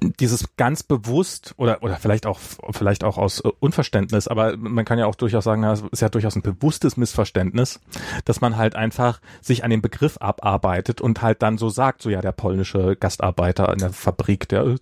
[0.00, 2.38] dieses ganz bewusst oder oder vielleicht auch
[2.70, 6.08] vielleicht auch aus äh, Unverständnis, aber man kann ja auch durchaus sagen, es ist ja
[6.08, 7.80] durchaus ein bewusstes Missverständnis,
[8.24, 12.10] dass man halt einfach sich an dem Begriff abarbeitet und halt dann so sagt, so
[12.10, 14.76] ja der polnische Gastarbeiter in der Fabrik, der,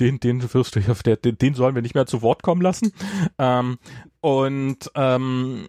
[0.00, 2.92] den den wirst du der, den sollen wir nicht mehr zu Wort kommen lassen.
[3.38, 3.78] Ähm,
[4.26, 5.66] und ähm,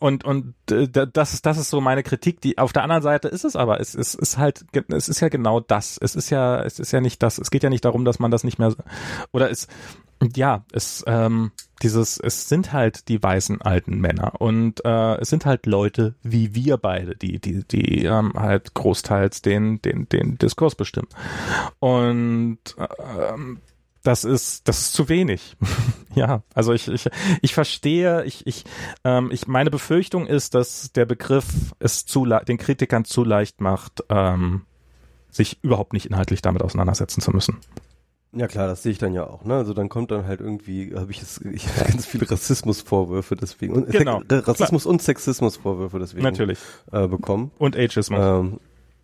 [0.00, 2.40] und und äh, das ist das ist so meine Kritik.
[2.40, 5.28] Die auf der anderen Seite ist es aber es, es ist halt es ist ja
[5.28, 5.96] genau das.
[6.02, 7.38] Es ist ja es ist ja nicht das.
[7.38, 8.74] Es geht ja nicht darum, dass man das nicht mehr
[9.30, 9.68] oder es
[10.34, 15.46] ja es ähm, dieses es sind halt die weißen alten Männer und äh, es sind
[15.46, 20.74] halt Leute wie wir beide, die die die ähm, halt großteils den den den Diskurs
[20.74, 21.06] bestimmen
[21.78, 22.58] und
[23.30, 23.60] ähm,
[24.02, 25.56] das ist, das ist zu wenig.
[26.14, 27.08] ja, also ich, ich,
[27.42, 28.64] ich verstehe, ich, ich,
[29.04, 34.04] ähm, ich, meine Befürchtung ist, dass der Begriff es zu den Kritikern zu leicht macht,
[34.08, 34.62] ähm,
[35.30, 37.58] sich überhaupt nicht inhaltlich damit auseinandersetzen zu müssen.
[38.32, 39.44] Ja klar, das sehe ich dann ja auch.
[39.44, 39.54] Ne?
[39.54, 43.74] Also dann kommt dann halt irgendwie, habe ich es, ich habe ganz viele Rassismusvorwürfe deswegen
[43.74, 44.92] und genau, Rassismus klar.
[44.92, 46.58] und Sexismusvorwürfe deswegen natürlich
[46.92, 48.18] äh, bekommen und Ageismus.
[48.20, 48.60] Ähm,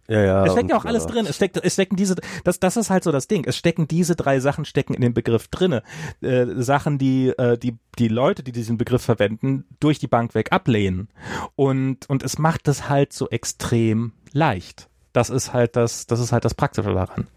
[0.09, 0.45] ja, ja.
[0.45, 1.27] Es steckt ja auch alles drin.
[1.27, 3.45] Es steckt, es stecken diese, das, das ist halt so das Ding.
[3.47, 5.83] Es stecken diese drei Sachen stecken in dem Begriff drinne.
[6.21, 10.53] Äh, Sachen, die, äh, die, die Leute, die diesen Begriff verwenden, durch die Bank weg
[10.53, 11.09] ablehnen.
[11.57, 14.89] Und, und es macht das halt so extrem leicht.
[15.13, 17.29] Das ist halt das, das ist halt das Praktische daran.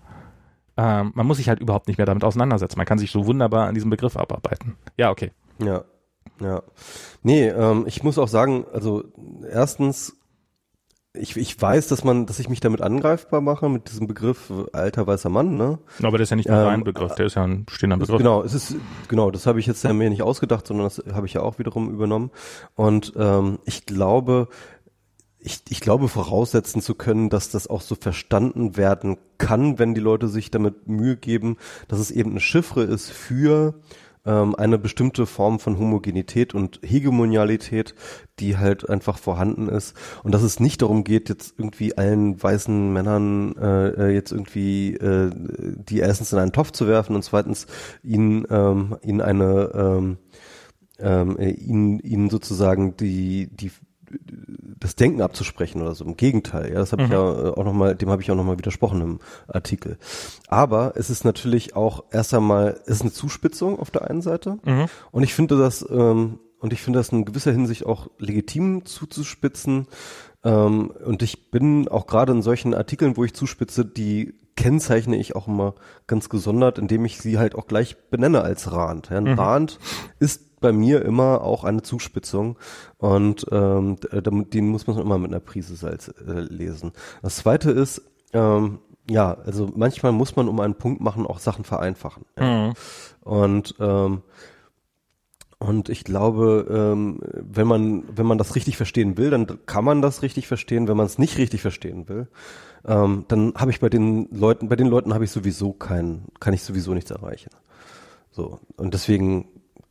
[0.76, 2.78] Ähm, man muss sich halt überhaupt nicht mehr damit auseinandersetzen.
[2.78, 4.76] Man kann sich so wunderbar an diesem Begriff abarbeiten.
[4.98, 5.32] Ja, okay.
[5.60, 5.84] Ja.
[6.42, 6.62] Ja.
[7.24, 9.04] Nee, ähm, ich muss auch sagen, also
[9.50, 10.17] erstens
[11.20, 15.08] ich, ich weiß, dass man, dass ich mich damit angreifbar mache mit diesem Begriff alter
[15.08, 15.80] weißer Mann, ne?
[16.02, 18.18] Aber das ist ja nicht nur ähm, ein Begriff, der ist ja ein stehender Begriff.
[18.18, 18.76] Genau, es ist
[19.08, 21.60] genau, das habe ich jetzt ja mir nicht ausgedacht, sondern das habe ich ja auch
[21.60, 22.32] wiederum übernommen.
[22.76, 24.48] Und ähm, ich glaube,
[25.40, 30.02] ich, ich glaube voraussetzen zu können, dass das auch so verstanden werden kann, wenn die
[30.02, 31.58] Leute sich damit Mühe geben,
[31.88, 33.76] dass es eben eine Chiffre ist für
[34.28, 37.96] ähm, eine bestimmte Form von Homogenität und Hegemonialität,
[38.40, 39.96] die halt einfach vorhanden ist.
[40.24, 44.94] Und dass es nicht darum geht, jetzt irgendwie allen weißen Männern äh, äh, jetzt irgendwie
[44.96, 47.66] äh, die erstens in einen Topf zu werfen und zweitens
[48.04, 50.18] ihnen, ähm, ihnen eine ähm,
[51.00, 53.72] ähm, äh, ihnen, ihnen sozusagen die, die
[54.80, 56.06] das Denken abzusprechen oder so.
[56.06, 57.08] Im Gegenteil, ja, das habe mhm.
[57.08, 59.98] ich ja äh, auch noch mal, dem habe ich auch noch mal widersprochen im Artikel.
[60.48, 64.60] Aber es ist natürlich auch erst einmal, es ist eine Zuspitzung auf der einen Seite
[64.64, 64.86] mhm.
[65.12, 69.88] und ich finde das ähm, und ich finde das in gewisser Hinsicht auch legitim zuzuspitzen.
[70.44, 75.36] Ähm, und ich bin auch gerade in solchen Artikeln, wo ich zuspitze, die kennzeichne ich
[75.36, 75.76] auch immer
[76.08, 79.10] ganz gesondert, indem ich sie halt auch gleich benenne als Rand.
[79.10, 79.40] Ja, ein mhm.
[79.40, 79.80] Rand
[80.20, 82.58] ist bei mir immer auch eine Zuspitzung
[82.98, 86.92] und ähm, den muss man immer mit einer Prise Salz äh, lesen.
[87.22, 88.02] Das zweite ist,
[88.34, 88.80] ähm,
[89.10, 92.26] ja, also manchmal muss man, um einen Punkt machen, auch Sachen vereinfachen.
[92.38, 92.68] Ja.
[92.68, 92.74] Mhm.
[93.22, 94.24] Und ähm,
[95.60, 100.04] und ich glaube, ähm, wenn man wenn man das richtig verstehen will, dann kann man
[100.04, 100.88] das richtig verstehen.
[100.88, 102.28] Wenn man es nicht richtig verstehen will,
[102.86, 106.54] ähm, dann habe ich bei den Leuten, bei den Leuten habe ich sowieso keinen, kann
[106.54, 107.50] ich sowieso nichts erreichen.
[108.30, 109.48] So und deswegen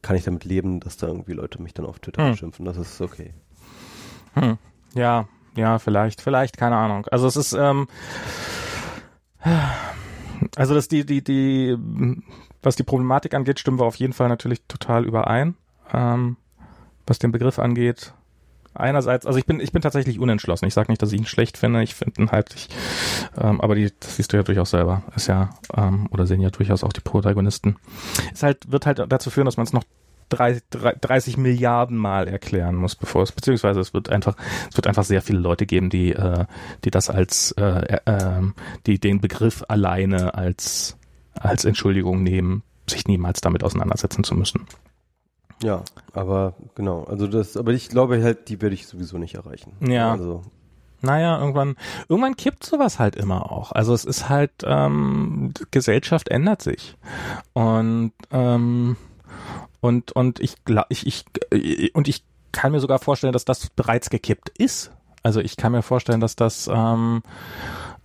[0.06, 2.30] kann ich damit leben, dass da irgendwie Leute mich dann auf Twitter hm.
[2.30, 2.64] beschimpfen.
[2.64, 3.34] Das ist okay.
[4.34, 4.56] Hm.
[4.94, 5.26] Ja,
[5.56, 7.06] ja, vielleicht, vielleicht, keine Ahnung.
[7.10, 7.88] Also es ist, ähm,
[10.54, 11.76] also dass die, die, die,
[12.62, 15.56] was die Problematik angeht, stimmen wir auf jeden Fall natürlich total überein.
[15.92, 16.36] Ähm,
[17.04, 18.14] was den Begriff angeht,
[18.76, 20.66] einerseits, also ich bin, ich bin tatsächlich unentschlossen.
[20.66, 21.82] Ich sage nicht, dass ich ihn schlecht finde.
[21.82, 22.68] Ich finde ihn halt, ich,
[23.38, 25.02] ähm, aber die, das siehst du ja durchaus selber.
[25.14, 27.76] Ist ja, ähm, oder sehen ja durchaus auch die Protagonisten.
[28.32, 29.84] Es halt, wird halt dazu führen, dass man es noch
[30.28, 34.36] 30 Milliarden Mal erklären muss, bevor es, beziehungsweise es wird einfach,
[34.68, 36.46] es wird einfach sehr viele Leute geben, die, äh,
[36.84, 38.42] die das als, äh, äh,
[38.86, 40.96] die den Begriff alleine als,
[41.34, 44.66] als Entschuldigung nehmen, sich niemals damit auseinandersetzen zu müssen.
[45.62, 49.72] Ja, aber genau, also das, aber ich glaube halt, die werde ich sowieso nicht erreichen.
[49.80, 50.12] Ja.
[50.12, 50.42] Also,
[51.00, 51.76] Naja, irgendwann,
[52.08, 53.72] irgendwann kippt sowas halt immer auch.
[53.72, 56.96] Also es ist halt, ähm, Gesellschaft ändert sich.
[57.54, 58.96] Und, ähm,
[59.80, 60.56] und, und ich,
[60.88, 64.90] ich, ich, äh, und ich kann mir sogar vorstellen, dass das bereits gekippt ist.
[65.22, 67.22] Also ich kann mir vorstellen, dass das, ähm,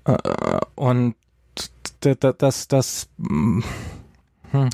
[0.06, 0.18] äh,
[0.76, 1.16] und
[2.02, 3.62] dass das, mm,
[4.52, 4.70] hm,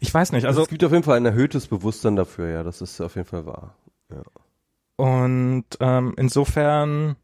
[0.00, 2.80] ich weiß nicht, also es gibt auf jeden Fall ein erhöhtes Bewusstsein dafür, ja, das
[2.80, 3.76] ist auf jeden Fall wahr.
[4.96, 7.16] Und ähm, insofern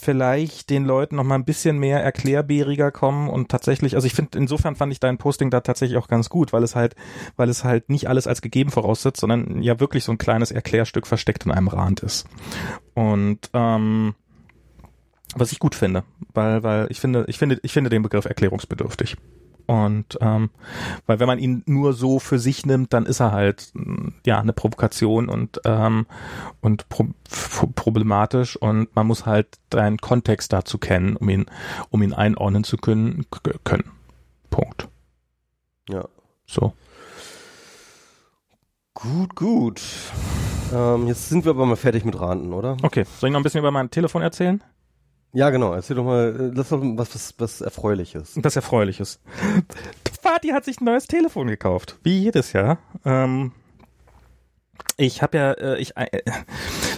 [0.00, 4.38] vielleicht den Leuten noch mal ein bisschen mehr erklärbäriger kommen und tatsächlich, also ich finde,
[4.38, 6.94] insofern fand ich dein Posting da tatsächlich auch ganz gut, weil es halt,
[7.36, 11.06] weil es halt nicht alles als gegeben voraussetzt, sondern ja wirklich so ein kleines Erklärstück
[11.06, 12.26] versteckt in einem Rand ist.
[12.94, 14.14] Und ähm,
[15.34, 19.16] was ich gut finde, weil, weil ich finde, ich finde, ich finde den Begriff erklärungsbedürftig.
[19.66, 20.50] Und ähm,
[21.06, 24.40] weil wenn man ihn nur so für sich nimmt, dann ist er halt mh, ja
[24.40, 26.06] eine Provokation und ähm,
[26.60, 27.08] und pro
[27.74, 31.46] problematisch und man muss halt deinen Kontext dazu kennen, um ihn
[31.90, 33.26] um ihn einordnen zu können
[33.64, 33.90] können.
[34.50, 34.88] Punkt.
[35.88, 36.04] Ja.
[36.46, 36.72] So.
[38.94, 39.80] Gut, gut.
[40.72, 42.76] Ähm, jetzt sind wir aber mal fertig mit Ranten, oder?
[42.82, 43.04] Okay.
[43.18, 44.62] Soll ich noch ein bisschen über mein Telefon erzählen?
[45.32, 45.72] Ja, genau.
[45.72, 48.34] Erzähl doch mal, äh, lass doch was, was, was Erfreuliches.
[48.36, 49.20] Das Erfreuliches.
[50.22, 51.98] Vati hat sich ein neues Telefon gekauft.
[52.02, 52.78] Wie jedes Jahr.
[53.04, 53.52] Ähm,
[54.96, 56.20] ich habe ja, äh, ich, äh,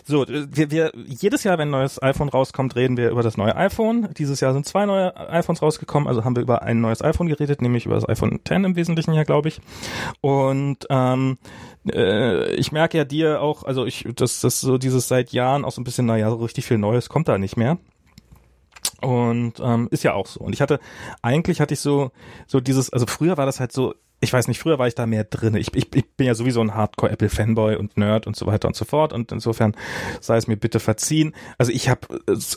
[0.04, 3.54] so, wir, wir, jedes Jahr, wenn ein neues iPhone rauskommt, reden wir über das neue
[3.54, 4.08] iPhone.
[4.18, 7.62] Dieses Jahr sind zwei neue iPhones rausgekommen, also haben wir über ein neues iPhone geredet,
[7.62, 9.60] nämlich über das iPhone X im Wesentlichen ja, glaube ich.
[10.20, 11.38] Und ähm,
[11.92, 15.72] äh, ich merke ja dir auch, also ich, das, das so dieses seit Jahren auch
[15.72, 17.78] so ein bisschen, naja, so richtig viel Neues kommt da nicht mehr.
[19.00, 20.40] Und ähm, ist ja auch so.
[20.40, 20.78] Und ich hatte,
[21.22, 22.10] eigentlich hatte ich so,
[22.46, 23.94] so dieses, also früher war das halt so,
[24.24, 25.56] ich weiß nicht, früher war ich da mehr drin.
[25.56, 28.84] Ich, ich, ich bin ja sowieso ein Hardcore-Apple-Fanboy und Nerd und so weiter und so
[28.84, 29.12] fort.
[29.12, 29.74] Und insofern
[30.20, 31.34] sei es mir bitte verziehen.
[31.58, 32.06] Also ich habe,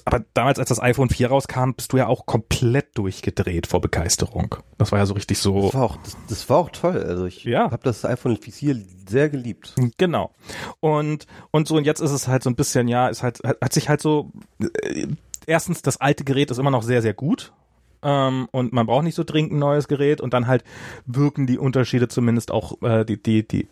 [0.06, 4.53] aber damals, als das iPhone 4 rauskam, bist du ja auch komplett durchgedreht vor Begeisterung.
[4.77, 5.64] Das war ja so richtig so.
[5.64, 7.02] Das war auch, das, das war auch toll.
[7.03, 7.72] Also ich Ja.
[7.72, 9.73] habe das iPhone 4 sehr geliebt.
[9.97, 10.35] Genau.
[10.81, 13.57] Und, und so, und jetzt ist es halt so ein bisschen, ja, ist halt, hat,
[13.60, 15.07] hat sich halt so, äh,
[15.47, 17.53] erstens, das alte Gerät ist immer noch sehr, sehr gut.
[18.01, 20.63] Ähm, und man braucht nicht so dringend ein neues Gerät und dann halt
[21.05, 23.67] wirken die Unterschiede zumindest auch, äh, die, die, die,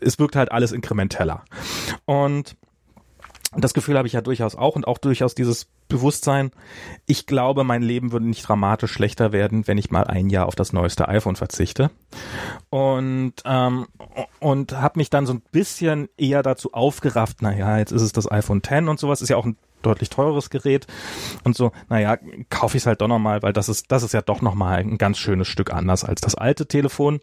[0.00, 1.44] es wirkt halt alles inkrementeller.
[2.04, 2.56] Und
[3.56, 6.50] das Gefühl habe ich ja durchaus auch und auch durchaus dieses Bewusstsein,
[7.06, 10.54] ich glaube, mein Leben würde nicht dramatisch schlechter werden, wenn ich mal ein Jahr auf
[10.54, 11.90] das neueste iPhone verzichte.
[12.68, 13.86] Und, ähm,
[14.38, 18.30] und habe mich dann so ein bisschen eher dazu aufgerafft, naja, jetzt ist es das
[18.30, 20.86] iPhone X und sowas, ist ja auch ein deutlich teureres Gerät
[21.44, 22.18] und so, naja,
[22.50, 24.98] kaufe ich es halt doch nochmal, weil das ist, das ist ja doch nochmal ein
[24.98, 27.20] ganz schönes Stück anders als das alte Telefon.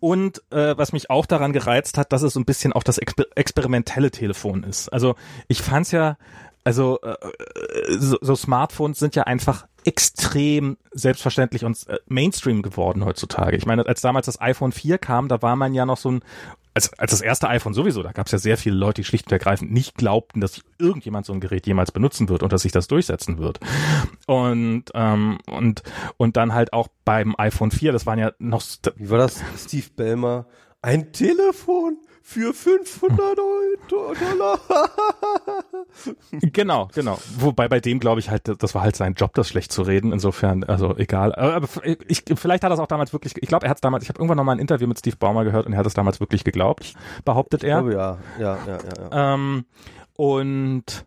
[0.00, 2.98] Und äh, was mich auch daran gereizt hat, dass es so ein bisschen auch das
[2.98, 4.88] exper experimentelle Telefon ist.
[4.88, 5.14] Also
[5.48, 6.16] ich fand's ja,
[6.64, 7.16] also äh,
[7.98, 13.56] so, so Smartphones sind ja einfach extrem selbstverständlich und äh, Mainstream geworden heutzutage.
[13.56, 16.24] Ich meine, als damals das iPhone 4 kam, da war man ja noch so ein
[16.74, 19.26] als, als das erste iPhone sowieso, da gab es ja sehr viele Leute, die schlicht
[19.26, 22.72] und ergreifend nicht glaubten, dass irgendjemand so ein Gerät jemals benutzen wird und dass sich
[22.72, 23.60] das durchsetzen wird.
[24.26, 25.82] Und ähm, und
[26.16, 28.62] und dann halt auch beim iPhone 4, das waren ja noch
[28.96, 29.42] Wie war das?
[29.58, 30.46] Steve Bellmer.
[30.80, 33.38] Ein Telefon für 500
[33.88, 34.58] Dollar.
[36.40, 37.18] Genau, genau.
[37.38, 40.12] Wobei bei dem glaube ich halt, das war halt sein Job, das schlecht zu reden.
[40.12, 41.34] Insofern, also egal.
[41.34, 43.34] Aber ich, vielleicht hat er es auch damals wirklich.
[43.36, 44.04] Ich glaube, er hat es damals.
[44.04, 45.94] Ich habe irgendwann noch mal ein Interview mit Steve Baumer gehört und er hat es
[45.94, 46.94] damals wirklich geglaubt,
[47.24, 47.84] behauptet er.
[47.84, 48.78] Oh ja, ja, ja, ja.
[49.10, 49.34] ja.
[49.34, 49.66] Ähm,
[50.16, 51.04] und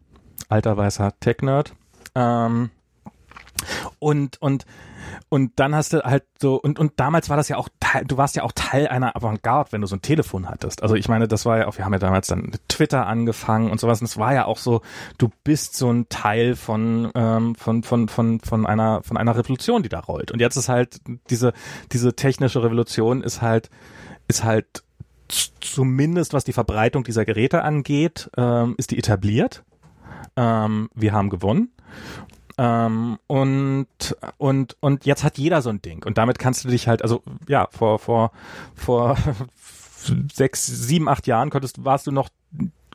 [0.49, 1.73] alter weißer Tech-Nerd.
[2.13, 2.69] Ähm,
[3.99, 4.65] und und
[5.29, 8.17] und dann hast du halt so und und damals war das ja auch Teil, du
[8.17, 10.83] warst ja auch Teil einer Avantgarde, wenn du so ein Telefon hattest.
[10.83, 13.79] Also ich meine, das war ja auch, wir haben ja damals dann Twitter angefangen und
[13.79, 14.01] sowas.
[14.01, 14.81] Und es war ja auch so,
[15.17, 19.83] du bist so ein Teil von ähm, von von von von einer von einer Revolution,
[19.83, 20.31] die da rollt.
[20.31, 20.99] Und jetzt ist halt
[21.29, 21.53] diese
[21.91, 23.69] diese technische Revolution ist halt
[24.27, 24.83] ist halt
[25.27, 29.63] zumindest was die Verbreitung dieser Geräte angeht, ähm, ist die etabliert.
[30.35, 31.71] Ähm, wir haben gewonnen.
[32.57, 33.87] Ähm, und,
[34.37, 36.03] und, und jetzt hat jeder so ein Ding.
[36.05, 38.31] Und damit kannst du dich halt, also ja, vor, vor,
[38.75, 39.17] vor
[40.33, 42.29] sechs, sieben, acht Jahren konntest, warst du noch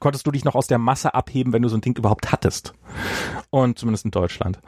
[0.01, 2.73] konntest du dich noch aus der Masse abheben, wenn du so ein Ding überhaupt hattest.
[3.51, 4.59] Und zumindest in Deutschland.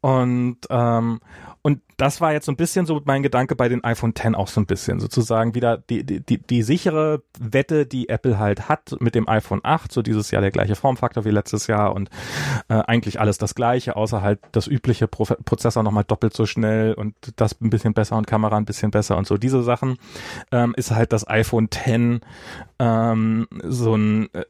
[0.00, 1.20] Und ähm,
[1.62, 4.48] und das war jetzt so ein bisschen so mein Gedanke bei den iPhone X auch
[4.48, 8.96] so ein bisschen, sozusagen wieder die, die, die, die sichere Wette, die Apple halt hat
[9.00, 12.10] mit dem iPhone 8, so dieses Jahr der gleiche Formfaktor wie letztes Jahr und
[12.68, 16.94] äh, eigentlich alles das gleiche, außer halt das übliche Pro Prozessor nochmal doppelt so schnell
[16.94, 19.98] und das ein bisschen besser und Kamera ein bisschen besser und so diese Sachen,
[20.52, 22.24] ähm, ist halt das iPhone X
[22.78, 24.44] ähm, so ein äh,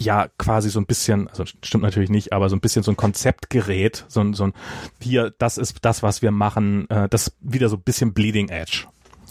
[0.00, 2.96] ja quasi so ein bisschen, also stimmt natürlich nicht, aber so ein bisschen so ein
[2.96, 4.52] Konzeptgerät, so ein, so ein
[5.00, 8.86] hier, das ist das, was wir machen, äh, das wieder so ein bisschen Bleeding Edge.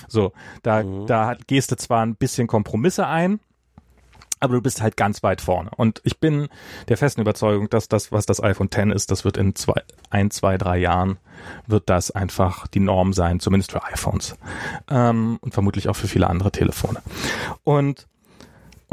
[0.07, 1.07] So, da, mhm.
[1.07, 3.40] da gehst du zwar ein bisschen Kompromisse ein,
[4.44, 5.72] aber du bist halt ganz weit vorne.
[5.76, 6.49] Und ich bin
[6.90, 10.31] der festen Überzeugung, dass das, was das iPhone X ist, das wird in zwei, ein,
[10.31, 11.18] zwei, drei Jahren
[11.65, 14.35] wird das einfach die Norm sein, zumindest für iPhones.
[14.90, 17.02] Ähm, und vermutlich auch für viele andere Telefone.
[17.64, 18.07] Und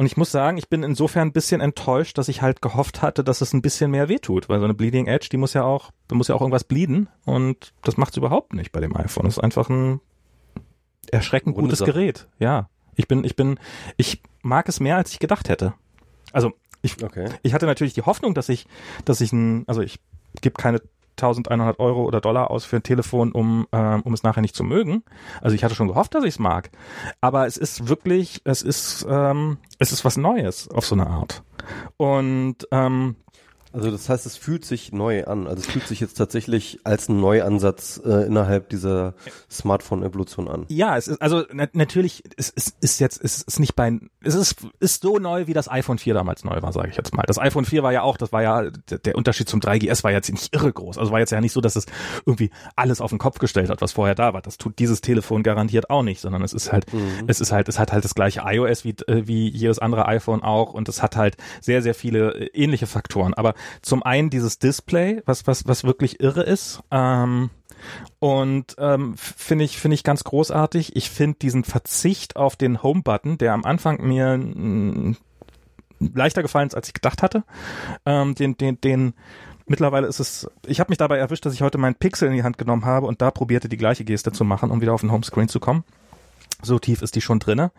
[0.00, 3.22] und ich muss sagen, ich bin insofern ein bisschen enttäuscht, dass ich halt gehofft hatte,
[3.22, 5.90] dass es ein bisschen mehr wehtut, weil so eine Bleeding Edge, die muss ja auch,
[6.08, 9.26] da muss ja auch irgendwas bleeden und das macht es überhaupt nicht bei dem iPhone.
[9.26, 10.00] Es ist einfach ein
[11.12, 11.92] erschreckend Ohne gutes Sache.
[11.92, 12.28] Gerät.
[12.38, 12.70] Ja.
[12.94, 13.60] Ich bin, ich bin,
[13.98, 15.74] ich mag es mehr, als ich gedacht hätte.
[16.32, 17.28] Also ich, okay.
[17.42, 18.66] ich hatte natürlich die Hoffnung, dass ich,
[19.04, 20.00] dass ich ein, also ich
[20.40, 20.80] gebe keine
[21.22, 24.64] 1100 Euro oder Dollar aus für ein Telefon, um, ähm, um es nachher nicht zu
[24.64, 25.02] mögen.
[25.40, 26.70] Also ich hatte schon gehofft, dass ich es mag.
[27.20, 31.42] Aber es ist wirklich, es ist, ähm, es ist was Neues auf so eine Art.
[31.96, 33.16] Und ähm,
[33.72, 35.46] also das heißt, es fühlt sich neu an.
[35.46, 39.14] Also es fühlt sich jetzt tatsächlich als ein Neuansatz äh, innerhalb dieser
[39.50, 40.66] Smartphone-Evolution an.
[40.68, 44.34] Ja, es ist also na, natürlich, es, es ist jetzt, es ist nicht bei, es
[44.34, 47.22] ist ist so neu, wie das iPhone 4 damals neu war, sage ich jetzt mal.
[47.26, 50.30] Das iPhone 4 war ja auch, das war ja der, Unterschied zum 3GS war jetzt
[50.30, 50.98] nicht irre groß.
[50.98, 51.86] Also war jetzt ja nicht so, dass es
[52.26, 54.42] irgendwie alles auf den Kopf gestellt hat, was vorher da war.
[54.42, 57.24] Das tut dieses Telefon garantiert auch nicht, sondern es ist halt, mhm.
[57.28, 60.42] es ist halt, es hat halt das gleiche iOS wie äh, wie jedes andere iPhone
[60.42, 63.34] auch und es hat halt sehr sehr viele äh, ähnliche Faktoren.
[63.34, 66.80] Aber zum einen dieses Display, was, was, was wirklich irre ist.
[66.90, 67.50] Ähm,
[68.18, 70.96] und ähm, finde ich finde ich ganz großartig.
[70.96, 74.38] Ich finde diesen Verzicht auf den Home-Button, der am Anfang mir
[75.98, 77.44] leichter gefallen ist, als ich gedacht hatte.
[78.04, 79.14] Ähm, den den den
[79.66, 80.50] mittlerweile ist es.
[80.66, 83.06] Ich habe mich dabei erwischt, dass ich heute meinen Pixel in die Hand genommen habe
[83.06, 85.84] und da probierte die gleiche Geste zu machen, um wieder auf den Homescreen zu kommen.
[86.62, 87.72] So tief ist die schon drinne.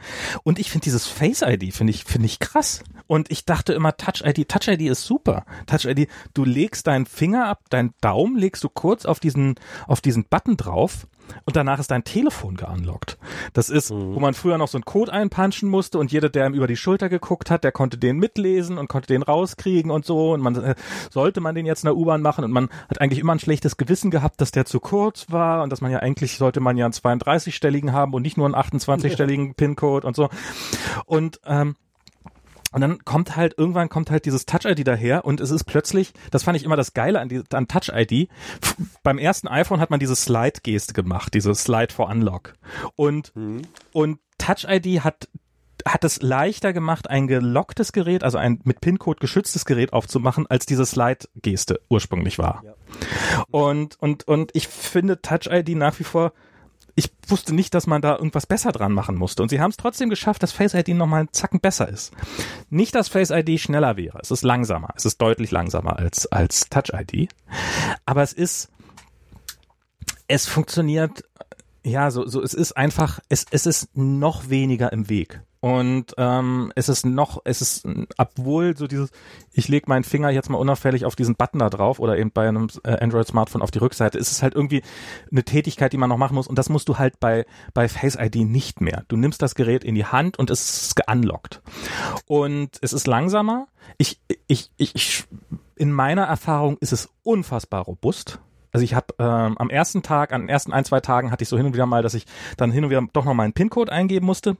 [0.44, 2.84] Und ich finde dieses Face ID finde ich finde ich krass.
[3.08, 5.45] Und ich dachte immer Touch ID, Touch ID ist super.
[5.66, 9.56] Touch ID, du legst deinen Finger ab, deinen Daumen legst du kurz auf diesen
[9.88, 11.08] auf diesen Button drauf
[11.45, 13.18] und danach ist dein Telefon geunlockt.
[13.53, 14.16] Das ist, mhm.
[14.16, 16.78] wo man früher noch so einen Code einpunchen musste und jeder, der ihm über die
[16.78, 20.56] Schulter geguckt hat, der konnte den mitlesen und konnte den rauskriegen und so und man
[20.56, 20.76] äh,
[21.10, 23.78] sollte man den jetzt in der U-Bahn machen und man hat eigentlich immer ein schlechtes
[23.78, 26.86] Gewissen gehabt, dass der zu kurz war und dass man ja eigentlich sollte man ja
[26.86, 30.30] einen 32-stelligen haben und nicht nur einen 28-stelligen PIN-Code und so.
[31.06, 31.76] Und ähm,
[32.72, 36.43] und dann kommt halt, irgendwann kommt halt dieses Touch-ID daher und es ist plötzlich, das
[36.43, 38.30] fand ich immer das Geile an, die, an Touch-ID.
[39.03, 42.53] Beim ersten iPhone hat man diese Slide-Geste gemacht, diese Slide for Unlock.
[42.95, 43.61] Und, mhm.
[43.91, 45.27] und Touch-ID hat
[45.85, 50.68] hat es leichter gemacht, ein gelocktes Gerät, also ein mit PIN-Code geschütztes Gerät aufzumachen, als
[50.68, 52.64] diese Slide-Geste ursprünglich war.
[52.64, 52.73] Ja.
[53.49, 56.34] Und, und, und ich finde Touch-ID nach wie vor
[57.02, 59.41] ich wusste nicht, dass man da irgendwas besser dran machen musste.
[59.41, 62.14] Und sie haben es trotzdem geschafft, dass Face ID nochmal einen Zacken besser ist.
[62.69, 64.19] Nicht, dass Face ID schneller wäre.
[64.22, 64.90] Es ist langsamer.
[64.95, 67.30] Es ist deutlich langsamer als, als Touch ID.
[68.06, 68.69] Aber es ist,
[70.28, 71.23] es funktioniert,
[71.84, 75.41] ja, so, so, es ist einfach, es, es ist noch weniger im Weg.
[75.62, 79.12] Und ähm, es ist noch, es ist, obwohl so dieses,
[79.54, 82.48] ich lege meinen Finger jetzt mal unauffällig auf diesen Button da drauf oder eben bei
[82.48, 84.82] einem äh, Android-Smartphone auf die Rückseite, ist es halt irgendwie
[85.32, 86.48] eine Tätigkeit, die man noch machen muss.
[86.48, 89.04] Und das musst du halt bei, bei Face ID nicht mehr.
[89.08, 91.62] Du nimmst das Gerät in die Hand und es ist geunlockt.
[92.26, 93.68] Und es ist langsamer.
[94.00, 95.26] Ich, ich, ich, ich
[95.76, 98.40] in meiner Erfahrung ist es unfassbar robust.
[98.72, 101.50] Also ich habe ähm, am ersten Tag, an den ersten ein, zwei Tagen hatte ich
[101.50, 102.26] so hin und wieder mal, dass ich
[102.58, 104.58] dann hin und wieder doch noch meinen PIN-Code eingeben musste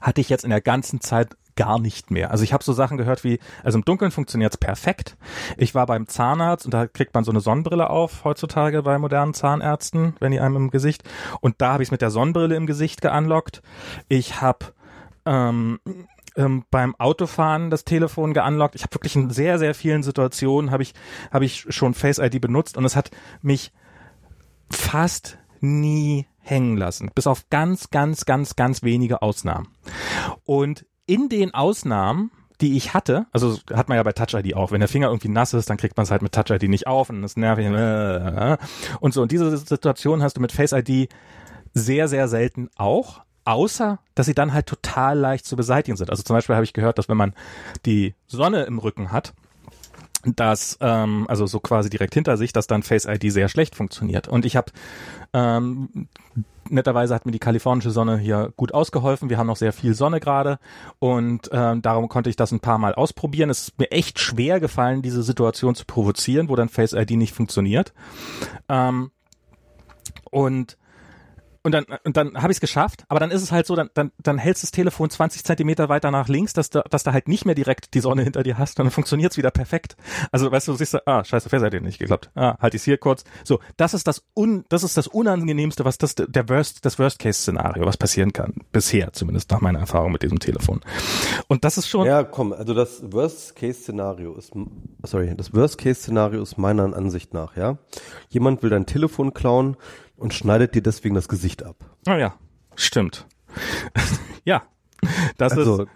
[0.00, 2.30] hatte ich jetzt in der ganzen Zeit gar nicht mehr.
[2.30, 5.16] Also ich habe so Sachen gehört wie, also im Dunkeln funktioniert's perfekt.
[5.56, 9.34] Ich war beim Zahnarzt und da kriegt man so eine Sonnenbrille auf heutzutage bei modernen
[9.34, 11.02] Zahnärzten, wenn die einem im Gesicht.
[11.40, 13.62] Und da habe ich es mit der Sonnenbrille im Gesicht geunlockt.
[14.08, 14.66] Ich habe
[15.26, 15.80] ähm,
[16.36, 18.74] ähm, beim Autofahren das Telefon geunlockt.
[18.74, 20.94] Ich habe wirklich in sehr, sehr vielen Situationen habe ich,
[21.30, 23.10] hab ich schon Face ID benutzt und es hat
[23.42, 23.72] mich
[24.70, 27.10] fast nie hängen lassen.
[27.14, 29.68] Bis auf ganz, ganz, ganz, ganz wenige Ausnahmen.
[30.44, 34.70] Und in den Ausnahmen, die ich hatte, also hat man ja bei Touch ID auch,
[34.70, 36.86] wenn der Finger irgendwie nass ist, dann kriegt man es halt mit Touch ID nicht
[36.86, 37.66] auf und das nervig
[39.00, 39.22] und so.
[39.22, 41.08] Und diese Situation hast du mit Face ID
[41.74, 43.22] sehr, sehr selten auch.
[43.44, 46.10] außer dass sie dann halt total leicht zu beseitigen sind.
[46.10, 47.34] Also zum Beispiel habe ich gehört, dass wenn man
[47.86, 49.34] die Sonne im Rücken hat,
[50.24, 54.28] dass ähm, also so quasi direkt hinter sich, dass dann Face ID sehr schlecht funktioniert.
[54.28, 54.72] Und ich habe
[55.32, 56.08] ähm,
[56.68, 59.30] netterweise hat mir die kalifornische Sonne hier gut ausgeholfen.
[59.30, 60.58] Wir haben noch sehr viel Sonne gerade
[60.98, 63.50] und ähm, darum konnte ich das ein paar Mal ausprobieren.
[63.50, 67.34] Es ist mir echt schwer gefallen, diese Situation zu provozieren, wo dann Face ID nicht
[67.34, 67.92] funktioniert.
[68.68, 69.10] Ähm,
[70.30, 70.76] und
[71.62, 73.90] und dann, und dann habe ich es geschafft, aber dann ist es halt so, dann,
[73.94, 77.28] dann, dann hältst das Telefon 20 Zentimeter weiter nach links, dass du, dass du halt
[77.28, 79.96] nicht mehr direkt die Sonne hinter dir hast dann funktioniert's wieder perfekt.
[80.30, 82.30] Also weißt du, du siehst, ah, scheiße, Fernseher nicht geklappt.
[82.34, 83.24] Ah, halt ich's hier kurz.
[83.44, 87.86] So, das ist das un, das ist das Unangenehmste, was das der Worst, das Worst-Case-Szenario,
[87.86, 88.54] was passieren kann.
[88.72, 90.80] Bisher, zumindest nach meiner Erfahrung mit diesem Telefon.
[91.48, 92.06] Und das ist schon.
[92.06, 94.52] Ja, komm, also das Worst-Case-Szenario ist,
[95.02, 97.78] sorry, das Worst-Case-Szenario ist meiner Ansicht nach, ja.
[98.28, 99.76] Jemand will dein Telefon klauen,
[100.16, 101.76] und schneidet dir deswegen das Gesicht ab.
[102.06, 102.34] Ah ja,
[102.74, 103.26] stimmt.
[104.44, 104.62] ja,
[105.36, 105.88] das also, ist.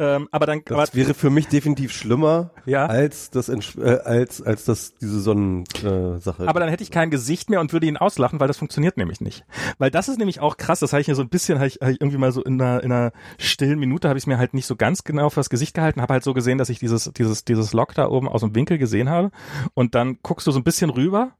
[0.00, 2.86] Ähm, aber dann das aber, wäre für mich definitiv schlimmer ja?
[2.86, 6.44] als das äh, als als das diese Sonnensache.
[6.44, 8.96] Äh, aber dann hätte ich kein Gesicht mehr und würde ihn auslachen, weil das funktioniert
[8.96, 9.44] nämlich nicht.
[9.76, 10.80] Weil das ist nämlich auch krass.
[10.80, 12.58] Das habe ich mir so ein bisschen habe ich, hab ich irgendwie mal so in
[12.62, 15.74] einer in einer stillen Minute habe ich mir halt nicht so ganz genau fürs Gesicht
[15.74, 18.54] gehalten, habe halt so gesehen, dass ich dieses dieses dieses Lock da oben aus dem
[18.54, 19.30] Winkel gesehen habe
[19.74, 21.32] und dann guckst du so ein bisschen rüber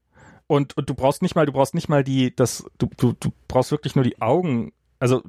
[0.50, 3.30] und, und du brauchst nicht mal, du brauchst nicht mal die, das, du, du, du
[3.46, 4.72] brauchst wirklich nur die Augen.
[4.98, 5.22] Also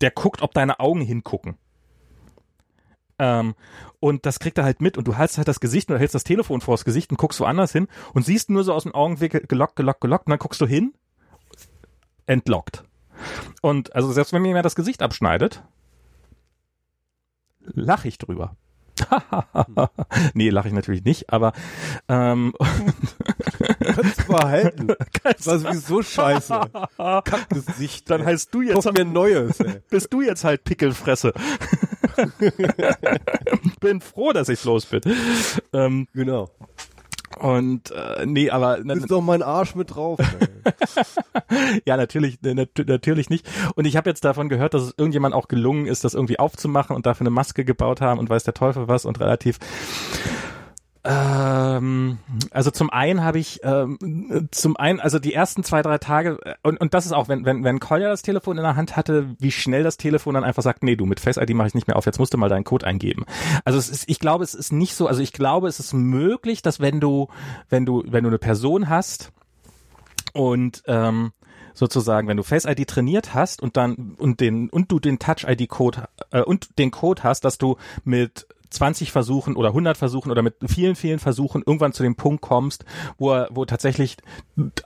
[0.00, 1.58] der guckt, ob deine Augen hingucken.
[3.18, 3.56] Ähm,
[3.98, 6.22] und das kriegt er halt mit und du hältst halt das Gesicht und hältst das
[6.22, 9.74] Telefon vors Gesicht und guckst woanders hin und siehst nur so aus dem Augenwinkel gelockt,
[9.74, 10.94] gelockt, gelockt und dann guckst du hin,
[12.26, 12.84] entlockt.
[13.62, 15.64] Und also selbst wenn mir das Gesicht abschneidet,
[17.58, 18.56] lache ich drüber.
[20.34, 21.52] nee, lache ich natürlich nicht, aber
[22.08, 22.54] ähm,
[23.80, 24.88] kannst du behalten.
[25.22, 26.60] Das war sowieso scheiße.
[27.24, 28.10] Kackgesicht.
[28.10, 29.60] Dann heißt du jetzt Kauf mir Neues.
[29.60, 29.80] Ey.
[29.88, 31.32] Bist du jetzt halt Pickelfresse.
[33.80, 35.00] bin froh, dass ich los bin.
[35.72, 36.50] Ähm, genau.
[37.40, 40.18] Und äh, nee, aber ist doch mein Arsch mit drauf.
[41.86, 43.48] ja, natürlich, nat natürlich nicht.
[43.76, 46.94] Und ich habe jetzt davon gehört, dass es irgendjemand auch gelungen ist, das irgendwie aufzumachen
[46.94, 49.58] und dafür eine Maske gebaut haben und weiß der Teufel was und relativ
[51.02, 52.18] ähm,
[52.50, 56.54] also zum einen habe ich ähm, zum einen, also die ersten zwei, drei Tage, äh,
[56.62, 59.34] und, und das ist auch, wenn, wenn, wenn Kolja das Telefon in der Hand hatte,
[59.38, 61.86] wie schnell das Telefon dann einfach sagt, nee, du, mit Face ID mache ich nicht
[61.86, 63.24] mehr auf, jetzt musst du mal deinen Code eingeben.
[63.64, 66.60] Also es ist, ich glaube, es ist nicht so, also ich glaube, es ist möglich,
[66.60, 67.28] dass wenn du,
[67.70, 69.32] wenn du, wenn du eine Person hast
[70.34, 71.32] und ähm,
[71.72, 75.44] sozusagen, wenn du Face ID trainiert hast und dann und den und du den Touch
[75.46, 80.30] ID Code äh, und den Code hast, dass du mit 20 Versuchen oder 100 Versuchen
[80.30, 82.84] oder mit vielen, vielen Versuchen irgendwann zu dem Punkt kommst,
[83.18, 84.16] wo er, wo tatsächlich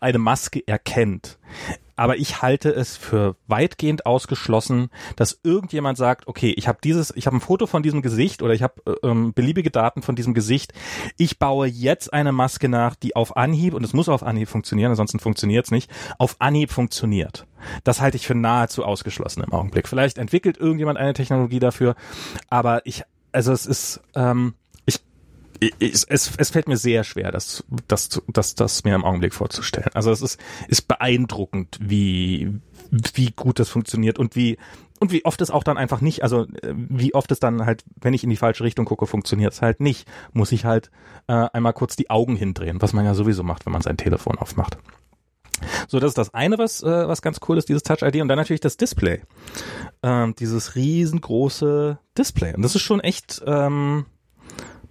[0.00, 1.38] eine Maske erkennt.
[1.96, 7.26] Aber ich halte es für weitgehend ausgeschlossen, dass irgendjemand sagt, okay, ich habe dieses, ich
[7.26, 10.34] habe ein Foto von diesem Gesicht oder ich habe äh, ähm, beliebige Daten von diesem
[10.34, 10.72] Gesicht.
[11.18, 14.90] Ich baue jetzt eine Maske nach, die auf Anhieb und es muss auf Anhieb funktionieren,
[14.90, 15.90] ansonsten funktioniert es nicht.
[16.18, 17.46] Auf Anhieb funktioniert.
[17.84, 19.88] Das halte ich für nahezu ausgeschlossen im Augenblick.
[19.88, 21.94] Vielleicht entwickelt irgendjemand eine Technologie dafür,
[22.50, 23.04] aber ich
[23.34, 24.54] also es ist, ähm,
[24.86, 25.00] ich,
[25.78, 29.90] ich, es, es fällt mir sehr schwer, das, das, das, das mir im Augenblick vorzustellen.
[29.94, 34.58] Also es ist, ist beeindruckend, wie, wie gut das funktioniert und wie,
[35.00, 37.84] und wie oft es auch dann einfach nicht, also äh, wie oft es dann halt,
[38.00, 40.08] wenn ich in die falsche Richtung gucke, funktioniert es halt nicht.
[40.32, 40.90] Muss ich halt
[41.26, 44.38] äh, einmal kurz die Augen hindrehen, was man ja sowieso macht, wenn man sein Telefon
[44.38, 44.78] aufmacht.
[45.88, 48.38] So, das ist das eine, was, äh, was ganz cool ist, dieses Touch-ID und dann
[48.38, 49.22] natürlich das Display.
[50.02, 52.54] Ähm, dieses riesengroße Display.
[52.54, 54.06] Und das ist schon echt, ähm,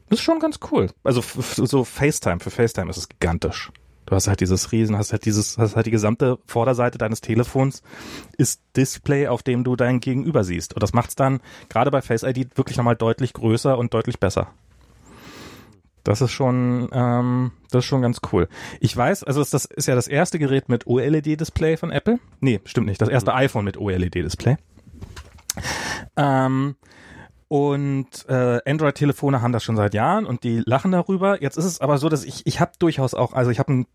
[0.09, 0.89] das ist schon ganz cool.
[1.03, 3.71] Also so FaceTime, für FaceTime ist es gigantisch.
[4.05, 7.81] Du hast halt dieses Riesen, hast halt dieses, hast halt die gesamte Vorderseite deines Telefons
[8.37, 10.73] ist Display, auf dem du dein Gegenüber siehst.
[10.73, 11.39] Und das macht's dann
[11.69, 14.53] gerade bei Face ID wirklich nochmal deutlich größer und deutlich besser.
[16.03, 18.49] Das ist schon, ähm, das ist schon ganz cool.
[18.79, 22.19] Ich weiß, also das ist ja das erste Gerät mit OLED-Display von Apple.
[22.41, 23.01] Nee, stimmt nicht.
[23.01, 23.37] Das erste mhm.
[23.37, 24.57] iPhone mit OLED-Display.
[26.17, 26.75] Ähm,
[27.47, 31.41] und äh, Android-Telefone haben das schon seit Jahren und die lachen darüber.
[31.41, 33.87] Jetzt ist es aber so, dass ich, ich habe durchaus auch, also ich habe ein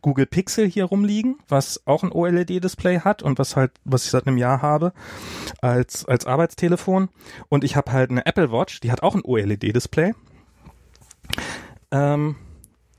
[0.00, 4.26] Google Pixel hier rumliegen, was auch ein OLED-Display hat und was halt, was ich seit
[4.26, 4.94] einem Jahr habe
[5.60, 7.10] als als Arbeitstelefon.
[7.50, 10.14] Und ich habe halt eine Apple Watch, die hat auch ein OLED-Display.
[11.92, 12.36] Ähm,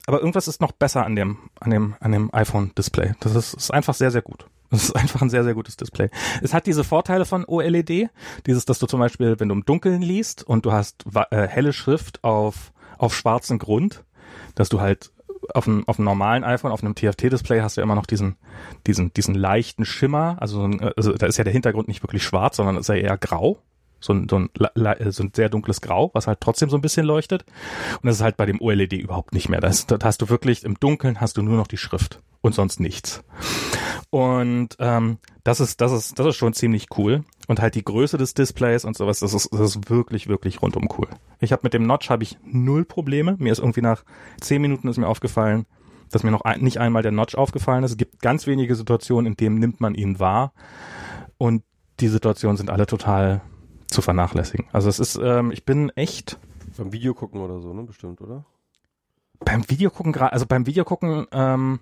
[0.05, 3.13] aber irgendwas ist noch besser an dem, an dem, an dem iPhone-Display.
[3.19, 4.45] Das ist, ist einfach sehr, sehr gut.
[4.69, 6.09] Das ist einfach ein sehr, sehr gutes Display.
[6.41, 8.09] Es hat diese Vorteile von OLED.
[8.45, 11.73] Dieses, dass du zum Beispiel, wenn du im Dunkeln liest und du hast äh, helle
[11.73, 14.03] Schrift auf, auf schwarzem Grund,
[14.55, 15.11] dass du halt
[15.53, 18.37] auf einem, auf einem normalen iPhone, auf einem TFT-Display hast du ja immer noch diesen,
[18.87, 20.37] diesen, diesen leichten Schimmer.
[20.39, 22.95] Also, so ein, also da ist ja der Hintergrund nicht wirklich schwarz, sondern ist ja
[22.95, 23.59] eher grau.
[24.03, 24.49] So ein, so, ein,
[25.11, 27.45] so ein sehr dunkles Grau, was halt trotzdem so ein bisschen leuchtet.
[28.01, 29.61] Und das ist halt bei dem OLED überhaupt nicht mehr.
[29.61, 32.81] Das, das hast du wirklich, im Dunkeln hast du nur noch die Schrift und sonst
[32.81, 33.23] nichts.
[34.09, 37.23] Und ähm, das ist, das ist, das ist schon ziemlich cool.
[37.47, 40.89] Und halt die Größe des Displays und sowas, das ist, das ist wirklich, wirklich rundum
[40.97, 41.07] cool.
[41.39, 43.37] Ich habe mit dem Notch habe ich null Probleme.
[43.39, 44.03] Mir ist irgendwie nach
[44.41, 45.65] zehn Minuten ist mir aufgefallen,
[46.11, 47.91] dass mir noch ein, nicht einmal der Notch aufgefallen ist.
[47.91, 50.51] Es gibt ganz wenige Situationen, in denen nimmt man ihn wahr.
[51.37, 51.63] Und
[52.01, 53.41] die Situationen sind alle total
[53.93, 54.67] zu vernachlässigen.
[54.73, 56.39] Also es ist, ähm, ich bin echt.
[56.77, 57.83] Beim Video gucken oder so, ne?
[57.83, 58.45] Bestimmt, oder?
[59.39, 61.79] Beim Video gucken gerade, also beim Video gucken ähm,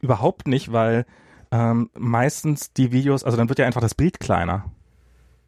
[0.00, 1.06] überhaupt nicht, weil
[1.50, 4.64] ähm, meistens die Videos, also dann wird ja einfach das Bild kleiner.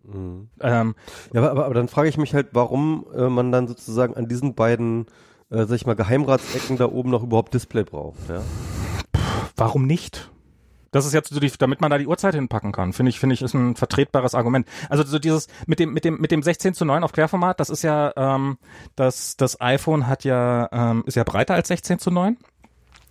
[0.05, 0.49] Mhm.
[0.61, 0.95] Ähm,
[1.33, 4.55] ja, aber, aber, dann frage ich mich halt, warum äh, man dann sozusagen an diesen
[4.55, 5.07] beiden,
[5.51, 8.43] äh, sag ich mal, Geheimratsecken da oben noch überhaupt Display braucht, ja?
[9.57, 10.31] Warum nicht?
[10.95, 13.43] Das ist jetzt die, damit man da die Uhrzeit hinpacken kann, finde ich, finde ich,
[13.43, 14.69] ist ein vertretbares Argument.
[14.89, 17.69] Also so dieses mit dem mit dem mit dem 16 zu 9 auf Querformat, das
[17.69, 18.59] ist ja ähm,
[18.95, 22.37] das das iPhone hat ja ähm, ist ja breiter als 16 zu 9.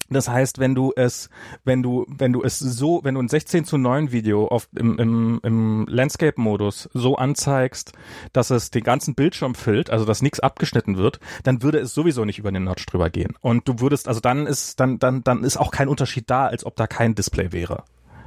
[0.10, 1.30] Das heißt, wenn du es,
[1.64, 5.00] wenn du, wenn du es so, wenn du ein 16 zu 9 Video auf, im,
[5.00, 7.94] im, im Landscape-Modus so anzeigst,
[8.34, 12.26] dass es den ganzen Bildschirm füllt, also dass nichts abgeschnitten wird, dann würde es sowieso
[12.26, 13.36] nicht über den Notch drüber gehen.
[13.42, 16.66] Und du würdest, also dann ist, dann, dann, dann ist auch kein Unterschied da, als
[16.66, 17.84] ob da kein Display wäre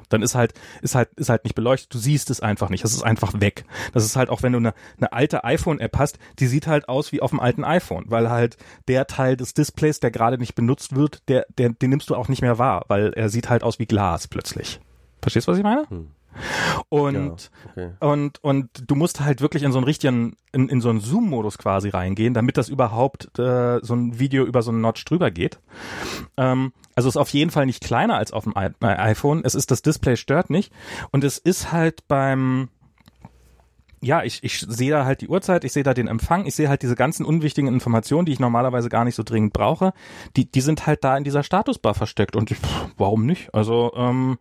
[0.08, 1.92] dann ist halt, ist halt, ist halt nicht beleuchtet.
[1.92, 2.84] Du siehst es einfach nicht.
[2.84, 3.64] Es ist einfach weg.
[3.92, 7.12] Das ist halt auch, wenn du eine, eine alte iPhone-App hast, die sieht halt aus
[7.12, 8.56] wie auf dem alten iPhone, weil halt
[8.88, 12.28] der Teil des Displays, der gerade nicht benutzt wird, der, der, den nimmst du auch
[12.28, 14.80] nicht mehr wahr, weil er sieht halt aus wie Glas plötzlich.
[15.20, 15.88] Verstehst du, was ich meine?
[15.88, 16.08] Hm.
[16.88, 17.90] Und, ja, okay.
[18.00, 21.58] und, und du musst halt wirklich in so einen richtigen, in, in so einen Zoom-Modus
[21.58, 25.58] quasi reingehen, damit das überhaupt äh, so ein Video über so einen Notch drüber geht.
[26.36, 29.42] Ähm, also ist auf jeden Fall nicht kleiner als auf dem I äh, iPhone.
[29.44, 30.72] Es ist, das Display stört nicht.
[31.10, 32.68] Und es ist halt beim,
[34.01, 36.68] ja, ich, ich sehe da halt die Uhrzeit, ich sehe da den Empfang, ich sehe
[36.68, 39.93] halt diese ganzen unwichtigen Informationen, die ich normalerweise gar nicht so dringend brauche,
[40.36, 43.55] die, die sind halt da in dieser Statusbar versteckt und ich, pff, warum nicht?
[43.55, 44.39] Also ähm,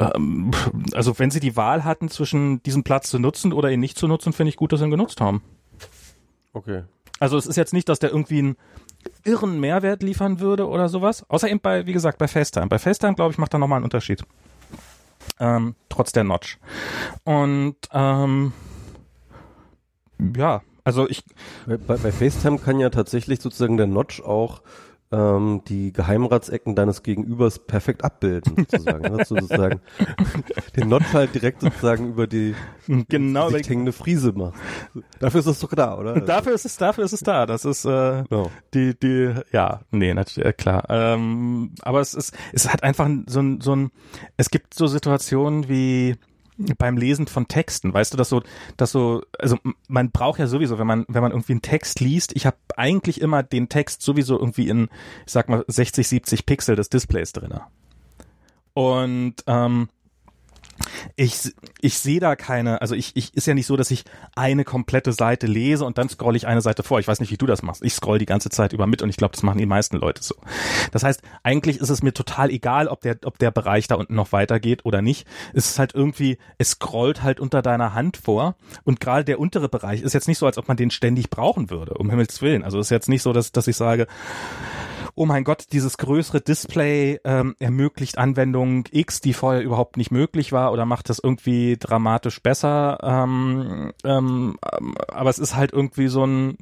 [0.00, 0.50] ähm,
[0.94, 4.08] also wenn sie die Wahl hatten zwischen diesem Platz zu nutzen oder ihn nicht zu
[4.08, 5.42] nutzen, finde ich gut, dass sie ihn genutzt haben.
[6.52, 6.84] Okay.
[7.18, 8.56] Also es ist jetzt nicht, dass der irgendwie einen
[9.24, 11.24] irren Mehrwert liefern würde oder sowas.
[11.28, 12.68] Außer eben bei, wie gesagt, bei FaceTime.
[12.68, 14.24] Bei FaceTime, glaube ich, macht er nochmal einen Unterschied.
[15.38, 16.58] Ähm, trotz der Notch.
[17.24, 18.52] Und ähm,
[20.36, 21.24] ja, also ich.
[21.66, 24.62] Bei, bei FaceTime kann ja tatsächlich sozusagen der Notch auch
[25.12, 29.16] ähm, die Geheimratsecken deines Gegenübers perfekt abbilden, sozusagen.
[29.16, 29.24] ne?
[29.24, 29.80] sozusagen
[30.76, 32.54] den Notch halt direkt sozusagen über die
[33.08, 34.54] genau, die hängende Friese macht.
[35.18, 36.20] Dafür ist es doch da, oder?
[36.20, 37.46] Dafür ist es, dafür ist es da.
[37.46, 38.50] Das ist äh, no.
[38.72, 40.84] die, die, ja, nee, natürlich, äh, klar.
[40.88, 43.90] Ähm, aber es ist, es hat einfach so ein, so ein,
[44.36, 46.16] es gibt so Situationen wie
[46.78, 48.42] beim Lesen von Texten, weißt du, dass so,
[48.76, 49.58] dass so, also
[49.88, 53.20] man braucht ja sowieso, wenn man, wenn man irgendwie einen Text liest, ich habe eigentlich
[53.20, 54.88] immer den Text sowieso irgendwie in,
[55.26, 57.62] ich sag mal, 60, 70 Pixel des Displays drinne.
[58.74, 59.88] Und ähm,
[61.16, 64.04] ich, ich sehe da keine, also ich, ich ist ja nicht so, dass ich
[64.34, 67.00] eine komplette Seite lese und dann scroll ich eine Seite vor.
[67.00, 67.82] Ich weiß nicht, wie du das machst.
[67.84, 70.22] Ich scroll die ganze Zeit über mit und ich glaube, das machen die meisten Leute
[70.22, 70.34] so.
[70.92, 74.14] Das heißt, eigentlich ist es mir total egal, ob der, ob der Bereich da unten
[74.14, 75.26] noch weitergeht oder nicht.
[75.52, 79.68] Es ist halt irgendwie, es scrollt halt unter deiner Hand vor und gerade der untere
[79.68, 82.64] Bereich ist jetzt nicht so, als ob man den ständig brauchen würde, um Himmels Willen.
[82.64, 84.06] Also ist jetzt nicht so, dass, dass ich sage,
[85.20, 90.50] oh mein Gott, dieses größere Display ähm, ermöglicht Anwendung X, die vorher überhaupt nicht möglich
[90.50, 92.98] war oder macht das irgendwie dramatisch besser.
[93.02, 94.56] Ähm, ähm,
[95.08, 96.56] aber es ist halt irgendwie so ein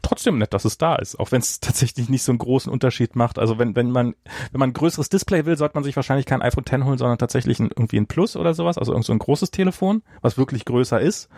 [0.00, 3.16] trotzdem nett, dass es da ist, auch wenn es tatsächlich nicht so einen großen Unterschied
[3.16, 3.38] macht.
[3.38, 4.14] Also wenn wenn man
[4.50, 7.18] wenn man ein größeres Display will, sollte man sich wahrscheinlich kein iPhone X holen, sondern
[7.18, 10.64] tatsächlich ein, irgendwie ein Plus oder sowas, also irgend so ein großes Telefon, was wirklich
[10.64, 11.28] größer ist.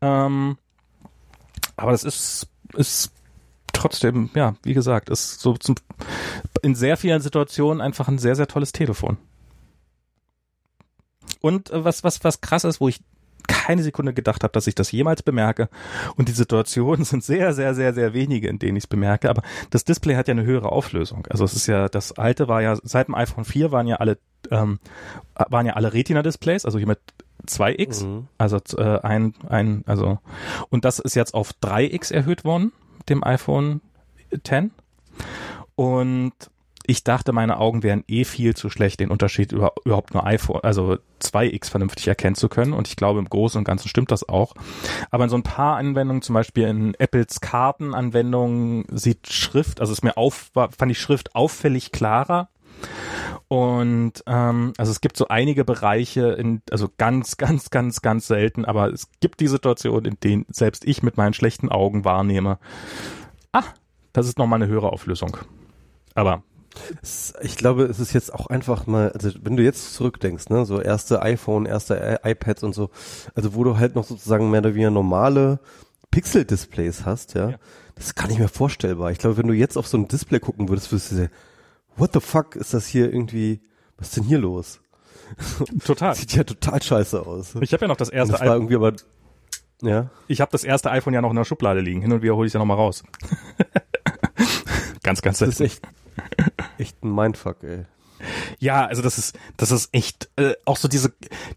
[0.00, 0.56] Ähm,
[1.76, 3.12] aber das ist ist
[3.80, 5.74] trotzdem, ja, wie gesagt, ist so zum,
[6.62, 9.16] in sehr vielen Situationen einfach ein sehr, sehr tolles Telefon.
[11.40, 13.00] Und äh, was, was, was krass ist, wo ich
[13.46, 15.70] keine Sekunde gedacht habe, dass ich das jemals bemerke.
[16.16, 19.30] Und die Situationen sind sehr, sehr, sehr, sehr wenige, in denen ich es bemerke.
[19.30, 21.26] Aber das Display hat ja eine höhere Auflösung.
[21.30, 24.18] Also es ist ja, das alte war ja, seit dem iPhone 4 waren ja alle,
[24.50, 24.78] ähm,
[25.34, 27.00] waren ja alle Retina-Displays, also hier mit
[27.46, 28.28] 2x, mhm.
[28.36, 30.18] also äh, ein, ein, also
[30.68, 32.72] und das ist jetzt auf 3x erhöht worden
[33.08, 33.80] dem iPhone
[34.44, 34.70] 10.
[35.74, 36.32] Und
[36.86, 40.60] ich dachte, meine Augen wären eh viel zu schlecht, den Unterschied über, überhaupt nur iPhone,
[40.62, 42.72] also 2x vernünftig erkennen zu können.
[42.72, 44.54] Und ich glaube, im Großen und Ganzen stimmt das auch.
[45.10, 50.02] Aber in so ein paar Anwendungen, zum Beispiel in Apples Kartenanwendungen, sieht Schrift, also ist
[50.02, 52.48] mir auf, fand ich Schrift auffällig klarer.
[53.48, 58.64] Und ähm, also es gibt so einige Bereiche, in, also ganz, ganz, ganz, ganz selten,
[58.64, 62.58] aber es gibt die Situation, in denen selbst ich mit meinen schlechten Augen wahrnehme,
[63.52, 63.64] ah,
[64.12, 65.36] das ist nochmal eine höhere Auflösung.
[66.14, 66.42] Aber
[67.42, 70.80] ich glaube, es ist jetzt auch einfach mal, also wenn du jetzt zurückdenkst, ne, so
[70.80, 72.90] erste iPhone, erste iPads und so,
[73.34, 75.58] also wo du halt noch sozusagen mehr oder weniger normale
[76.10, 77.58] Pixel-Displays hast, ja, ja,
[77.94, 79.10] das ist gar nicht mehr vorstellbar.
[79.10, 81.30] Ich glaube, wenn du jetzt auf so ein Display gucken würdest, würdest du sagen,
[81.96, 83.60] what the fuck ist das hier irgendwie,
[83.96, 84.80] was ist denn hier los?
[85.84, 86.14] Total.
[86.16, 87.54] Sieht ja total scheiße aus.
[87.60, 88.94] Ich habe ja noch das erste das war irgendwie aber,
[89.82, 90.10] ja.
[90.26, 92.02] Ich habe das erste iPhone ja noch in der Schublade liegen.
[92.02, 93.02] Hin und wieder hole ich es ja noch mal raus.
[95.02, 95.82] ganz, ganz Das ist echt
[96.78, 97.84] Echt ein Mindfuck, ey.
[98.58, 101.12] Ja, also das ist das ist echt äh, auch so diese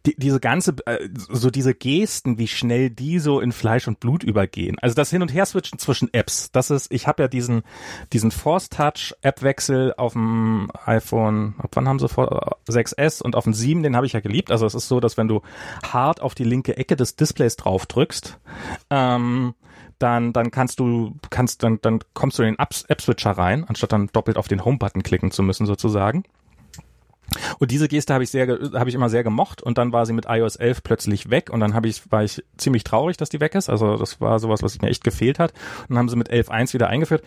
[0.06, 4.24] die, diese ganze äh, so diese Gesten, wie schnell die so in Fleisch und Blut
[4.24, 4.78] übergehen.
[4.80, 6.52] Also das hin und her switchen zwischen Apps.
[6.52, 7.64] Das ist ich habe ja diesen
[8.12, 13.36] diesen Force Touch App Wechsel auf dem iPhone, ab wann haben sie vor 6S und
[13.36, 14.52] auf dem 7, den habe ich ja geliebt.
[14.52, 15.42] Also es ist so, dass wenn du
[15.84, 18.40] hart auf die linke Ecke des Displays drauf drückst,
[18.90, 19.54] ähm,
[20.00, 24.08] dann, dann kannst du, kannst, dann, dann kommst du in den App-Switcher rein, anstatt dann
[24.08, 26.24] doppelt auf den Home-Button klicken zu müssen, sozusagen.
[27.60, 30.14] Und diese Geste habe ich sehr, habe ich immer sehr gemocht und dann war sie
[30.14, 33.40] mit iOS 11 plötzlich weg und dann habe ich, war ich ziemlich traurig, dass die
[33.40, 33.70] weg ist.
[33.70, 35.52] Also das war sowas, was mir echt gefehlt hat.
[35.82, 37.24] Und dann haben sie mit 11.1 wieder eingeführt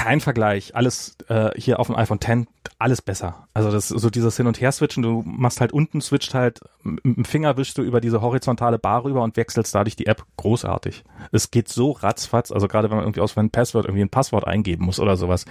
[0.00, 0.74] kein Vergleich.
[0.74, 3.46] Alles äh, hier auf dem iPhone X, alles besser.
[3.52, 7.24] Also das so dieses Hin- und Her-Switchen, du machst halt unten, switcht halt, mit dem
[7.26, 10.24] Finger wischst du über diese horizontale Bar rüber und wechselst dadurch die App.
[10.38, 11.04] Großartig.
[11.32, 14.46] Es geht so ratzfatz, also gerade wenn man irgendwie aus ein Passwort irgendwie ein Passwort
[14.46, 15.44] eingeben muss oder sowas.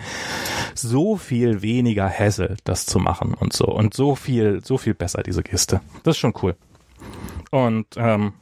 [0.73, 3.65] So viel weniger Hassel, das zu machen und so.
[3.65, 5.81] Und so viel, so viel besser, diese Kiste.
[6.03, 6.55] Das ist schon cool.
[7.51, 8.33] Und ähm,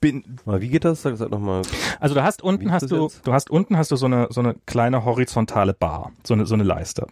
[0.00, 0.24] bin.
[0.46, 1.02] Wie geht das?
[1.02, 1.62] Sag das halt nochmal.
[2.00, 3.26] Also du hast unten hast du, jetzt?
[3.26, 6.54] du hast unten hast du so eine so eine kleine horizontale Bar, so eine so
[6.54, 7.06] eine Leiste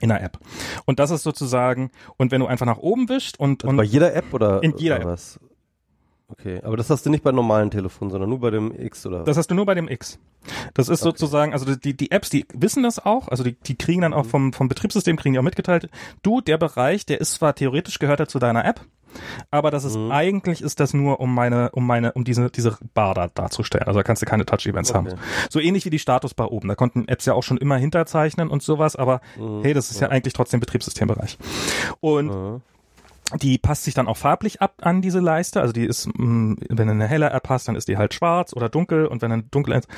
[0.00, 0.38] in der App.
[0.84, 4.14] Und das ist sozusagen und wenn du einfach nach oben wischst und, und bei jeder
[4.14, 5.10] App oder in jeder oder App.
[5.10, 5.40] was?
[6.30, 9.24] Okay, aber das hast du nicht bei normalen Telefonen, sondern nur bei dem X oder?
[9.24, 10.18] Das hast du nur bei dem X.
[10.74, 11.10] Das ist okay.
[11.10, 14.24] sozusagen, also die, die Apps, die wissen das auch, also die, die kriegen dann auch
[14.24, 14.28] mhm.
[14.28, 15.88] vom, vom Betriebssystem, kriegen die auch mitgeteilt,
[16.22, 18.82] du, der Bereich, der ist zwar theoretisch gehört er zu deiner App,
[19.50, 20.10] aber das ist mhm.
[20.10, 23.86] eigentlich ist das nur um meine um meine um diese diese Bar da darzustellen.
[23.86, 25.10] Also da kannst du keine Touch Events okay.
[25.10, 25.18] haben.
[25.50, 26.68] So ähnlich wie die Statusbar oben.
[26.68, 29.62] Da konnten Apps ja auch schon immer hinterzeichnen und sowas, aber mhm.
[29.62, 30.08] hey, das ist ja.
[30.08, 30.12] ja.
[30.12, 31.38] eigentlich trotzdem Betriebssystembereich.
[32.00, 32.62] Und mhm.
[33.42, 35.60] Die passt sich dann auch farblich ab an diese Leiste.
[35.60, 38.54] Also die ist, mm, wenn du eine helle App hast, dann ist die halt schwarz
[38.54, 39.88] oder dunkel und wenn eine dunkle ist.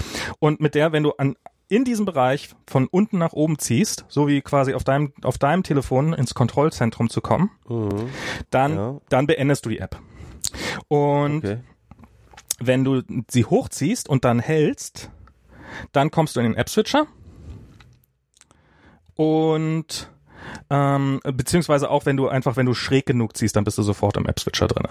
[0.41, 1.37] Und mit der, wenn du an
[1.71, 5.63] in diesem Bereich von unten nach oben ziehst, so wie quasi auf deinem, auf deinem
[5.63, 8.11] Telefon ins Kontrollzentrum zu kommen, mhm.
[8.51, 9.01] dann, ja.
[9.09, 9.99] dann beendest du die App.
[10.89, 11.59] Und okay.
[12.59, 15.11] wenn du sie hochziehst und dann hältst,
[15.93, 17.07] dann kommst du in den App-Switcher
[19.15, 20.11] und
[20.71, 24.17] ähm, beziehungsweise auch wenn du einfach, wenn du schräg genug ziehst, dann bist du sofort
[24.17, 24.89] im App-Switcher drin.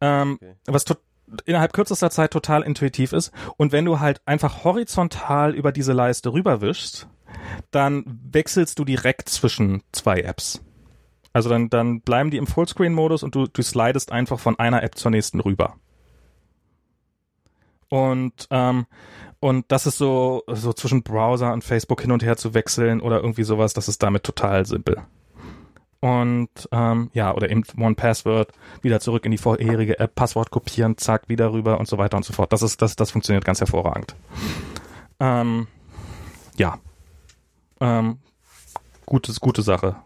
[0.00, 0.54] Ähm, okay.
[0.66, 1.02] Was total
[1.44, 3.32] innerhalb kürzester Zeit total intuitiv ist.
[3.56, 7.08] Und wenn du halt einfach horizontal über diese Leiste rüberwischst,
[7.70, 10.62] dann wechselst du direkt zwischen zwei Apps.
[11.32, 14.96] Also dann, dann bleiben die im Fullscreen-Modus und du, du slidest einfach von einer App
[14.96, 15.76] zur nächsten rüber.
[17.88, 18.86] Und, ähm,
[19.38, 23.20] und das ist so, so zwischen Browser und Facebook hin und her zu wechseln oder
[23.20, 25.02] irgendwie sowas, das ist damit total simpel
[26.06, 30.96] und ähm, ja, oder eben One Password, wieder zurück in die vorherige App, Passwort kopieren,
[30.96, 32.52] zack, wieder rüber und so weiter und so fort.
[32.52, 34.14] Das ist, das, das funktioniert ganz hervorragend.
[35.18, 35.66] Ähm,
[36.56, 36.78] ja.
[37.80, 38.18] Ähm,
[39.04, 39.96] gutes, gute Sache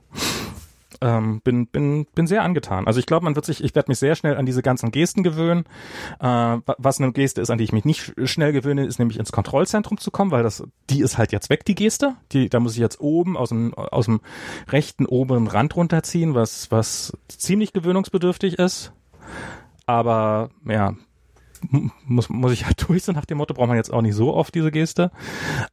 [1.00, 2.86] ähm, bin, bin, bin sehr angetan.
[2.86, 5.22] Also ich glaube, man wird sich, ich werde mich sehr schnell an diese ganzen Gesten
[5.22, 5.64] gewöhnen.
[6.20, 9.32] Äh, was eine Geste ist, an die ich mich nicht schnell gewöhne, ist nämlich ins
[9.32, 12.16] Kontrollzentrum zu kommen, weil das, die ist halt jetzt weg, die Geste.
[12.32, 14.20] Die, da muss ich jetzt oben aus dem, aus dem
[14.68, 18.92] rechten oberen Rand runterziehen, was, was ziemlich gewöhnungsbedürftig ist.
[19.86, 20.94] Aber ja,
[22.06, 24.34] muss, muss ich halt durch, so nach dem Motto, braucht man jetzt auch nicht so
[24.34, 25.10] oft diese Geste.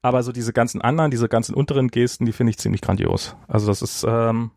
[0.01, 3.35] Aber so diese ganzen anderen, diese ganzen unteren Gesten, die finde ich ziemlich grandios.
[3.47, 4.51] Also das ist, ähm,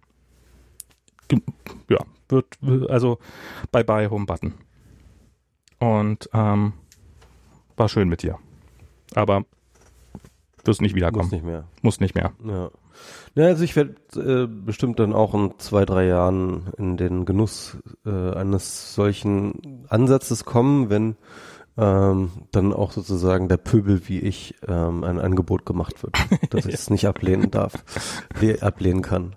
[1.88, 1.98] ja,
[2.28, 2.58] wird,
[2.88, 3.18] also
[3.72, 4.54] bye bye Home Button.
[5.78, 6.72] Und ähm,
[7.76, 8.38] war schön mit dir.
[9.14, 9.44] Aber
[10.64, 11.24] wirst nicht wiederkommen.
[11.24, 11.64] Muss nicht mehr.
[11.82, 12.32] Muss nicht mehr.
[12.44, 12.70] Ja.
[13.34, 17.78] Ja, also ich werde äh, bestimmt dann auch in zwei, drei Jahren in den Genuss
[18.04, 21.16] äh, eines solchen Ansatzes kommen, wenn
[21.78, 26.14] ähm, dann auch sozusagen der Pöbel wie ich ähm, ein Angebot gemacht wird,
[26.50, 27.72] dass ich es nicht ablehnen darf,
[28.40, 29.36] le- ablehnen kann.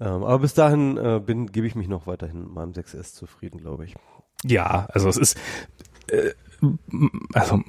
[0.00, 3.58] Ähm, aber bis dahin äh, bin gebe ich mich noch weiterhin mit meinem 6S zufrieden,
[3.58, 3.94] glaube ich.
[4.44, 5.38] Ja, also es ist,
[6.08, 6.30] äh,
[7.34, 7.60] also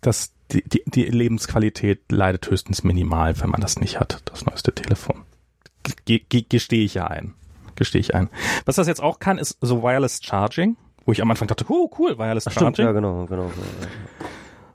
[0.00, 4.72] das, die, die, die Lebensqualität leidet höchstens minimal, wenn man das nicht hat, das neueste
[4.72, 5.24] Telefon.
[6.04, 7.34] Ge ge gestehe ich ja ein.
[7.74, 8.28] Gestehe ich ein.
[8.64, 10.76] Was das jetzt auch kann, ist so Wireless Charging,
[11.06, 12.86] wo ich am Anfang dachte, oh cool, Wireless Ach, stimmt, Charging.
[12.86, 13.46] ja genau, genau.
[13.46, 13.88] ja.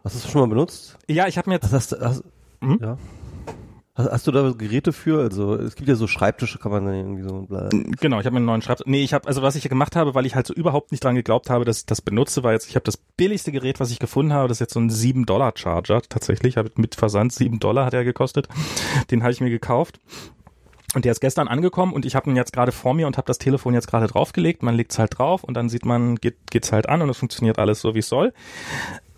[0.04, 0.98] Hast du es schon mal benutzt?
[1.08, 2.24] Ja, ich habe mir jetzt Hast, hast, hast,
[2.62, 2.80] Hm?
[2.82, 2.98] ja.
[3.96, 5.22] Hast, du da Geräte für?
[5.22, 7.70] Also es gibt ja so Schreibtische, kann man dann irgendwie so bla.
[7.72, 8.88] Genau, ich habe mir einen neuen Schreibtisch.
[8.88, 11.14] Nee, ich habe also was ich gemacht habe, weil ich halt so überhaupt nicht dran
[11.14, 14.00] geglaubt habe, dass ich das benutze, war jetzt ich habe das billigste Gerät, was ich
[14.00, 17.60] gefunden habe, das ist jetzt so ein 7 Dollar Charger tatsächlich, habe mit Versand 7
[17.60, 18.48] Dollar hat er gekostet.
[19.12, 20.00] Den habe ich mir gekauft.
[20.96, 23.26] Und der ist gestern angekommen und ich habe ihn jetzt gerade vor mir und habe
[23.26, 24.62] das Telefon jetzt gerade draufgelegt.
[24.62, 27.18] Man legt es halt drauf und dann sieht man, geht geht's halt an und es
[27.18, 28.34] funktioniert alles so, wie es soll.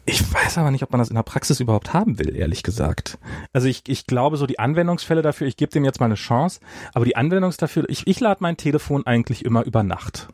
[0.08, 3.18] Ich weiß aber nicht, ob man das in der Praxis überhaupt haben will, ehrlich gesagt.
[3.54, 6.60] Also ich, ich glaube, so die Anwendungsfälle dafür, ich gebe dem jetzt mal eine Chance,
[6.94, 10.28] aber die Anwendungs dafür, ich, ich lade mein Telefon eigentlich immer über Nacht.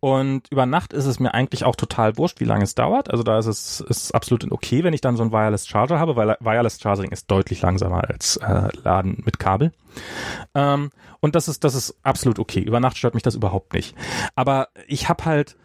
[0.00, 3.10] Und über Nacht ist es mir eigentlich auch total wurscht, wie lange es dauert.
[3.10, 6.16] Also da ist es ist absolut okay, wenn ich dann so einen Wireless Charger habe,
[6.16, 9.72] weil Wireless Charging ist deutlich langsamer als äh, Laden mit Kabel.
[10.54, 10.90] Ähm,
[11.20, 12.60] und das ist das ist absolut okay.
[12.60, 13.96] Über Nacht stört mich das überhaupt nicht.
[14.34, 15.56] Aber ich habe halt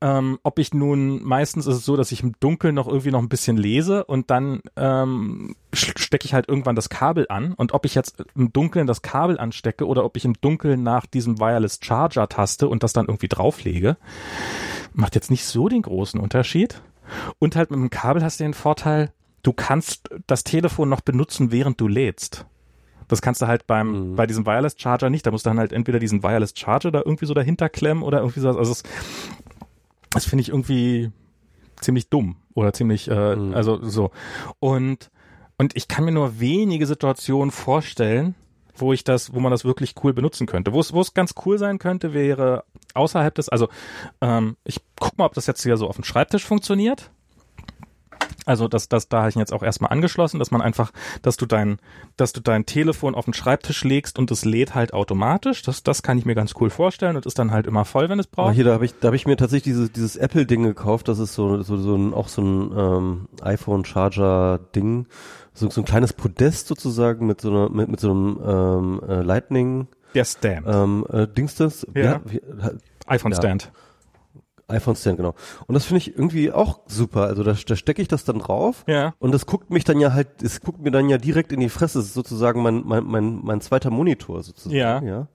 [0.00, 3.20] ähm, ob ich nun, meistens ist es so, dass ich im Dunkeln noch irgendwie noch
[3.20, 7.84] ein bisschen lese und dann ähm, stecke ich halt irgendwann das Kabel an und ob
[7.84, 11.80] ich jetzt im Dunkeln das Kabel anstecke oder ob ich im Dunkeln nach diesem Wireless
[11.82, 13.96] Charger taste und das dann irgendwie drauflege,
[14.92, 16.80] macht jetzt nicht so den großen Unterschied.
[17.38, 19.12] Und halt mit dem Kabel hast du den Vorteil,
[19.42, 22.46] du kannst das Telefon noch benutzen, während du lädst.
[23.08, 24.16] Das kannst du halt beim, Mhm.
[24.16, 25.24] bei diesem Wireless Charger nicht.
[25.26, 28.18] Da musst du dann halt entweder diesen Wireless Charger da irgendwie so dahinter klemmen oder
[28.18, 28.48] irgendwie so.
[28.50, 28.82] Also es,
[30.10, 31.10] das finde ich irgendwie
[31.80, 33.54] ziemlich dumm oder ziemlich, äh, Mhm.
[33.54, 34.10] also so.
[34.58, 35.10] Und,
[35.58, 38.34] und ich kann mir nur wenige Situationen vorstellen,
[38.74, 40.72] wo ich das, wo man das wirklich cool benutzen könnte.
[40.72, 42.64] Wo es, wo es ganz cool sein könnte, wäre
[42.94, 43.68] außerhalb des, also
[44.20, 47.10] ähm, ich guck mal, ob das jetzt hier so auf dem Schreibtisch funktioniert.
[48.46, 50.92] Also das, das, da habe ich ihn jetzt auch erstmal angeschlossen, dass man einfach,
[51.22, 51.78] dass du dein,
[52.16, 55.62] dass du dein Telefon auf den Schreibtisch legst und es lädt halt automatisch.
[55.62, 58.18] Das, das kann ich mir ganz cool vorstellen und ist dann halt immer voll, wenn
[58.18, 58.54] es Aber braucht.
[58.54, 61.08] hier, da habe ich, da habe ich mir tatsächlich dieses, dieses Apple-Ding gekauft.
[61.08, 65.06] Das ist so, so, so ein, auch so ein ähm, iPhone-Charger-Ding.
[65.54, 69.22] So, so ein kleines Podest sozusagen mit so einer, mit, mit so einem ähm, äh,
[69.22, 70.66] Lightning Der Stand.
[70.68, 71.86] ähm, äh, Dings das.
[71.94, 72.20] Ja.
[72.24, 72.40] Wie, wie,
[73.08, 73.38] iPhone ja.
[74.70, 75.34] IPhone Stand, genau.
[75.66, 77.22] Und das finde ich irgendwie auch super.
[77.22, 78.84] Also da, da stecke ich das dann drauf.
[78.86, 79.14] Ja.
[79.18, 81.68] Und das guckt mich dann ja halt, es guckt mir dann ja direkt in die
[81.68, 81.98] Fresse.
[81.98, 84.76] Das ist sozusagen mein, mein, mein, mein zweiter Monitor sozusagen.
[84.76, 85.02] Ja.
[85.02, 85.28] ja.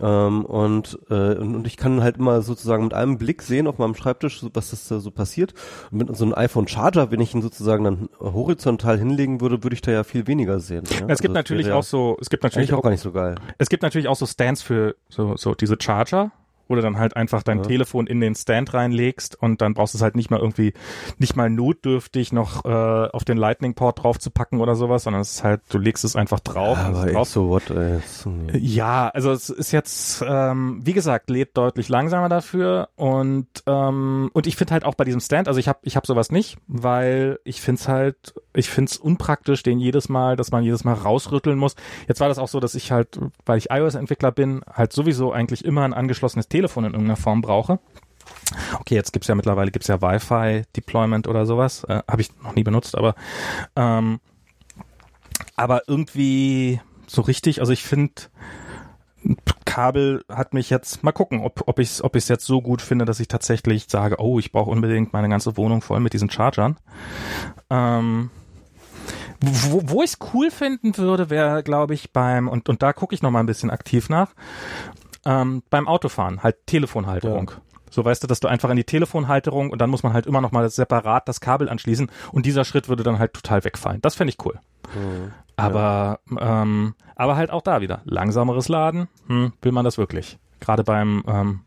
[0.00, 3.78] Ähm, und, äh, und, und ich kann halt immer sozusagen mit einem Blick sehen auf
[3.78, 5.54] meinem Schreibtisch, was das da so passiert.
[5.90, 9.74] Und mit so einem iPhone Charger, wenn ich ihn sozusagen dann horizontal hinlegen würde, würde
[9.74, 10.84] ich da ja viel weniger sehen.
[10.84, 10.90] Ja?
[10.90, 13.12] Es gibt Also das natürlich auch so, es gibt natürlich auch auch, gar nicht so
[13.12, 13.36] geil.
[13.58, 16.32] es gibt natürlich auch so Stands für so, so diese Charger,
[16.74, 17.64] du dann halt einfach dein Ja.
[17.64, 20.72] Telefon in den Stand reinlegst und dann brauchst du es halt nicht mal irgendwie,
[21.18, 25.32] nicht mal notdürftig noch äh, auf den Lightning-Port drauf zu packen oder sowas, sondern es
[25.32, 26.78] ist halt, du legst es einfach drauf.
[26.78, 27.28] es aber drauf.
[27.28, 28.00] so what, nee.
[28.58, 34.46] Ja, also es ist jetzt, ähm, wie gesagt, lädt deutlich langsamer dafür und ähm, und
[34.46, 37.38] ich finde halt auch bei diesem Stand, also ich habe ich hab sowas nicht, weil
[37.44, 40.94] ich finde es halt, ich finde es unpraktisch, den jedes Mal, dass man jedes Mal
[40.94, 41.74] rausrütteln muss.
[42.08, 45.64] Jetzt war das auch so, dass ich halt, weil ich iOS-Entwickler bin, halt sowieso eigentlich
[45.64, 47.78] immer ein angeschlossenes Telefon in irgendeiner Form brauche.
[48.80, 52.62] Okay, jetzt gibt's ja mittlerweile gibt's ja Wi-Fi-Deployment oder sowas, äh, habe ich noch nie
[52.62, 53.14] benutzt, aber
[53.76, 54.20] ähm,
[55.56, 58.22] aber irgendwie so richtig, also ich finde
[59.64, 63.04] Kabel hat mich jetzt mal gucken, ob ob ich ob es jetzt so gut finde,
[63.04, 66.76] dass ich tatsächlich sage, oh, ich brauche unbedingt meine ganze Wohnung voll mit diesen Chargern.
[67.70, 68.30] Ähm,
[69.46, 73.14] wo, wo ich es cool finden würde, wäre, glaube ich, beim und und da gucke
[73.14, 74.32] ich noch mal ein bisschen aktiv nach.
[75.24, 77.52] Ähm, beim Autofahren halt Telefonhalterung.
[77.90, 80.40] So weißt du, dass du einfach in die Telefonhalterung und dann muss man halt immer
[80.40, 84.00] noch mal separat das Kabel anschließen und dieser Schritt würde dann halt total wegfallen.
[84.02, 84.58] Das fände ich cool.
[84.94, 85.32] Mhm.
[85.56, 88.02] Aber, ähm, aber halt auch da wieder.
[88.04, 90.38] Langsameres Laden, hm, will man das wirklich?
[90.58, 91.60] Gerade beim, ähm,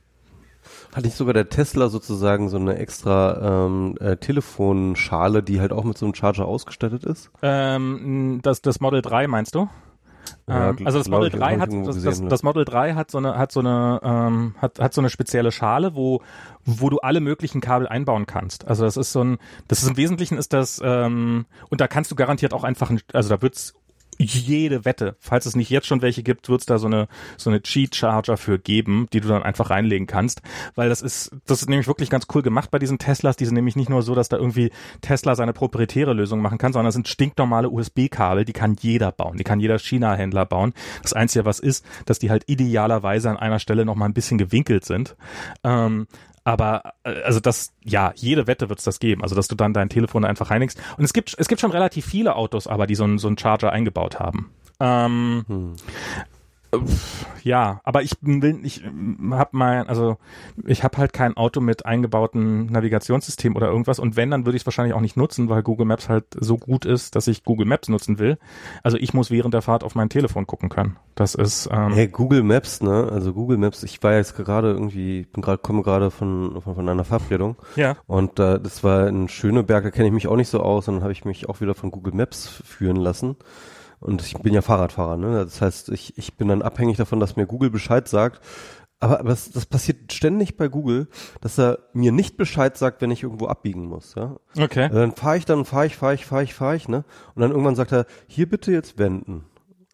[0.97, 5.83] Hat nicht sogar der Tesla sozusagen so eine extra ähm, äh, Telefonschale, die halt auch
[5.83, 7.29] mit so einem Charger ausgestattet ist?
[7.43, 9.69] ähm, das, das Model 3 meinst du?
[10.47, 12.95] Ja, ähm, also das Model ich, 3 hab hat ich das, das, das Model 3
[12.95, 16.23] hat so eine hat so eine ähm, hat hat so eine spezielle Schale, wo
[16.65, 18.67] wo du alle möglichen Kabel einbauen kannst.
[18.67, 19.37] Also das ist so ein
[19.67, 23.01] das ist im Wesentlichen ist das ähm, und da kannst du garantiert auch einfach ein,
[23.13, 23.75] also da wird's
[24.19, 27.07] jede Wette, falls es nicht jetzt schon welche gibt, wird es da so eine
[27.37, 30.41] so eine Cheat Charger für geben, die du dann einfach reinlegen kannst,
[30.75, 33.53] weil das ist das ist nämlich wirklich ganz cool gemacht bei diesen Teslas, die sind
[33.53, 34.71] nämlich nicht nur so, dass da irgendwie
[35.01, 39.37] Tesla seine proprietäre Lösung machen kann, sondern das sind stinknormale USB-Kabel, die kann jeder bauen,
[39.37, 40.73] die kann jeder China-Händler bauen.
[41.03, 44.37] Das einzige was ist, dass die halt idealerweise an einer Stelle noch mal ein bisschen
[44.37, 45.15] gewinkelt sind.
[45.63, 46.07] Ähm,
[46.47, 49.21] aber äh, also das, ja, jede Wette wird es das geben.
[49.21, 50.79] Also dass du dann dein Telefon einfach reinigst.
[50.97, 53.37] Und es gibt, es gibt schon relativ viele Autos, aber die so, einen so einen
[53.37, 54.49] Charger eingebaut haben.
[54.79, 55.75] Ähm, hm.
[57.43, 58.83] Ja, aber ich will, ich
[59.31, 60.17] habe mal, also
[60.65, 64.63] ich habe halt kein Auto mit eingebautem Navigationssystem oder irgendwas und wenn, dann würde ich
[64.63, 67.65] es wahrscheinlich auch nicht nutzen, weil Google Maps halt so gut ist, dass ich Google
[67.65, 68.37] Maps nutzen will.
[68.83, 70.97] Also ich muss während der Fahrt auf mein Telefon gucken können.
[71.15, 73.09] Das ist ähm, Hey, Google Maps, ne?
[73.11, 76.89] Also Google Maps, ich war jetzt gerade irgendwie, bin gerade komme gerade von, von von
[76.89, 77.55] einer Verabredung.
[77.75, 77.95] Ja.
[78.07, 80.95] Und äh, das war in Schöneberg, da kenne ich mich auch nicht so aus, und
[80.95, 83.37] dann habe ich mich auch wieder von Google Maps führen lassen.
[83.99, 85.43] Und ich bin ja Fahrradfahrer, ne?
[85.43, 88.41] Das heißt, ich, ich bin dann abhängig davon, dass mir Google Bescheid sagt.
[88.99, 91.07] Aber, aber das, das passiert ständig bei Google,
[91.41, 94.15] dass er mir nicht Bescheid sagt, wenn ich irgendwo abbiegen muss.
[94.15, 94.37] Ja?
[94.57, 94.83] Okay.
[94.83, 97.05] Also dann fahre ich, dann fahre ich, fahre ich, fahre ich, fahre ich, ne?
[97.35, 99.45] Und dann irgendwann sagt er, hier bitte jetzt wenden.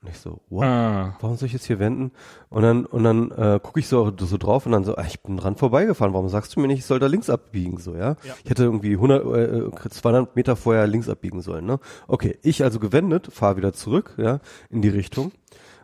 [0.04, 0.66] Und ich so, what?
[0.66, 1.18] Ah.
[1.22, 2.12] Warum soll ich jetzt hier wenden?
[2.50, 5.22] Und dann, und dann äh, gucke ich so, so drauf und dann so, ah, ich
[5.22, 6.14] bin dran vorbeigefahren.
[6.14, 7.78] Warum sagst du mir nicht, ich soll da links abbiegen?
[7.78, 8.18] So, ja.
[8.24, 8.36] ja.
[8.44, 11.66] Ich hätte irgendwie 100, äh, 200 Meter vorher links abbiegen sollen.
[11.66, 11.80] Ne?
[12.08, 14.40] Okay, ich also gewendet, fahre wieder zurück, ja,
[14.70, 15.32] in die Richtung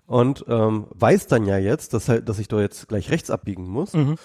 [0.09, 3.67] und ähm, weiß dann ja jetzt, dass halt, dass ich doch jetzt gleich rechts abbiegen
[3.69, 3.93] muss.
[3.93, 4.15] Mhm.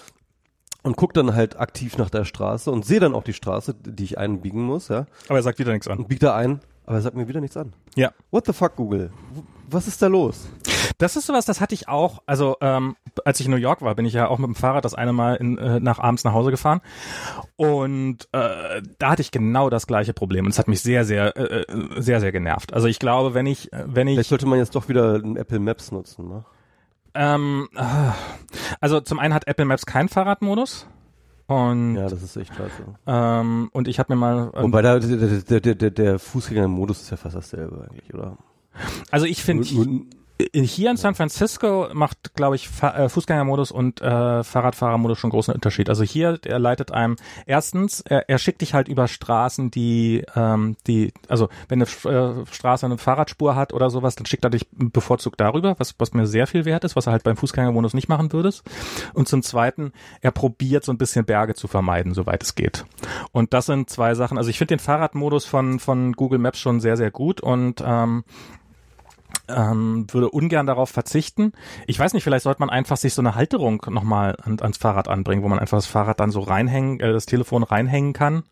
[0.81, 4.03] Und guck dann halt aktiv nach der Straße und sehe dann auch die Straße, die
[4.03, 5.05] ich einbiegen muss, ja.
[5.27, 5.99] Aber er sagt wieder nichts an.
[5.99, 7.73] Und biegt da ein, aber er sagt mir wieder nichts an.
[7.95, 8.11] Ja.
[8.31, 9.11] What the fuck, Google?
[9.69, 10.47] Was ist da los?
[10.97, 12.21] Das ist sowas, das hatte ich auch.
[12.25, 14.85] Also ähm, als ich in New York war, bin ich ja auch mit dem Fahrrad
[14.85, 16.81] das eine Mal in, äh, nach abends nach Hause gefahren
[17.55, 21.35] und äh, da hatte ich genau das gleiche Problem und es hat mich sehr, sehr,
[21.37, 22.73] äh, äh sehr, sehr genervt.
[22.73, 25.91] Also ich glaube, wenn ich, wenn ich, vielleicht sollte man jetzt doch wieder Apple Maps
[25.91, 26.45] nutzen, ne?
[27.15, 27.81] Ähm, äh,
[28.81, 30.85] also zum einen hat Apple Maps keinen Fahrradmodus.
[31.47, 32.83] Und, ja, das ist echt scheiße.
[33.05, 34.51] Ähm, und ich habe mir mal.
[34.55, 38.37] Ähm, Wobei der, der, der, der, der Fußgängermodus ist ja fast dasselbe eigentlich, oder?
[39.11, 39.65] Also ich finde
[40.53, 45.87] hier in San Francisco macht, glaube ich, äh, Fußgängermodus und äh, Fahrradfahrermodus schon großen Unterschied.
[45.87, 47.15] Also hier, er leitet einem
[47.45, 52.45] erstens, er, er schickt dich halt über Straßen, die, ähm, die, also wenn eine äh,
[52.51, 56.27] Straße eine Fahrradspur hat oder sowas, dann schickt er dich bevorzugt darüber, was, was mir
[56.27, 58.63] sehr viel wert ist, was er halt beim Fußgängermodus nicht machen würdest.
[59.13, 62.85] Und zum Zweiten, er probiert so ein bisschen Berge zu vermeiden, soweit es geht.
[63.31, 64.37] Und das sind zwei Sachen.
[64.37, 68.25] Also ich finde den Fahrradmodus von von Google Maps schon sehr sehr gut und ähm,
[69.49, 71.53] ähm, würde ungern darauf verzichten.
[71.87, 75.07] Ich weiß nicht, vielleicht sollte man einfach sich so eine Halterung nochmal an, ans Fahrrad
[75.07, 78.43] anbringen, wo man einfach das Fahrrad dann so reinhängen, äh, das Telefon reinhängen kann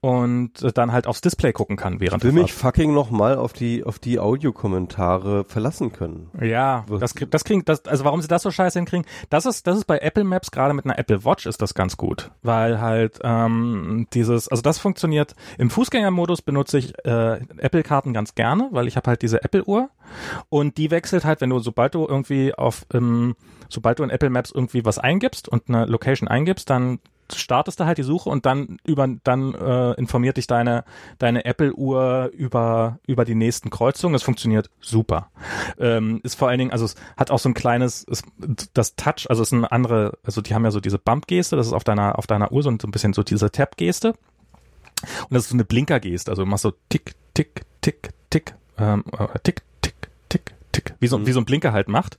[0.00, 3.52] und äh, dann halt aufs Display gucken kann während ich will mich fucking nochmal auf
[3.52, 6.30] die auf die Audiokommentare verlassen können.
[6.40, 9.78] Ja, das das klingt das also warum sie das so scheiße hinkriegen, das ist das
[9.78, 13.18] ist bei Apple Maps gerade mit einer Apple Watch ist das ganz gut, weil halt
[13.22, 18.88] ähm, dieses also das funktioniert im Fußgängermodus benutze ich äh, Apple Karten ganz gerne, weil
[18.88, 19.90] ich habe halt diese Apple Uhr
[20.48, 23.36] und die wechselt halt, wenn du sobald du irgendwie auf ähm,
[23.68, 26.98] sobald du in Apple Maps irgendwie was eingibst und eine Location eingibst, dann
[27.34, 30.84] startest du halt die Suche und dann über dann äh, informiert dich deine
[31.18, 34.14] deine Apple Uhr über über die nächsten Kreuzungen.
[34.14, 35.30] Es funktioniert super.
[35.78, 38.24] Ähm, ist vor allen Dingen also es hat auch so ein kleines ist,
[38.74, 41.56] das Touch also es ist eine andere also die haben ja so diese Bump Geste.
[41.56, 43.76] Das ist auf deiner auf deiner Uhr so ein, so ein bisschen so diese Tap
[43.76, 46.30] Geste und das ist so eine Blinker Geste.
[46.30, 49.62] Also du machst so tick tick tick tick ähm, äh, tick
[50.72, 51.26] tick, wie so, mhm.
[51.26, 52.18] wie so ein Blinker halt macht.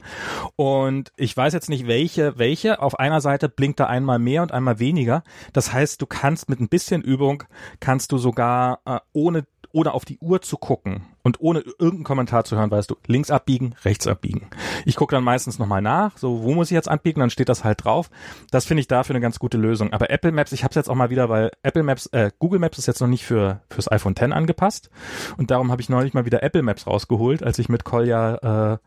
[0.55, 2.81] Und ich weiß jetzt nicht, welche, welche.
[2.81, 5.23] Auf einer Seite blinkt er einmal mehr und einmal weniger.
[5.53, 7.43] Das heißt, du kannst mit ein bisschen Übung,
[7.79, 12.43] kannst du sogar äh, ohne ohne auf die Uhr zu gucken und ohne irgendeinen Kommentar
[12.43, 14.47] zu hören, weißt du, links abbiegen, rechts abbiegen.
[14.85, 17.63] Ich gucke dann meistens nochmal nach, so wo muss ich jetzt abbiegen, dann steht das
[17.63, 18.09] halt drauf.
[18.51, 19.93] Das finde ich dafür eine ganz gute Lösung.
[19.93, 22.59] Aber Apple Maps, ich habe es jetzt auch mal wieder, weil Apple Maps, äh, Google
[22.59, 24.89] Maps ist jetzt noch nicht für fürs iPhone X angepasst
[25.37, 28.77] und darum habe ich neulich mal wieder Apple Maps rausgeholt, als ich mit Kolja, äh,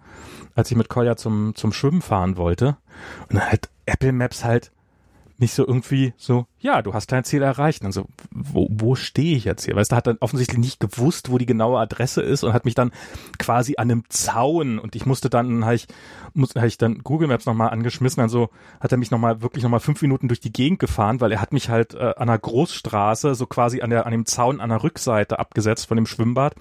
[0.54, 2.76] als ich mit Kolja zum zum Schwimmen fahren wollte
[3.28, 4.72] und dann halt Apple Maps halt
[5.44, 7.84] nicht so irgendwie so, ja, du hast dein Ziel erreicht.
[7.84, 9.76] Und so, wo, wo stehe ich jetzt hier?
[9.76, 12.74] Weißt du, hat dann offensichtlich nicht gewusst, wo die genaue Adresse ist und hat mich
[12.74, 12.90] dann
[13.38, 15.86] quasi an einem Zaun und ich musste dann, habe ich,
[16.32, 18.48] muss, hab ich dann Google Maps nochmal angeschmissen, also
[18.80, 21.52] hat er mich nochmal, wirklich nochmal fünf Minuten durch die Gegend gefahren, weil er hat
[21.52, 24.82] mich halt äh, an einer Großstraße, so quasi an der, an dem Zaun an der
[24.82, 26.54] Rückseite abgesetzt von dem Schwimmbad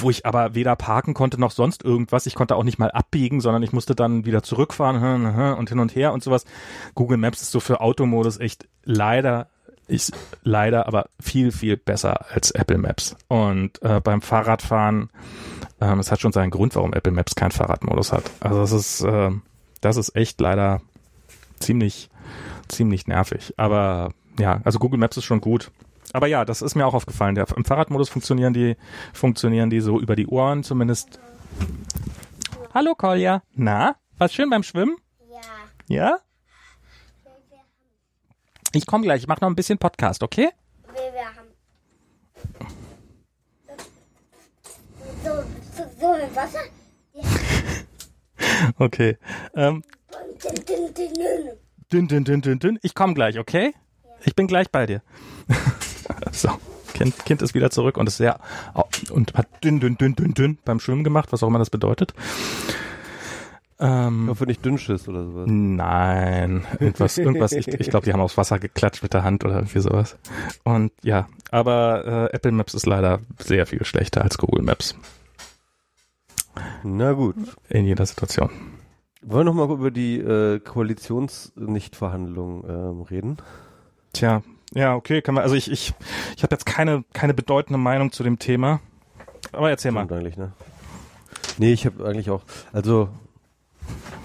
[0.00, 2.26] wo ich aber weder parken konnte noch sonst irgendwas.
[2.26, 5.54] Ich konnte auch nicht mal abbiegen, sondern ich musste dann wieder zurückfahren hm, hm, hm,
[5.58, 6.44] und hin und her und sowas.
[6.94, 9.48] Google Maps ist so für Automodus echt leider
[9.88, 15.10] ist leider aber viel viel besser als Apple Maps und äh, beim Fahrradfahren
[15.80, 18.30] Ähm, es hat schon seinen Grund, warum Apple Maps keinen Fahrradmodus hat.
[18.40, 19.30] Also das ist, äh,
[19.80, 20.80] das ist echt leider
[21.60, 22.08] ziemlich,
[22.68, 23.54] ziemlich nervig.
[23.56, 25.70] Aber ja, also Google Maps ist schon gut.
[26.12, 27.34] Aber ja, das ist mir auch aufgefallen.
[27.34, 28.76] Der, Im Fahrradmodus funktionieren die,
[29.12, 31.18] funktionieren die so über die Ohren zumindest.
[32.72, 33.42] Hallo Kolja.
[33.54, 34.96] Na, war's schön beim Schwimmen?
[35.28, 35.40] Ja.
[35.88, 36.18] Ja?
[38.72, 40.50] Ich komme gleich, ich mache noch ein bisschen Podcast, okay?
[45.24, 45.30] So,
[45.76, 46.60] so, so im Wasser.
[48.78, 49.18] Okay.
[49.54, 49.82] Ähm,
[50.42, 51.50] Dün, dün, dün, dün.
[51.92, 52.78] dünn, dünn, dünn, dünn, dünn.
[52.82, 53.74] Ich komme gleich, okay?
[54.24, 55.02] Ich bin gleich bei dir.
[56.40, 56.50] so.
[56.94, 58.40] Kind, kind ist wieder zurück und ist sehr
[59.10, 62.14] und hat dünn, dünn, dünn, dünn, dünn beim Schwimmen gemacht, was auch immer das bedeutet.
[63.78, 65.44] Ich Ähm, hoffe nicht Dünnschiss oder sowas.
[65.46, 67.52] Nein, irgendwas, irgendwas.
[67.52, 70.16] Ich, ich glaube, die haben aufs Wasser geklatscht mit der Hand oder irgendwie sowas.
[70.64, 74.94] Und ja, aber äh, Apple Maps ist leider sehr viel schlechter als Google Maps
[76.82, 77.36] Na gut.
[77.68, 78.48] in jeder Situation.
[79.20, 83.36] Wollen wir noch mal über die äh, Koalitionsnichtverhandlungen ähm, reden?
[84.14, 84.40] Tja,
[84.76, 85.42] ja, okay, kann man.
[85.42, 85.94] Also ich, ich,
[86.36, 88.80] ich habe jetzt keine, keine bedeutende Meinung zu dem Thema.
[89.52, 90.04] Aber erzähl mal.
[90.04, 90.52] Stimmt eigentlich, ne?
[91.58, 92.42] Nee, ich habe eigentlich auch,
[92.72, 93.08] also,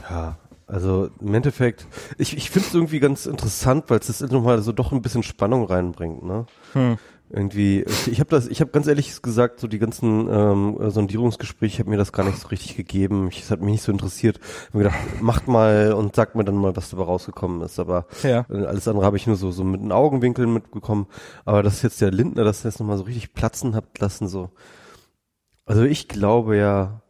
[0.09, 0.37] ja,
[0.67, 1.87] also im Endeffekt,
[2.17, 5.23] ich, ich finde es irgendwie ganz interessant, weil es das nochmal so doch ein bisschen
[5.23, 6.45] Spannung reinbringt, ne?
[6.73, 6.97] Hm.
[7.33, 11.89] Irgendwie, ich, habe das, ich habe ganz ehrlich gesagt, so die ganzen ähm, Sondierungsgespräche, habe
[11.89, 13.29] mir das gar nicht so richtig gegeben.
[13.29, 14.37] Ich, es hat mich nicht so interessiert.
[14.41, 17.79] Ich hab mir gedacht, macht mal und sagt mir dann mal, was dabei rausgekommen ist.
[17.79, 18.45] Aber Ja.
[18.49, 21.07] äh, alles andere habe ich nur so so mit den Augenwinkeln mitbekommen.
[21.45, 24.49] Aber dass jetzt der Lindner das jetzt nochmal so richtig platzen hat lassen, so.
[25.65, 27.01] Also ich glaube ja,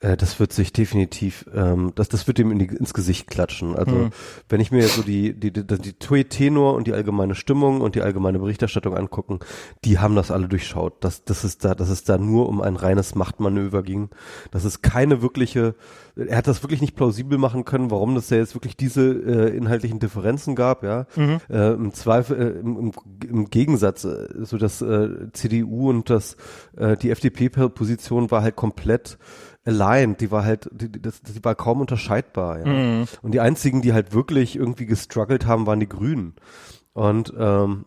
[0.00, 3.74] das wird sich definitiv, ähm, das, das wird dem in die, ins Gesicht klatschen.
[3.74, 4.10] Also Hm.
[4.48, 8.02] wenn ich mir so die, die, die, die Tenor und die allgemeine Stimmung und die
[8.02, 9.40] allgemeine Berichterstattung angucken,
[9.84, 11.02] die haben das alle durchschaut.
[11.02, 14.10] Dass, dass, es da, dass es da nur um ein reines Machtmanöver ging.
[14.52, 15.74] Dass es keine wirkliche,
[16.14, 19.56] er hat das wirklich nicht plausibel machen können, warum das ja jetzt wirklich diese äh,
[19.56, 21.06] inhaltlichen Differenzen gab, ja.
[21.50, 22.92] Äh, Im Zweifel, äh, im, im,
[23.28, 26.36] im Gegensatz, äh, so dass äh, CDU und das
[26.76, 29.18] äh, die FDP-Position war halt komplett
[29.68, 32.64] aligned, die war halt, die, die- das, die war kaum unterscheidbar, ja.
[33.22, 36.34] Und die einzigen, die halt wirklich irgendwie gestruggelt haben, waren die Grünen.
[36.94, 37.84] Und ähm,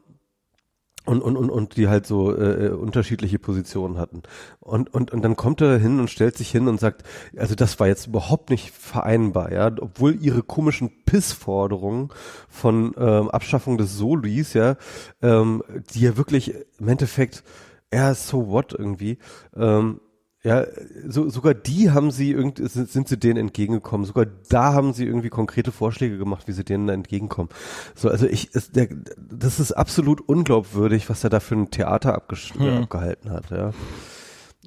[1.04, 4.22] und, und, und, und die halt so äh, äh, unterschiedliche Positionen hatten.
[4.60, 7.02] Und, und, und dann kommt er hin und stellt sich hin und sagt,
[7.36, 12.10] also das war jetzt überhaupt nicht vereinbar, ja, obwohl ihre komischen Pissforderungen
[12.50, 14.76] von ähm, Abschaffung des Solis, ja,
[15.24, 17.44] ähm, die ja wirklich im Endeffekt,
[17.92, 19.18] ja, so what irgendwie,
[19.58, 20.02] ähm,
[20.44, 20.66] ja,
[21.08, 24.06] so, sogar die haben sie irgendwie, sind, sind sie denen entgegengekommen.
[24.06, 27.50] Sogar da haben sie irgendwie konkrete Vorschläge gemacht, wie sie denen da entgegenkommen.
[27.94, 28.88] So, also ich, es, der,
[29.18, 32.16] das ist absolut unglaubwürdig, was er da für ein Theater
[32.76, 32.84] Hm.
[32.84, 33.72] abgehalten hat, ja.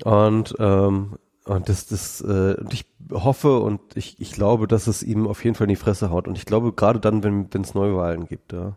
[0.05, 5.26] Und, ähm, und das, das, äh, ich hoffe und ich, ich glaube, dass es ihm
[5.26, 6.26] auf jeden Fall in die Fresse haut.
[6.26, 8.74] Und ich glaube, gerade dann, wenn es Neuwahlen gibt, ja.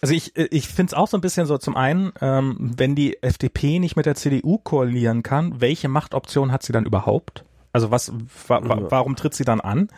[0.00, 2.94] Also ich, äh, ich finde es auch so ein bisschen so, zum einen, ähm, wenn
[2.94, 7.44] die FDP nicht mit der CDU koalieren kann, welche Machtoption hat sie dann überhaupt?
[7.76, 8.10] Also was,
[8.48, 9.90] wa, wa, warum tritt sie dann an?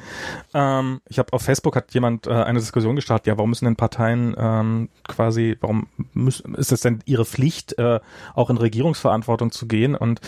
[0.52, 3.76] Ähm, ich habe auf Facebook hat jemand äh, eine Diskussion gestartet, ja, warum müssen denn
[3.76, 8.00] Parteien ähm, quasi, warum müssen, ist es denn ihre Pflicht, äh,
[8.34, 9.94] auch in Regierungsverantwortung zu gehen?
[9.94, 10.20] Und,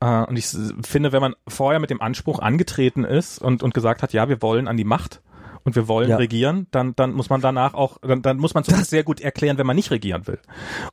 [0.00, 0.48] äh, und ich
[0.82, 4.42] finde, wenn man vorher mit dem Anspruch angetreten ist und, und gesagt hat, ja, wir
[4.42, 5.20] wollen an die Macht
[5.66, 6.16] und wir wollen Ja.
[6.16, 9.58] regieren, dann, dann muss man danach auch, dann, dann muss man zumindest sehr gut erklären,
[9.58, 10.38] wenn man nicht regieren will.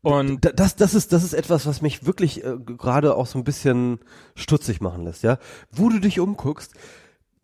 [0.01, 3.37] Und Da- das, das ist, das ist etwas, was mich wirklich äh, gerade auch so
[3.39, 3.99] ein bisschen
[4.35, 5.37] stutzig machen lässt, ja.
[5.71, 6.73] Wo du dich umguckst,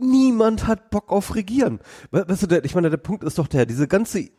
[0.01, 1.80] niemand hat Bock auf Regieren.
[2.11, 4.30] We- Weißt du, der, ich meine, der Punkt ist doch der, diese ganze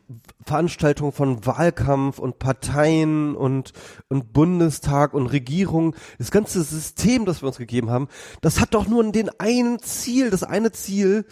[0.45, 3.71] Veranstaltung von Wahlkampf und Parteien und,
[4.09, 8.07] und Bundestag und Regierung, das ganze System, das wir uns gegeben haben,
[8.41, 11.25] das hat doch nur den einen Ziel, das eine Ziel,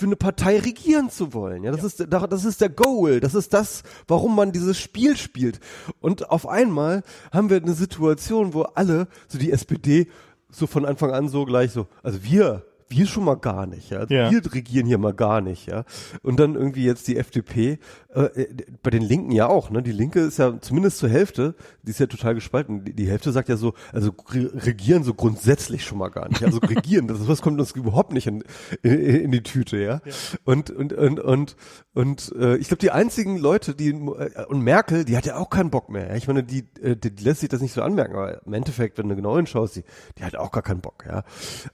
[0.00, 1.62] für eine Partei regieren zu wollen.
[1.62, 5.14] Ja, das ist da- das ist der Goal, das ist das, warum man dieses Spiel
[5.16, 5.60] spielt.
[6.00, 7.02] Und auf einmal
[7.32, 10.08] haben wir eine Situation, wo alle, so die SPD,
[10.50, 13.98] so von Anfang an so gleich so, also wir wir schon mal gar nicht, ja.
[14.00, 14.30] Also Ja.
[14.30, 15.84] Wir regieren hier mal gar nicht, ja.
[16.22, 17.78] Und dann irgendwie jetzt die FDP,
[18.14, 18.48] äh, äh,
[18.82, 19.82] bei den Linken ja auch, ne?
[19.82, 22.84] Die Linke ist ja zumindest zur Hälfte, die ist ja total gespalten.
[22.84, 26.42] Die, die Hälfte sagt ja so, also re regieren so grundsätzlich schon mal gar nicht.
[26.42, 28.42] Also regieren, das, das kommt uns überhaupt nicht in,
[28.82, 30.00] in, in die Tüte, ja.
[30.44, 31.56] Und und und und
[31.94, 35.50] und äh, ich glaube, die einzigen Leute, die äh, und Merkel, die hat ja auch
[35.50, 36.08] keinen Bock mehr.
[36.08, 36.14] Ja?
[36.16, 38.98] Ich meine, die, äh, die, die lässt sich das nicht so anmerken, aber im Endeffekt,
[38.98, 39.84] wenn du genau hinschaust, die,
[40.18, 41.24] die hat auch gar keinen Bock, ja.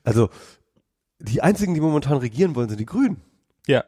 [0.04, 0.28] Also
[1.18, 3.20] die einzigen, die momentan regieren wollen, sind die Grünen.
[3.66, 3.84] ja,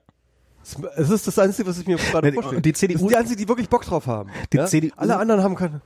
[0.97, 2.61] Es ist das Einzige, was ich mir gerade vorstelle.
[2.61, 4.31] die CDU das sind die einzigen, die wirklich Bock drauf haben.
[4.53, 4.67] Die ja?
[4.67, 5.81] CDU Alle anderen haben keine.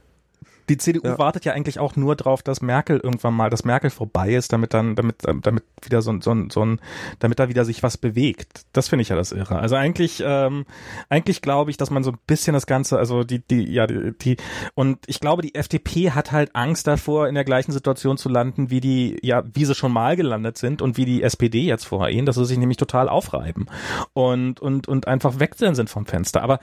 [0.69, 1.19] Die CDU Ja.
[1.19, 4.75] wartet ja eigentlich auch nur drauf, dass Merkel irgendwann mal, dass Merkel vorbei ist, damit
[4.75, 6.81] dann, damit, damit wieder so ein, so ein, so ein
[7.19, 8.63] damit da wieder sich was bewegt.
[8.73, 9.59] Das finde ich ja das Irre.
[9.59, 10.65] Also eigentlich, ähm,
[11.09, 14.13] eigentlich glaube ich, dass man so ein bisschen das Ganze, also die, die, ja, die,
[14.19, 14.37] die,
[14.75, 18.71] und ich glaube, die FDP hat halt Angst davor, in der gleichen Situation zu landen,
[18.71, 22.09] wie die, ja, wie sie schon mal gelandet sind und wie die SPD jetzt vor
[22.09, 23.67] ihnen, dass sie sich nämlich total aufreiben
[24.13, 26.43] und, und, und einfach wechseln sind vom Fenster.
[26.43, 26.59] Aber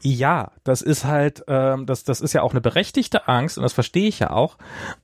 [0.00, 3.72] ja, das ist halt, ähm, das, das ist ja auch eine berechtigte Angst und das
[3.72, 4.56] verstehe ich ja auch.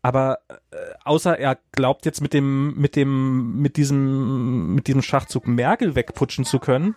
[0.02, 5.46] Aber äh, außer er glaubt jetzt mit dem, mit dem, mit diesem, mit diesem Schachzug
[5.46, 6.96] Merkel wegputschen zu können,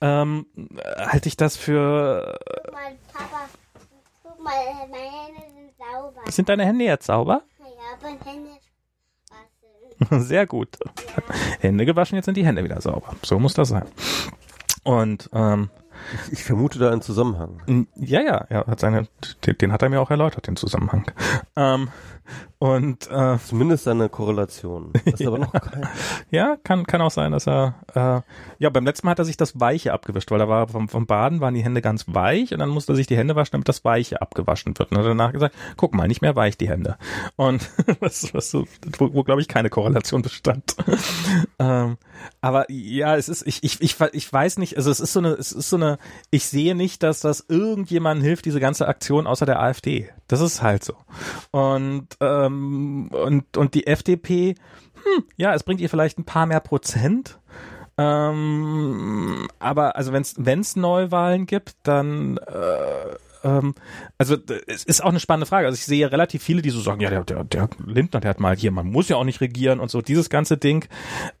[0.00, 0.46] ähm,
[0.98, 2.38] halte ich das für.
[2.64, 3.48] Guck mal, Papa,
[4.22, 4.52] guck mal,
[4.90, 6.30] meine Hände sind sauber.
[6.30, 7.42] Sind deine Hände jetzt sauber?
[7.58, 7.66] Ja,
[7.96, 8.50] aber Hände
[9.30, 10.20] waschen.
[10.22, 10.78] Sehr gut.
[11.60, 13.14] Hände gewaschen, jetzt sind die Hände wieder sauber.
[13.22, 13.86] So muss das sein.
[14.82, 15.70] Und ähm,
[16.30, 17.88] Ich, vermute da einen Zusammenhang.
[17.96, 19.08] ja, ja, er hat seine,
[19.46, 21.04] den, den hat er mir auch erläutert, den Zusammenhang.
[21.56, 21.88] Ähm,
[22.64, 24.90] und äh, Zumindest eine Korrelation.
[25.04, 25.86] Das ist aber noch kein.
[26.30, 28.22] Ja, kann, kann auch sein, dass er, äh,
[28.58, 31.04] ja, beim letzten Mal hat er sich das Weiche abgewischt, weil da war vom, vom
[31.04, 33.68] Baden waren die Hände ganz weich und dann musste er sich die Hände waschen, damit
[33.68, 34.92] das Weiche abgewaschen wird.
[34.92, 36.96] Und hat danach gesagt, guck mal, nicht mehr weich die Hände.
[37.36, 37.68] Und
[38.00, 38.64] was, was so,
[38.96, 40.74] wo, wo glaube ich keine Korrelation bestand.
[41.58, 41.98] ähm,
[42.40, 45.32] aber ja, es ist, ich, ich, ich, ich weiß nicht, also es ist so eine,
[45.32, 45.98] es ist so eine,
[46.30, 50.08] ich sehe nicht, dass das irgendjemandem hilft, diese ganze Aktion außer der AfD.
[50.28, 50.94] Das ist halt so.
[51.50, 54.54] Und, ähm, und, und die FDP,
[54.94, 57.38] hm, ja, es bringt ihr vielleicht ein paar mehr Prozent.
[57.96, 63.74] Ähm, aber also wenn es Neuwahlen gibt, dann äh, ähm,
[64.18, 65.66] also es ist auch eine spannende Frage.
[65.66, 68.40] Also ich sehe relativ viele, die so sagen, ja, der, der, der Lindner, der hat
[68.40, 70.86] mal hier, man muss ja auch nicht regieren und so, dieses ganze Ding.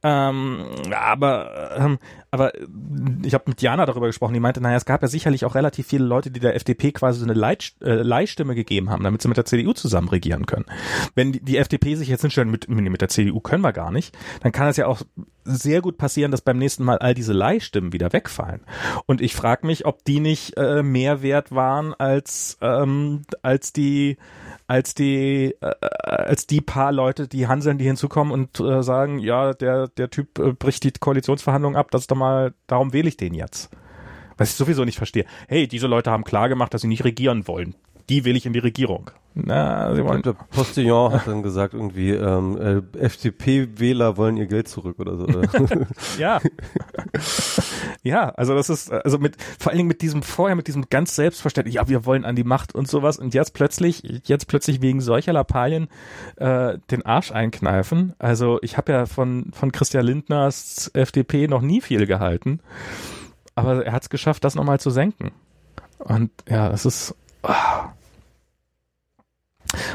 [0.02, 1.98] Ähm, aber ähm,
[2.34, 2.52] aber
[3.22, 5.86] ich habe mit Jana darüber gesprochen, die meinte, naja, es gab ja sicherlich auch relativ
[5.86, 9.28] viele Leute, die der FDP quasi so eine Leit, äh, Leihstimme gegeben haben, damit sie
[9.28, 10.64] mit der CDU zusammen regieren können.
[11.14, 14.18] Wenn die, die FDP sich jetzt hinstellen, mit, mit der CDU können wir gar nicht,
[14.40, 15.02] dann kann es ja auch
[15.44, 18.62] sehr gut passieren, dass beim nächsten Mal all diese Leihstimmen wieder wegfallen.
[19.06, 24.16] Und ich frage mich, ob die nicht äh, mehr wert waren als ähm, als die
[24.66, 29.52] als die äh, als die paar Leute, die Hanseln, die hinzukommen und äh, sagen, ja,
[29.52, 33.16] der der Typ äh, bricht die Koalitionsverhandlungen ab, das ist doch mal, darum wähle ich
[33.16, 33.70] den jetzt.
[34.36, 35.26] Was ich sowieso nicht verstehe.
[35.48, 37.74] Hey, diese Leute haben klar gemacht, dass sie nicht regieren wollen.
[38.08, 39.10] Die will ich in die Regierung.
[39.34, 40.22] Na, sie wollen.
[40.22, 45.26] Der Postillon hat dann gesagt irgendwie, ähm, äh, FDP-Wähler wollen ihr Geld zurück oder so.
[46.18, 46.40] Ja.
[48.04, 51.16] ja, also das ist, also mit, vor allen Dingen mit diesem vorher, mit diesem ganz
[51.16, 55.00] selbstverständlich, ja, wir wollen an die Macht und sowas und jetzt plötzlich, jetzt plötzlich wegen
[55.00, 55.88] solcher Lappalien
[56.36, 58.14] äh, den Arsch einkneifen.
[58.18, 62.60] Also ich habe ja von, von Christian Lindners FDP noch nie viel gehalten,
[63.54, 65.32] aber er hat es geschafft, das nochmal zu senken.
[65.98, 67.14] Und ja, es ist.
[67.42, 67.94] ah.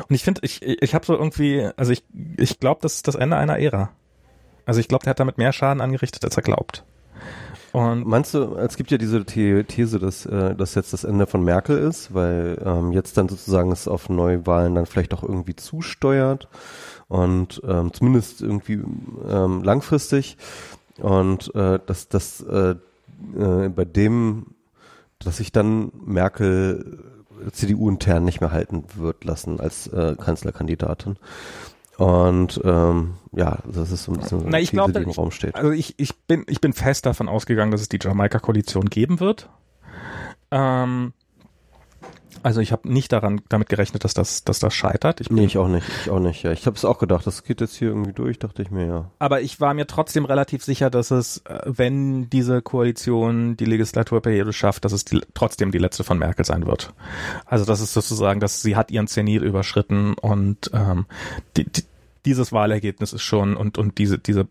[0.07, 2.03] Und ich finde, ich, ich habe so irgendwie, also ich,
[2.37, 3.91] ich glaube, das ist das Ende einer Ära.
[4.65, 6.83] Also ich glaube, der hat damit mehr Schaden angerichtet, als er glaubt.
[7.71, 11.27] Und Meinst du, es gibt ja diese The These, dass äh, das jetzt das Ende
[11.27, 15.55] von Merkel ist, weil ähm, jetzt dann sozusagen es auf Neuwahlen dann vielleicht auch irgendwie
[15.55, 16.47] zusteuert
[17.07, 18.81] und ähm, zumindest irgendwie
[19.29, 20.37] ähm, langfristig
[20.97, 22.75] und äh, dass das äh,
[23.37, 24.47] äh, bei dem,
[25.19, 27.03] dass sich dann Merkel
[27.51, 31.17] CDU intern nicht mehr halten wird lassen als äh, Kanzlerkandidatin.
[31.99, 35.31] Und ähm, ja, das ist so ein bisschen so Na, ich These, glaub, im Raum
[35.31, 35.53] steht.
[35.55, 39.49] also ich, ich bin ich bin fest davon ausgegangen, dass es die Jamaika-Koalition geben wird.
[40.49, 41.11] Ähm,
[42.43, 45.21] also ich habe nicht daran damit gerechnet, dass das dass das scheitert.
[45.21, 46.43] Ich bin, Nee, ich auch nicht, ich auch nicht.
[46.43, 48.85] Ja, ich habe es auch gedacht, das geht jetzt hier irgendwie durch, dachte ich mir,
[48.85, 49.11] ja.
[49.19, 54.53] aber ich war mir trotzdem relativ sicher, dass es, äh, wenn diese Koalition die Legislaturperiode
[54.53, 56.93] schafft, dass es die, trotzdem die letzte von Merkel sein wird.
[57.45, 61.05] Also das ist sozusagen, dass sie hat ihren Zenit überschritten und ähm,
[61.57, 61.83] die, die,
[62.25, 64.47] dieses Wahlergebnis ist schon und und diese diese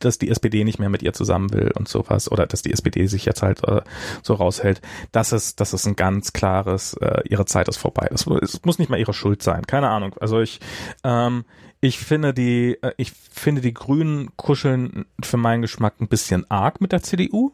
[0.00, 3.06] dass die SPD nicht mehr mit ihr zusammen will und sowas oder dass die SPD
[3.06, 3.82] sich jetzt halt äh,
[4.22, 4.80] so raushält,
[5.12, 8.08] das ist das ist ein ganz klares äh, ihre Zeit ist vorbei.
[8.26, 10.14] Mu- es muss nicht mal ihre Schuld sein, keine Ahnung.
[10.20, 10.60] Also ich
[11.04, 11.44] ähm,
[11.80, 16.80] ich finde die äh, ich finde die Grünen kuscheln für meinen Geschmack ein bisschen arg
[16.80, 17.52] mit der CDU.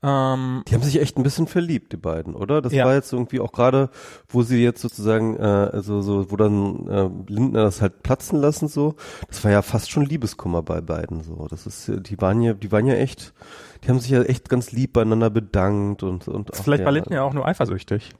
[0.00, 2.62] Ähm, Die haben sich echt ein bisschen verliebt, die beiden, oder?
[2.62, 2.84] Das Ja.
[2.84, 3.90] war jetzt irgendwie auch gerade,
[4.28, 8.68] wo sie jetzt sozusagen, äh, also so, wo dann äh, Lindner das halt platzen lassen,
[8.68, 8.94] so,
[9.26, 11.48] das war ja fast schon Liebeskummer bei beiden, so.
[11.50, 13.34] Das ist, äh, die waren ja, die waren ja echt,
[13.82, 16.92] die haben sich ja echt ganz lieb beieinander bedankt und und auch, vielleicht ja, war
[16.92, 18.10] Lindner ja auch nur eifersüchtig.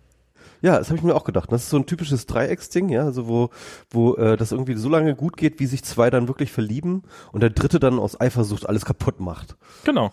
[0.61, 1.53] Ja, das habe ich mir auch gedacht.
[1.53, 3.51] Das ist so ein typisches Dreiecksding, ja, also wo,
[3.91, 7.41] wo äh, das irgendwie so lange gut geht, wie sich zwei dann wirklich verlieben und
[7.45, 9.57] der dritte dann aus Eifersucht alles kaputt macht.
[9.85, 10.11] Genau.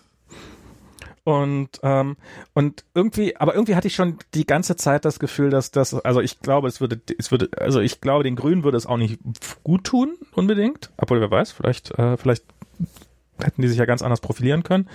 [1.26, 2.18] Und ähm,
[2.54, 6.22] und irgendwie, aber irgendwie hatte ich schon die ganze Zeit das Gefühl, dass das, also
[6.22, 9.20] ich glaube, es würde, es würde, also ich glaube, den Grünen würde es auch nicht
[9.64, 10.92] gut tun unbedingt.
[10.98, 12.44] Obwohl wer weiß, vielleicht, äh, vielleicht
[13.44, 14.88] hätten die sich ja ganz anders profilieren können.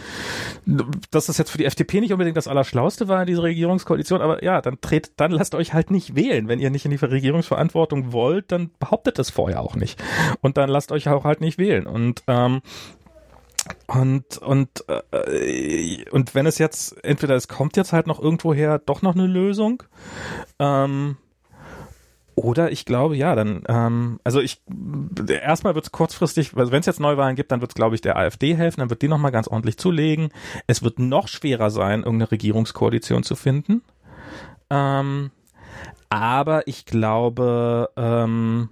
[1.11, 4.43] Dass das jetzt für die FDP nicht unbedingt das Allerschlauste war in dieser Regierungskoalition, aber
[4.44, 6.48] ja, dann tretet, dann lasst euch halt nicht wählen.
[6.48, 10.02] Wenn ihr nicht in die Regierungsverantwortung wollt, dann behauptet das vorher auch nicht.
[10.40, 11.86] Und dann lasst euch auch halt nicht wählen.
[11.86, 12.62] Und ähm,
[13.87, 19.03] und und äh, und wenn es jetzt entweder es kommt jetzt halt noch irgendwoher doch
[19.03, 19.82] noch eine Lösung,
[20.59, 21.16] ähm,
[22.43, 24.62] oder ich glaube, ja, dann, ähm, also ich,
[25.28, 28.01] erstmal wird es kurzfristig, also wenn es jetzt Neuwahlen gibt, dann wird es, glaube ich,
[28.01, 30.31] der AfD helfen, dann wird die nochmal ganz ordentlich zulegen.
[30.66, 33.82] Es wird noch schwerer sein, irgendeine Regierungskoalition zu finden.
[34.70, 35.32] Ähm,
[36.09, 38.70] aber ich glaube, ähm,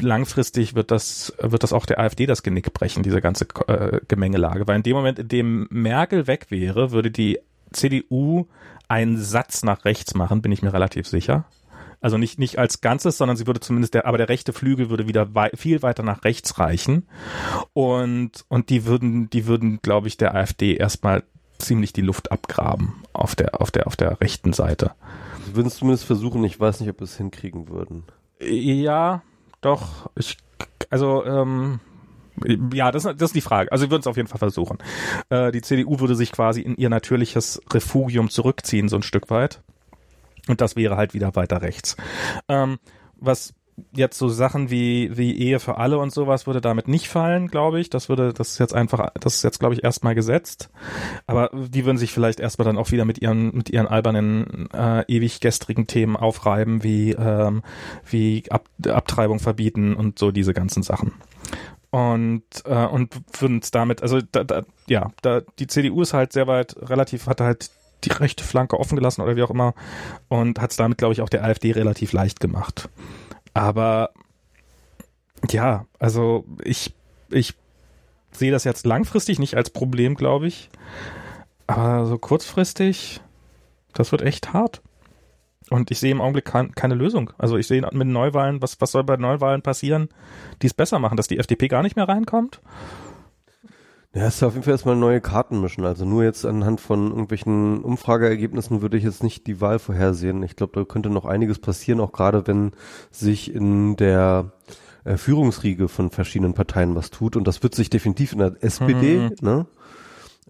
[0.00, 4.66] langfristig wird das, wird das auch der AfD das Genick brechen, diese ganze äh, Gemengelage.
[4.66, 7.38] Weil in dem Moment, in dem Merkel weg wäre, würde die
[7.72, 8.46] CDU
[8.88, 11.44] einen Satz nach rechts machen, bin ich mir relativ sicher.
[12.00, 15.08] Also nicht, nicht als Ganzes, sondern sie würde zumindest der, aber der rechte Flügel würde
[15.08, 17.08] wieder wei viel weiter nach rechts reichen.
[17.72, 21.24] Und, und die würden, die würden, glaube ich, der AfD erstmal
[21.58, 24.92] ziemlich die Luft abgraben auf der, auf der, auf der rechten Seite.
[25.44, 28.04] Sie würden es zumindest versuchen, ich weiß nicht, ob wir es hinkriegen würden.
[28.40, 29.22] Ja,
[29.60, 30.10] doch.
[30.16, 30.36] Ich,
[30.90, 31.80] also, ähm,
[32.72, 33.72] ja, das, das ist die Frage.
[33.72, 34.78] Also sie würden es auf jeden Fall versuchen.
[35.28, 39.62] Äh, die CDU würde sich quasi in ihr natürliches Refugium zurückziehen, so ein Stück weit.
[40.46, 41.96] Und das wäre halt wieder weiter rechts.
[42.48, 42.78] Ähm,
[43.16, 43.54] was
[43.92, 47.80] jetzt so Sachen wie wie Ehe für alle und sowas würde damit nicht fallen, glaube
[47.80, 47.90] ich.
[47.90, 50.70] Das würde das ist jetzt einfach das ist jetzt glaube ich erstmal gesetzt.
[51.26, 55.04] Aber die würden sich vielleicht erstmal dann auch wieder mit ihren mit ihren albernen äh,
[55.08, 57.62] ewig gestrigen Themen aufreiben, wie ähm,
[58.08, 61.12] wie Ab Abtreibung verbieten und so diese ganzen Sachen.
[61.90, 66.32] Und äh, und würden es damit also da, da, ja, da die CDU ist halt
[66.32, 67.70] sehr weit relativ hat halt
[68.04, 69.74] die rechte Flanke offen gelassen oder wie auch immer
[70.28, 72.88] und hat es damit, glaube ich, auch der AfD relativ leicht gemacht.
[73.58, 74.10] Aber
[75.50, 76.94] ja, also ich,
[77.28, 77.54] ich
[78.30, 80.70] sehe das jetzt langfristig nicht als Problem, glaube ich.
[81.66, 83.20] Aber so kurzfristig,
[83.94, 84.80] das wird echt hart.
[85.70, 87.32] Und ich sehe im Augenblick kein, keine Lösung.
[87.36, 90.08] Also ich sehe mit Neuwahlen, was, was soll bei Neuwahlen passieren,
[90.62, 92.60] die es besser machen, dass die FDP gar nicht mehr reinkommt?
[94.14, 95.84] Ja, es ist auf jeden Fall erstmal neue Karten mischen.
[95.84, 100.42] Also nur jetzt anhand von irgendwelchen Umfrageergebnissen würde ich jetzt nicht die Wahl vorhersehen.
[100.42, 102.72] Ich glaube, da könnte noch einiges passieren, auch gerade wenn
[103.10, 104.52] sich in der
[105.04, 107.36] äh, Führungsriege von verschiedenen Parteien was tut.
[107.36, 109.34] Und das wird sich definitiv in der SPD, mhm.
[109.42, 109.66] ne?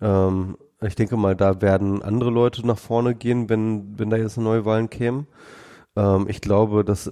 [0.01, 4.37] Ähm, ich denke mal, da werden andere Leute nach vorne gehen, wenn, wenn da jetzt
[4.37, 5.27] neue Wahlen kämen.
[5.99, 7.11] Ähm, ich glaube, dass,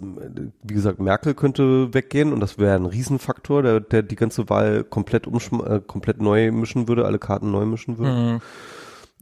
[0.63, 4.85] wie gesagt, Merkel könnte weggehen und das wäre ein Riesenfaktor, der, der die ganze Wahl
[4.85, 8.13] komplett umschm äh, komplett neu mischen würde, alle Karten neu mischen würde.
[8.13, 8.41] Mhm.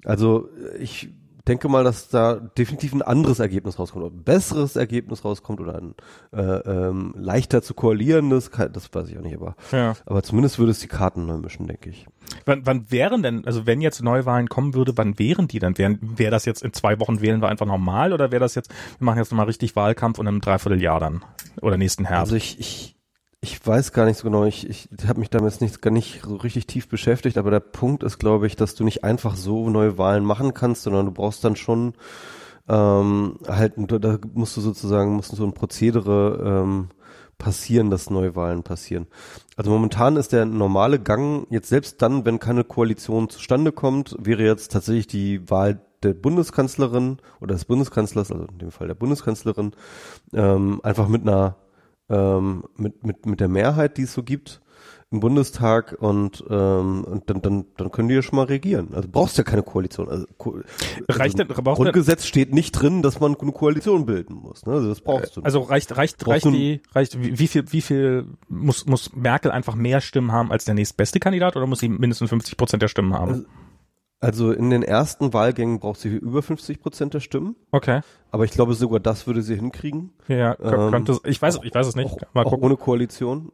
[0.04, 1.08] Also ich
[1.46, 5.76] denke mal, dass da definitiv ein anderes Ergebnis rauskommt, oder ein besseres Ergebnis rauskommt oder
[5.76, 5.94] ein
[6.32, 9.94] äh, ähm, leichter zu koalierendes, das weiß ich auch nicht, aber, ja.
[10.06, 12.06] aber zumindest würde es die Karten neu mischen, denke ich.
[12.46, 15.76] Wann, wann wären denn, also wenn jetzt Neuwahlen kommen würde, wann wären die dann?
[15.76, 19.04] Wäre das jetzt in zwei Wochen wählen wir einfach normal oder wäre das jetzt, wir
[19.04, 21.24] machen jetzt nochmal richtig Wahlkampf und im Dreivierteljahr dann?
[21.60, 22.32] Oder nächsten Herbst?
[22.32, 22.96] Also ich, ich,
[23.44, 26.36] ich weiß gar nicht so genau, ich, ich habe mich damit nicht, gar nicht so
[26.36, 29.98] richtig tief beschäftigt, aber der Punkt ist, glaube ich, dass du nicht einfach so neue
[29.98, 31.92] Wahlen machen kannst, sondern du brauchst dann schon
[32.70, 36.88] ähm, halt, da musst du sozusagen, musst du so ein Prozedere ähm,
[37.36, 39.08] passieren, dass Neuwahlen passieren.
[39.56, 44.42] Also momentan ist der normale Gang jetzt selbst dann, wenn keine Koalition zustande kommt, wäre
[44.42, 49.72] jetzt tatsächlich die Wahl der Bundeskanzlerin oder des Bundeskanzlers, also in dem Fall der Bundeskanzlerin,
[50.32, 51.56] ähm, einfach mit einer
[52.14, 54.60] ähm, mit mit mit der Mehrheit, die es so gibt,
[55.14, 58.88] im Bundestag und, ähm, und dann, dann, dann können die ja schon mal regieren.
[58.94, 60.08] Also brauchst ja keine Koalition.
[60.08, 60.58] Also, Ko
[61.08, 64.66] reicht also denn, Grundgesetz denn, steht nicht drin, dass man eine Koalition bilden muss.
[64.66, 64.72] Ne?
[64.72, 65.40] Also das brauchst du.
[65.40, 65.46] Nicht.
[65.46, 70.00] Also reicht reicht reicht die reicht wie viel wie viel muss muss Merkel einfach mehr
[70.00, 73.30] Stimmen haben als der nächstbeste Kandidat oder muss sie mindestens 50 Prozent der Stimmen haben?
[73.30, 73.44] Also,
[74.24, 77.56] also in den ersten Wahlgängen braucht sie über 50 Prozent der Stimmen.
[77.70, 78.00] Okay.
[78.30, 80.12] Aber ich glaube sogar das würde sie hinkriegen.
[80.28, 82.10] Ja, könnte, ähm, ich weiß, ich weiß es nicht.
[82.10, 82.58] Auch, Mal gucken.
[82.60, 83.52] Auch ohne Koalition.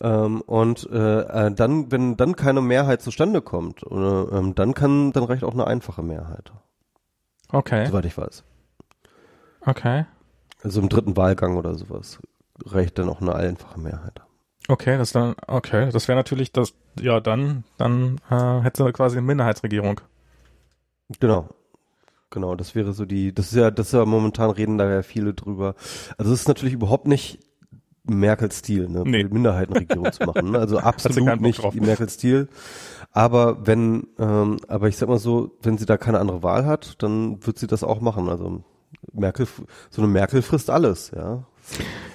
[0.00, 5.12] Ähm, und äh, äh, dann, wenn dann keine Mehrheit zustande kommt, oder, ähm, dann kann,
[5.12, 6.52] dann reicht auch eine einfache Mehrheit.
[7.50, 7.86] Okay.
[7.86, 8.44] Soweit ich weiß.
[9.62, 10.04] Okay.
[10.62, 12.18] Also im dritten Wahlgang oder sowas
[12.64, 14.20] reicht dann auch eine einfache Mehrheit.
[14.68, 19.26] Okay, das dann, okay, das wäre natürlich das, ja, dann, dann äh, hätte quasi eine
[19.26, 20.02] Minderheitsregierung.
[21.20, 21.48] Genau.
[22.30, 25.02] Genau, das wäre so die, das ist ja, das ist ja momentan reden da ja
[25.02, 25.74] viele drüber.
[26.18, 27.38] Also es ist natürlich überhaupt nicht
[28.04, 29.04] Merkel-Stil, ne?
[29.06, 29.24] Nee.
[29.24, 30.50] Minderheitenregierung zu machen.
[30.50, 30.58] Ne?
[30.58, 32.48] Also absolut nicht die Merkel-Stil.
[33.12, 37.02] Aber wenn, ähm, aber ich sag mal so, wenn sie da keine andere Wahl hat,
[37.02, 38.28] dann wird sie das auch machen.
[38.28, 38.62] Also
[39.12, 39.46] Merkel,
[39.88, 41.44] so eine Merkel frisst alles, ja.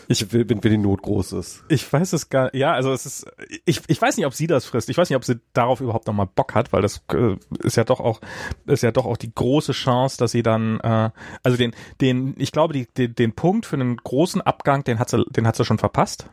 [0.08, 1.64] Ich will, wenn, wenn die Not groß ist.
[1.70, 3.26] Ich weiß es gar, ja, also es ist,
[3.66, 4.90] ich, ich weiß nicht, ob sie das frisst.
[4.90, 7.84] Ich weiß nicht, ob sie darauf überhaupt nochmal Bock hat, weil das äh, ist ja
[7.86, 8.20] doch auch,
[8.66, 11.10] ist ja doch auch die große Chance, dass sie dann, äh,
[11.42, 15.10] also den, den, ich glaube, die, den, den Punkt für einen großen Abgang, den hat
[15.10, 16.30] sie, den hat sie schon verpasst.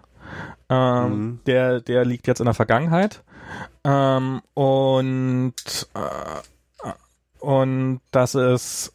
[0.68, 1.40] Ähm, Mhm.
[1.46, 3.22] Der, der liegt jetzt in der Vergangenheit.
[3.84, 6.90] Ähm, und äh,
[7.40, 8.92] und das ist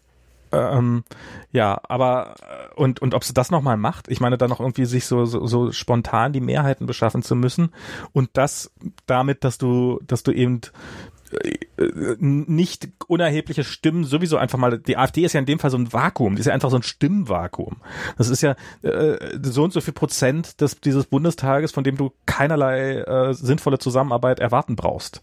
[0.52, 1.04] ähm,
[1.52, 4.86] ja, aber äh, und und ob sie das nochmal macht, ich meine, dann noch irgendwie
[4.86, 7.72] sich so, so so spontan die Mehrheiten beschaffen zu müssen
[8.14, 8.72] und das
[9.06, 10.62] damit, dass du dass du eben
[11.32, 15.72] äh, äh, nicht unerhebliche Stimmen sowieso einfach mal die AfD ist ja in dem Fall
[15.72, 17.78] so ein Vakuum die ist ja einfach so ein Stimmvakuum.
[18.18, 22.12] Das ist ja äh, so und so viel Prozent des dieses Bundestages von dem du
[22.26, 25.22] keinerlei äh, sinnvolle Zusammenarbeit erwarten brauchst.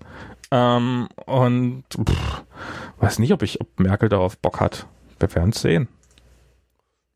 [0.51, 2.45] Ähm, und pff,
[2.99, 4.87] weiß nicht ob ich ob Merkel darauf Bock hat
[5.23, 5.89] wir werden es sehen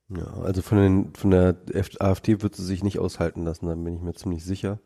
[0.09, 1.57] Ja, also von den, von der
[1.99, 4.79] AfD wird sie sich nicht aushalten lassen, da bin ich mir ziemlich sicher.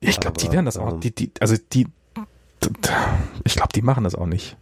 [0.00, 1.86] ich glaube die werden das auch ähm, die die also die
[3.44, 4.56] ich glaube die machen das auch nicht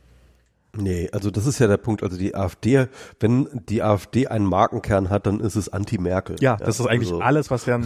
[0.77, 2.03] Nee, also das ist ja der Punkt.
[2.03, 2.87] Also die AfD,
[3.21, 6.37] wenn die AfD einen Markenkern hat, dann ist es Anti-Merkel.
[6.41, 7.81] ja das ist eigentlich also, alles was wir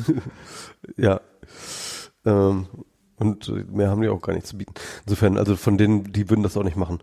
[0.97, 1.21] Ja.
[2.25, 2.67] Ähm,
[3.17, 4.75] und mehr haben die auch gar nicht zu bieten.
[5.05, 6.99] Insofern, also von denen, die würden das auch nicht machen.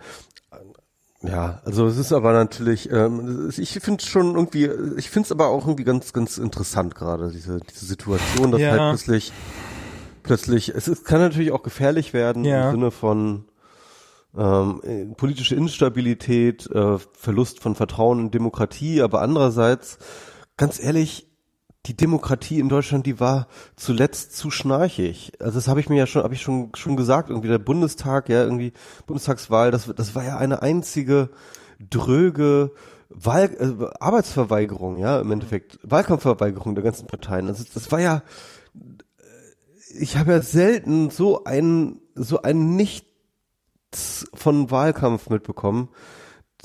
[1.21, 5.31] Ja, also es ist aber natürlich, ähm, ich finde es schon irgendwie, ich finde es
[5.33, 8.71] aber auch irgendwie ganz, ganz interessant gerade, diese, diese Situation, dass Ja.
[8.71, 9.33] halt plötzlich,
[10.23, 12.67] plötzlich, es ist, kann natürlich auch gefährlich werden Ja.
[12.69, 13.45] im Sinne von
[14.37, 19.97] ähm, äh, politische Instabilität, äh, Verlust von Vertrauen in Demokratie, aber andererseits,
[20.55, 21.28] ganz ehrlich,
[21.85, 25.31] die Demokratie in Deutschland, die war zuletzt zu schnarchig.
[25.39, 27.29] Also das habe ich mir ja schon, habe ich schon schon gesagt.
[27.29, 28.73] Irgendwie der Bundestag, ja irgendwie
[29.07, 31.29] Bundestagswahl, das das war ja eine einzige
[31.79, 32.71] dröge
[33.09, 37.47] Wahl, äh, Arbeitsverweigerung, ja im Endeffekt Wahlkampfverweigerung der ganzen Parteien.
[37.47, 38.23] Also das war ja,
[39.97, 45.89] ich habe ja selten so einen so einen Nichts von Wahlkampf mitbekommen,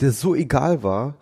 [0.01, 1.19] der so egal war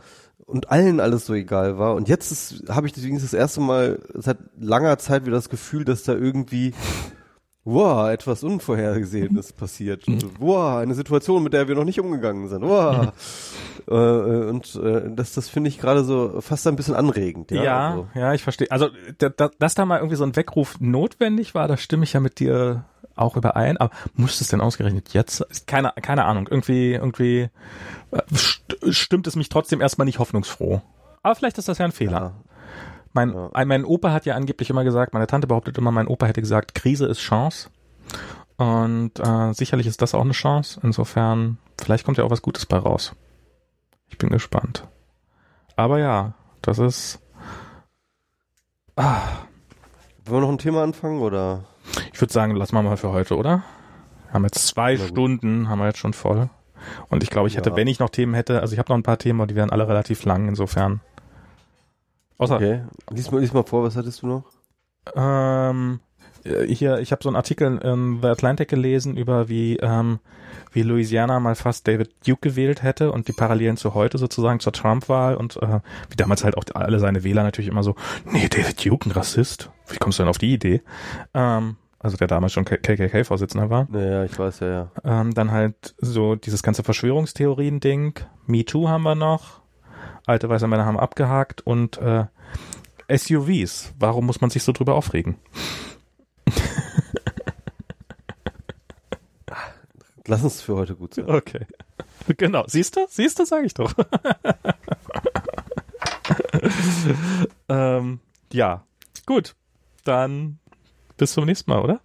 [0.52, 1.94] und allen alles so egal war.
[1.94, 6.02] Und jetzt habe ich deswegen das erste Mal seit langer Zeit wieder das Gefühl, dass
[6.02, 6.74] da irgendwie
[7.64, 10.04] wow, etwas Unvorhergesehenes passiert.
[10.38, 12.62] Wow, eine Situation, mit der wir noch nicht umgegangen sind.
[12.62, 13.12] Wow.
[13.88, 17.50] äh, äh, und äh, das, das finde ich gerade so fast ein bisschen anregend.
[17.50, 18.70] Ja, Ja, Also, ja, ich verstehe.
[18.70, 18.88] Also,
[19.18, 22.20] da, da, dass da mal irgendwie so ein Weckruf notwendig war, da stimme ich ja
[22.20, 22.84] mit dir
[23.16, 23.76] auch überein.
[23.76, 25.44] Aber muss es denn ausgerechnet jetzt?
[25.66, 26.48] Keine, keine Ahnung.
[26.50, 27.48] Irgendwie, irgendwie
[28.10, 30.80] äh, st stimmt es mich trotzdem erstmal nicht hoffnungsfroh.
[31.22, 32.20] Aber vielleicht ist das ja ein Fehler.
[32.20, 32.34] ja.
[33.14, 33.50] Mein, Ja.
[33.52, 36.40] ein, mein Opa hat ja angeblich immer gesagt, meine Tante behauptet immer, mein Opa hätte
[36.40, 37.68] gesagt, Krise ist Chance.
[38.56, 40.80] Und äh, sicherlich ist das auch eine Chance.
[40.82, 43.14] Insofern, vielleicht kommt ja auch was Gutes bei raus.
[44.08, 44.86] Ich bin gespannt.
[45.76, 47.18] Aber ja, das ist.
[48.96, 49.22] Ah,
[50.24, 51.64] Wollen wir noch ein Thema anfangen oder?
[52.12, 53.62] ich würde sagen, lassen wir mal für heute, oder?
[54.26, 54.96] Wir haben jetzt zwei.
[54.96, 56.48] Stunden, haben wir jetzt schon voll.
[57.10, 57.76] Und ich glaube, ich hätte, Ja.
[57.76, 59.70] wenn ich noch Themen hätte, also ich habe noch ein paar Themen, aber die wären
[59.70, 61.00] alle relativ lang, insofern.
[62.38, 62.82] Außer, Okay.
[63.10, 64.44] Lies mal, lies mal vor, was hattest du noch?
[65.14, 66.11] Ähm, äh,
[66.44, 70.18] hier, ich habe so einen Artikel in The Atlantic gelesen über wie ähm,
[70.72, 74.72] wie Louisiana mal fast David Duke gewählt hätte und die Parallelen zu heute sozusagen zur
[74.72, 77.94] Trump-Wahl und äh, wie damals halt auch alle seine Wähler natürlich immer so,
[78.24, 79.70] nee, David Duke, ein Rassist.
[79.88, 80.82] Wie kommst du denn auf die Idee?
[81.34, 83.86] Ähm, also der damals schon KKK-Vorsitzender war.
[83.90, 84.90] Naja, ich weiß ja, ja.
[85.04, 88.14] Ähm, dann halt so dieses ganze Verschwörungstheorien-Ding.
[88.46, 89.60] Me Too haben wir noch.
[90.26, 92.24] Alte weiße Männer haben abgehakt und äh,
[93.14, 93.92] SUVs.
[93.98, 95.36] Warum muss man sich so drüber aufregen?
[100.26, 101.28] Lass uns für heute gut sein.
[101.28, 101.66] Okay.
[102.36, 102.64] Genau.
[102.66, 103.06] Siehst du?
[103.08, 103.92] Siehst du, sag ich doch.
[107.68, 108.20] ähm,
[108.52, 108.84] ja.
[109.26, 109.54] Gut.
[110.04, 110.58] Dann
[111.16, 112.00] bis zum nächsten Mal, oder?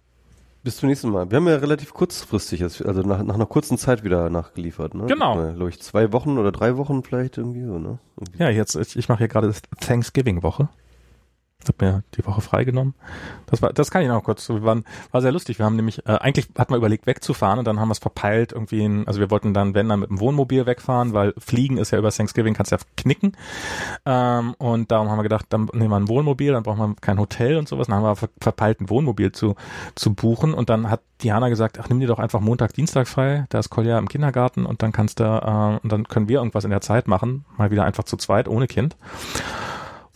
[0.64, 1.30] Bis zum nächsten Mal.
[1.30, 5.06] Wir haben ja relativ kurzfristig, also nach, nach einer kurzen Zeit wieder nachgeliefert, ne?
[5.06, 5.34] Genau.
[5.54, 7.98] Glaube ich, zwei Wochen oder drei Wochen vielleicht irgendwie so, ne?
[8.16, 8.42] Irgendwie.
[8.42, 10.68] Ja, jetzt, ich, ich mache hier gerade Thanksgiving-Woche.
[11.68, 12.94] Hab mir die Woche freigenommen.
[13.46, 14.48] Das war, das kann ich noch kurz.
[14.48, 15.58] Wir waren, war sehr lustig.
[15.58, 18.52] Wir haben nämlich, äh, eigentlich hat man überlegt wegzufahren und dann haben wir es verpeilt
[18.52, 21.90] irgendwie in, also wir wollten dann, wenn dann mit dem Wohnmobil wegfahren, weil Fliegen ist
[21.90, 23.32] ja über Thanksgiving, kannst ja knicken.
[24.06, 27.18] Ähm, und darum haben wir gedacht, dann nehmen wir ein Wohnmobil, dann brauchen wir kein
[27.18, 27.86] Hotel und sowas.
[27.86, 29.56] Dann haben wir ver verpeilt, ein Wohnmobil zu,
[29.94, 33.46] zu buchen und dann hat Diana gesagt, ach, nimm dir doch einfach Montag, Dienstag frei.
[33.48, 36.64] Da ist Kolja im Kindergarten und dann kannst du, äh, und dann können wir irgendwas
[36.64, 37.44] in der Zeit machen.
[37.56, 38.96] Mal wieder einfach zu zweit, ohne Kind.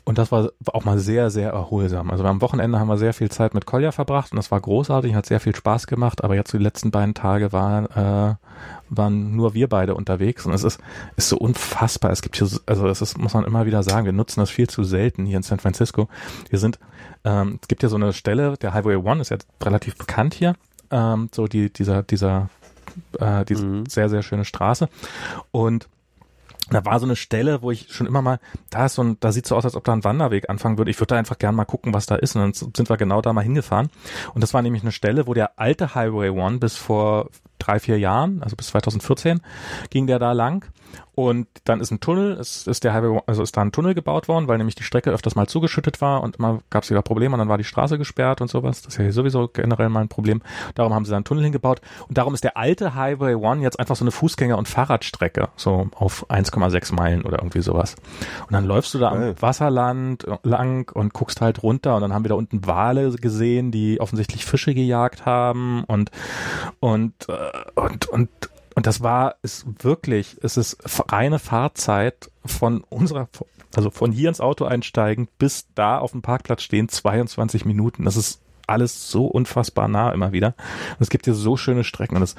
[0.04, 2.10] Und das war auch mal sehr, sehr erholsam.
[2.10, 5.14] Also am Wochenende haben wir sehr viel Zeit mit Kolja verbracht und das war großartig,
[5.14, 8.34] hat sehr viel Spaß gemacht, aber jetzt die letzten beiden Tage waren, äh,
[8.88, 10.80] waren nur wir beide unterwegs und es ist,
[11.16, 12.10] ist so unfassbar.
[12.10, 14.50] Es gibt hier, so- also es ist, muss man immer wieder sagen, wir nutzen das
[14.50, 16.08] viel zu selten hier in San Francisco.
[16.50, 16.78] Wir sind,
[17.24, 20.54] ähm, es gibt hier so eine Stelle, der Highway One ist ja relativ bekannt hier,
[20.90, 22.48] ähm, so die, dieser, dieser,
[23.18, 23.86] äh, diese Mhm.
[23.86, 24.88] sehr, sehr schöne Straße
[25.52, 25.88] und
[26.74, 28.38] da war so eine Stelle, wo ich schon immer mal,
[28.70, 30.90] da ist so ein, da sieht so aus, als ob da ein Wanderweg anfangen würde.
[30.90, 32.36] Ich würde da einfach gerne mal gucken, was da ist.
[32.36, 33.90] Und dann sind wir genau da mal hingefahren.
[34.34, 37.98] Und das war nämlich eine Stelle, wo der alte Highway One bis vor drei, vier
[37.98, 39.40] Jahren, also bis 2014,
[39.90, 40.66] ging der da lang.
[41.14, 44.28] Und dann ist ein Tunnel, es ist der Highway, also ist da ein Tunnel gebaut
[44.28, 47.34] worden, weil nämlich die Strecke öfters mal zugeschüttet war und immer gab es wieder Probleme
[47.34, 48.82] und dann war die Straße gesperrt und sowas.
[48.82, 50.42] Das ist ja hier sowieso generell mal ein Problem.
[50.74, 53.78] Darum haben sie da einen Tunnel hingebaut und darum ist der alte Highway One jetzt
[53.78, 57.94] einfach so eine Fußgänger- und Fahrradstrecke, so auf 1,6 Meilen oder irgendwie sowas.
[58.46, 59.30] Und dann läufst du da Geil.
[59.30, 63.70] am Wasserland lang und guckst halt runter und dann haben wir da unten Wale gesehen,
[63.70, 66.10] die offensichtlich Fische gejagt haben und
[66.80, 68.30] und äh, und und
[68.74, 70.78] und das war ist wirklich, es ist
[71.12, 73.28] reine Fahrzeit von unserer,
[73.74, 78.04] also von hier ins Auto einsteigen bis da auf dem Parkplatz stehen, 22 Minuten.
[78.04, 80.54] Das ist alles so unfassbar nah immer wieder.
[80.90, 82.36] Und es gibt hier so schöne Strecken und das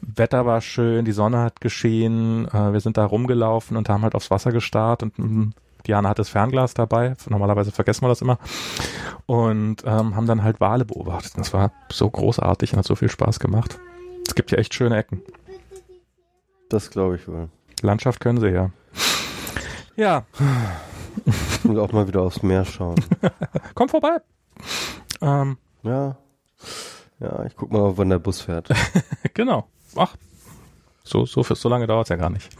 [0.00, 4.14] Wetter war schön, die Sonne hat geschehen, äh, wir sind da rumgelaufen und haben halt
[4.14, 5.50] aufs Wasser gestarrt und mm,
[5.86, 8.38] Diana hat das Fernglas dabei, normalerweise vergessen wir das immer
[9.26, 11.32] und ähm, haben dann halt Wale beobachtet.
[11.36, 13.78] Das war so großartig und hat so viel Spaß gemacht.
[14.26, 15.22] Es gibt hier echt schöne Ecken.
[16.68, 17.48] Das glaube ich wohl.
[17.82, 18.70] Landschaft können sie ja.
[19.96, 20.24] Ja,
[21.26, 22.96] Ich muss auch mal wieder aufs Meer schauen.
[23.74, 24.18] komm vorbei.
[25.20, 26.16] Ähm, Ja.
[27.18, 28.68] Ja, ich guck mal, wann der Bus fährt.
[29.34, 29.66] genau.
[29.96, 30.16] Ach,
[31.02, 32.50] so, so, für, so lange dauert's ja gar nicht.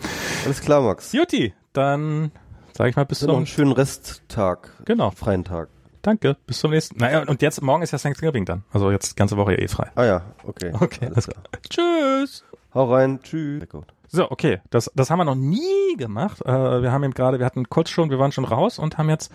[0.44, 1.12] Alles klar, Max.
[1.12, 2.30] Juti, dann
[2.72, 3.54] sage ich mal bis Noch einen zum...
[3.54, 4.70] schönen Resttag.
[4.86, 5.68] Genau, Freien Tag.
[6.00, 6.98] danke, bis zum nächsten...
[6.98, 8.62] Naja, und jetzt, morgen ist ja Thanksgiving dann.
[8.72, 9.90] Also jetzt die ganze Woche ja eh frei.
[9.96, 10.72] Ah ja, okay.
[10.72, 11.42] Okay, alles klar.
[11.68, 12.44] Tschüss.
[12.72, 13.20] Hau rein.
[13.22, 13.66] Tschüss.
[14.08, 16.40] So, okay, das, das haben wir noch nie gemacht.
[16.44, 19.08] Äh, wir haben eben gerade, wir hatten kurz schon, wir waren schon raus und haben
[19.08, 19.32] jetzt,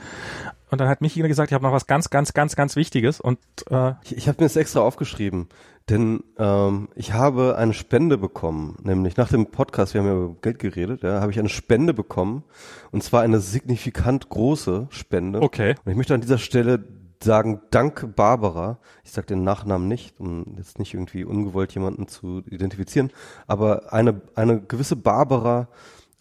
[0.70, 3.40] und dann hat Michi gesagt, ich habe noch was ganz, ganz, ganz, ganz Wichtiges und
[3.70, 5.50] äh, Ich, ich habe mir das extra aufgeschrieben,
[5.90, 10.36] denn ähm, ich habe eine Spende bekommen, nämlich nach dem Podcast, wir haben ja über
[10.42, 12.44] Geld geredet, ja, habe ich eine Spende bekommen
[12.92, 15.42] und zwar eine signifikant große Spende.
[15.42, 15.76] okay.
[15.84, 16.84] Und ich möchte an dieser Stelle
[17.24, 22.44] sagen, dank Barbara, ich sage den Nachnamen nicht, um jetzt nicht irgendwie ungewollt jemanden zu
[22.50, 23.12] identifizieren,
[23.48, 25.68] aber eine, eine gewisse Barbara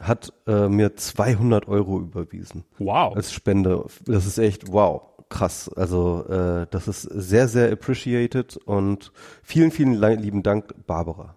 [0.00, 3.14] hat äh, mir 200 Euro überwiesen Wow.
[3.16, 3.84] als Spende.
[4.06, 5.70] Das ist echt wow, krass.
[5.76, 9.12] Also äh, das ist sehr, sehr appreciated und
[9.42, 11.34] vielen, vielen li- lieben Dank, Barbara.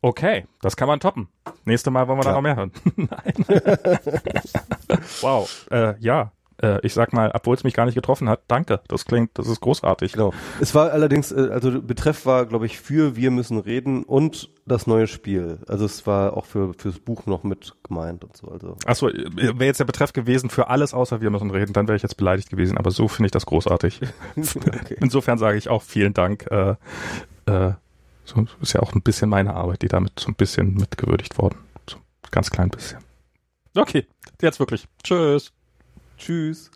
[0.00, 1.28] Okay, das kann man toppen.
[1.64, 2.70] Nächste Mal wollen wir da noch mehr hören.
[2.96, 3.34] Nein.
[5.20, 5.66] wow.
[5.70, 6.32] Äh, ja,
[6.62, 8.80] äh, ich sag mal, obwohl es mich gar nicht getroffen hat, danke.
[8.88, 10.12] Das klingt, das ist großartig.
[10.12, 10.32] Genau.
[10.60, 14.86] Es war allerdings, äh, also Betreff war, glaube ich, für Wir müssen reden und das
[14.86, 15.58] neue Spiel.
[15.68, 18.48] Also es war auch für fürs Buch noch mit gemeint und so.
[18.48, 21.96] Also Achso, wäre jetzt der Betreff gewesen für alles außer wir müssen reden, dann wäre
[21.96, 24.00] ich jetzt beleidigt gewesen, aber so finde ich das großartig.
[24.36, 24.96] okay.
[25.00, 26.46] Insofern sage ich auch vielen Dank.
[26.50, 26.76] Äh,
[27.46, 27.72] äh,
[28.24, 31.58] so ist ja auch ein bisschen meine Arbeit, die damit so ein bisschen mitgewürdigt worden.
[31.88, 32.98] So ein ganz klein bisschen.
[33.76, 34.06] Okay,
[34.40, 34.86] jetzt wirklich.
[35.04, 35.52] Tschüss.
[36.16, 36.70] Tschüss.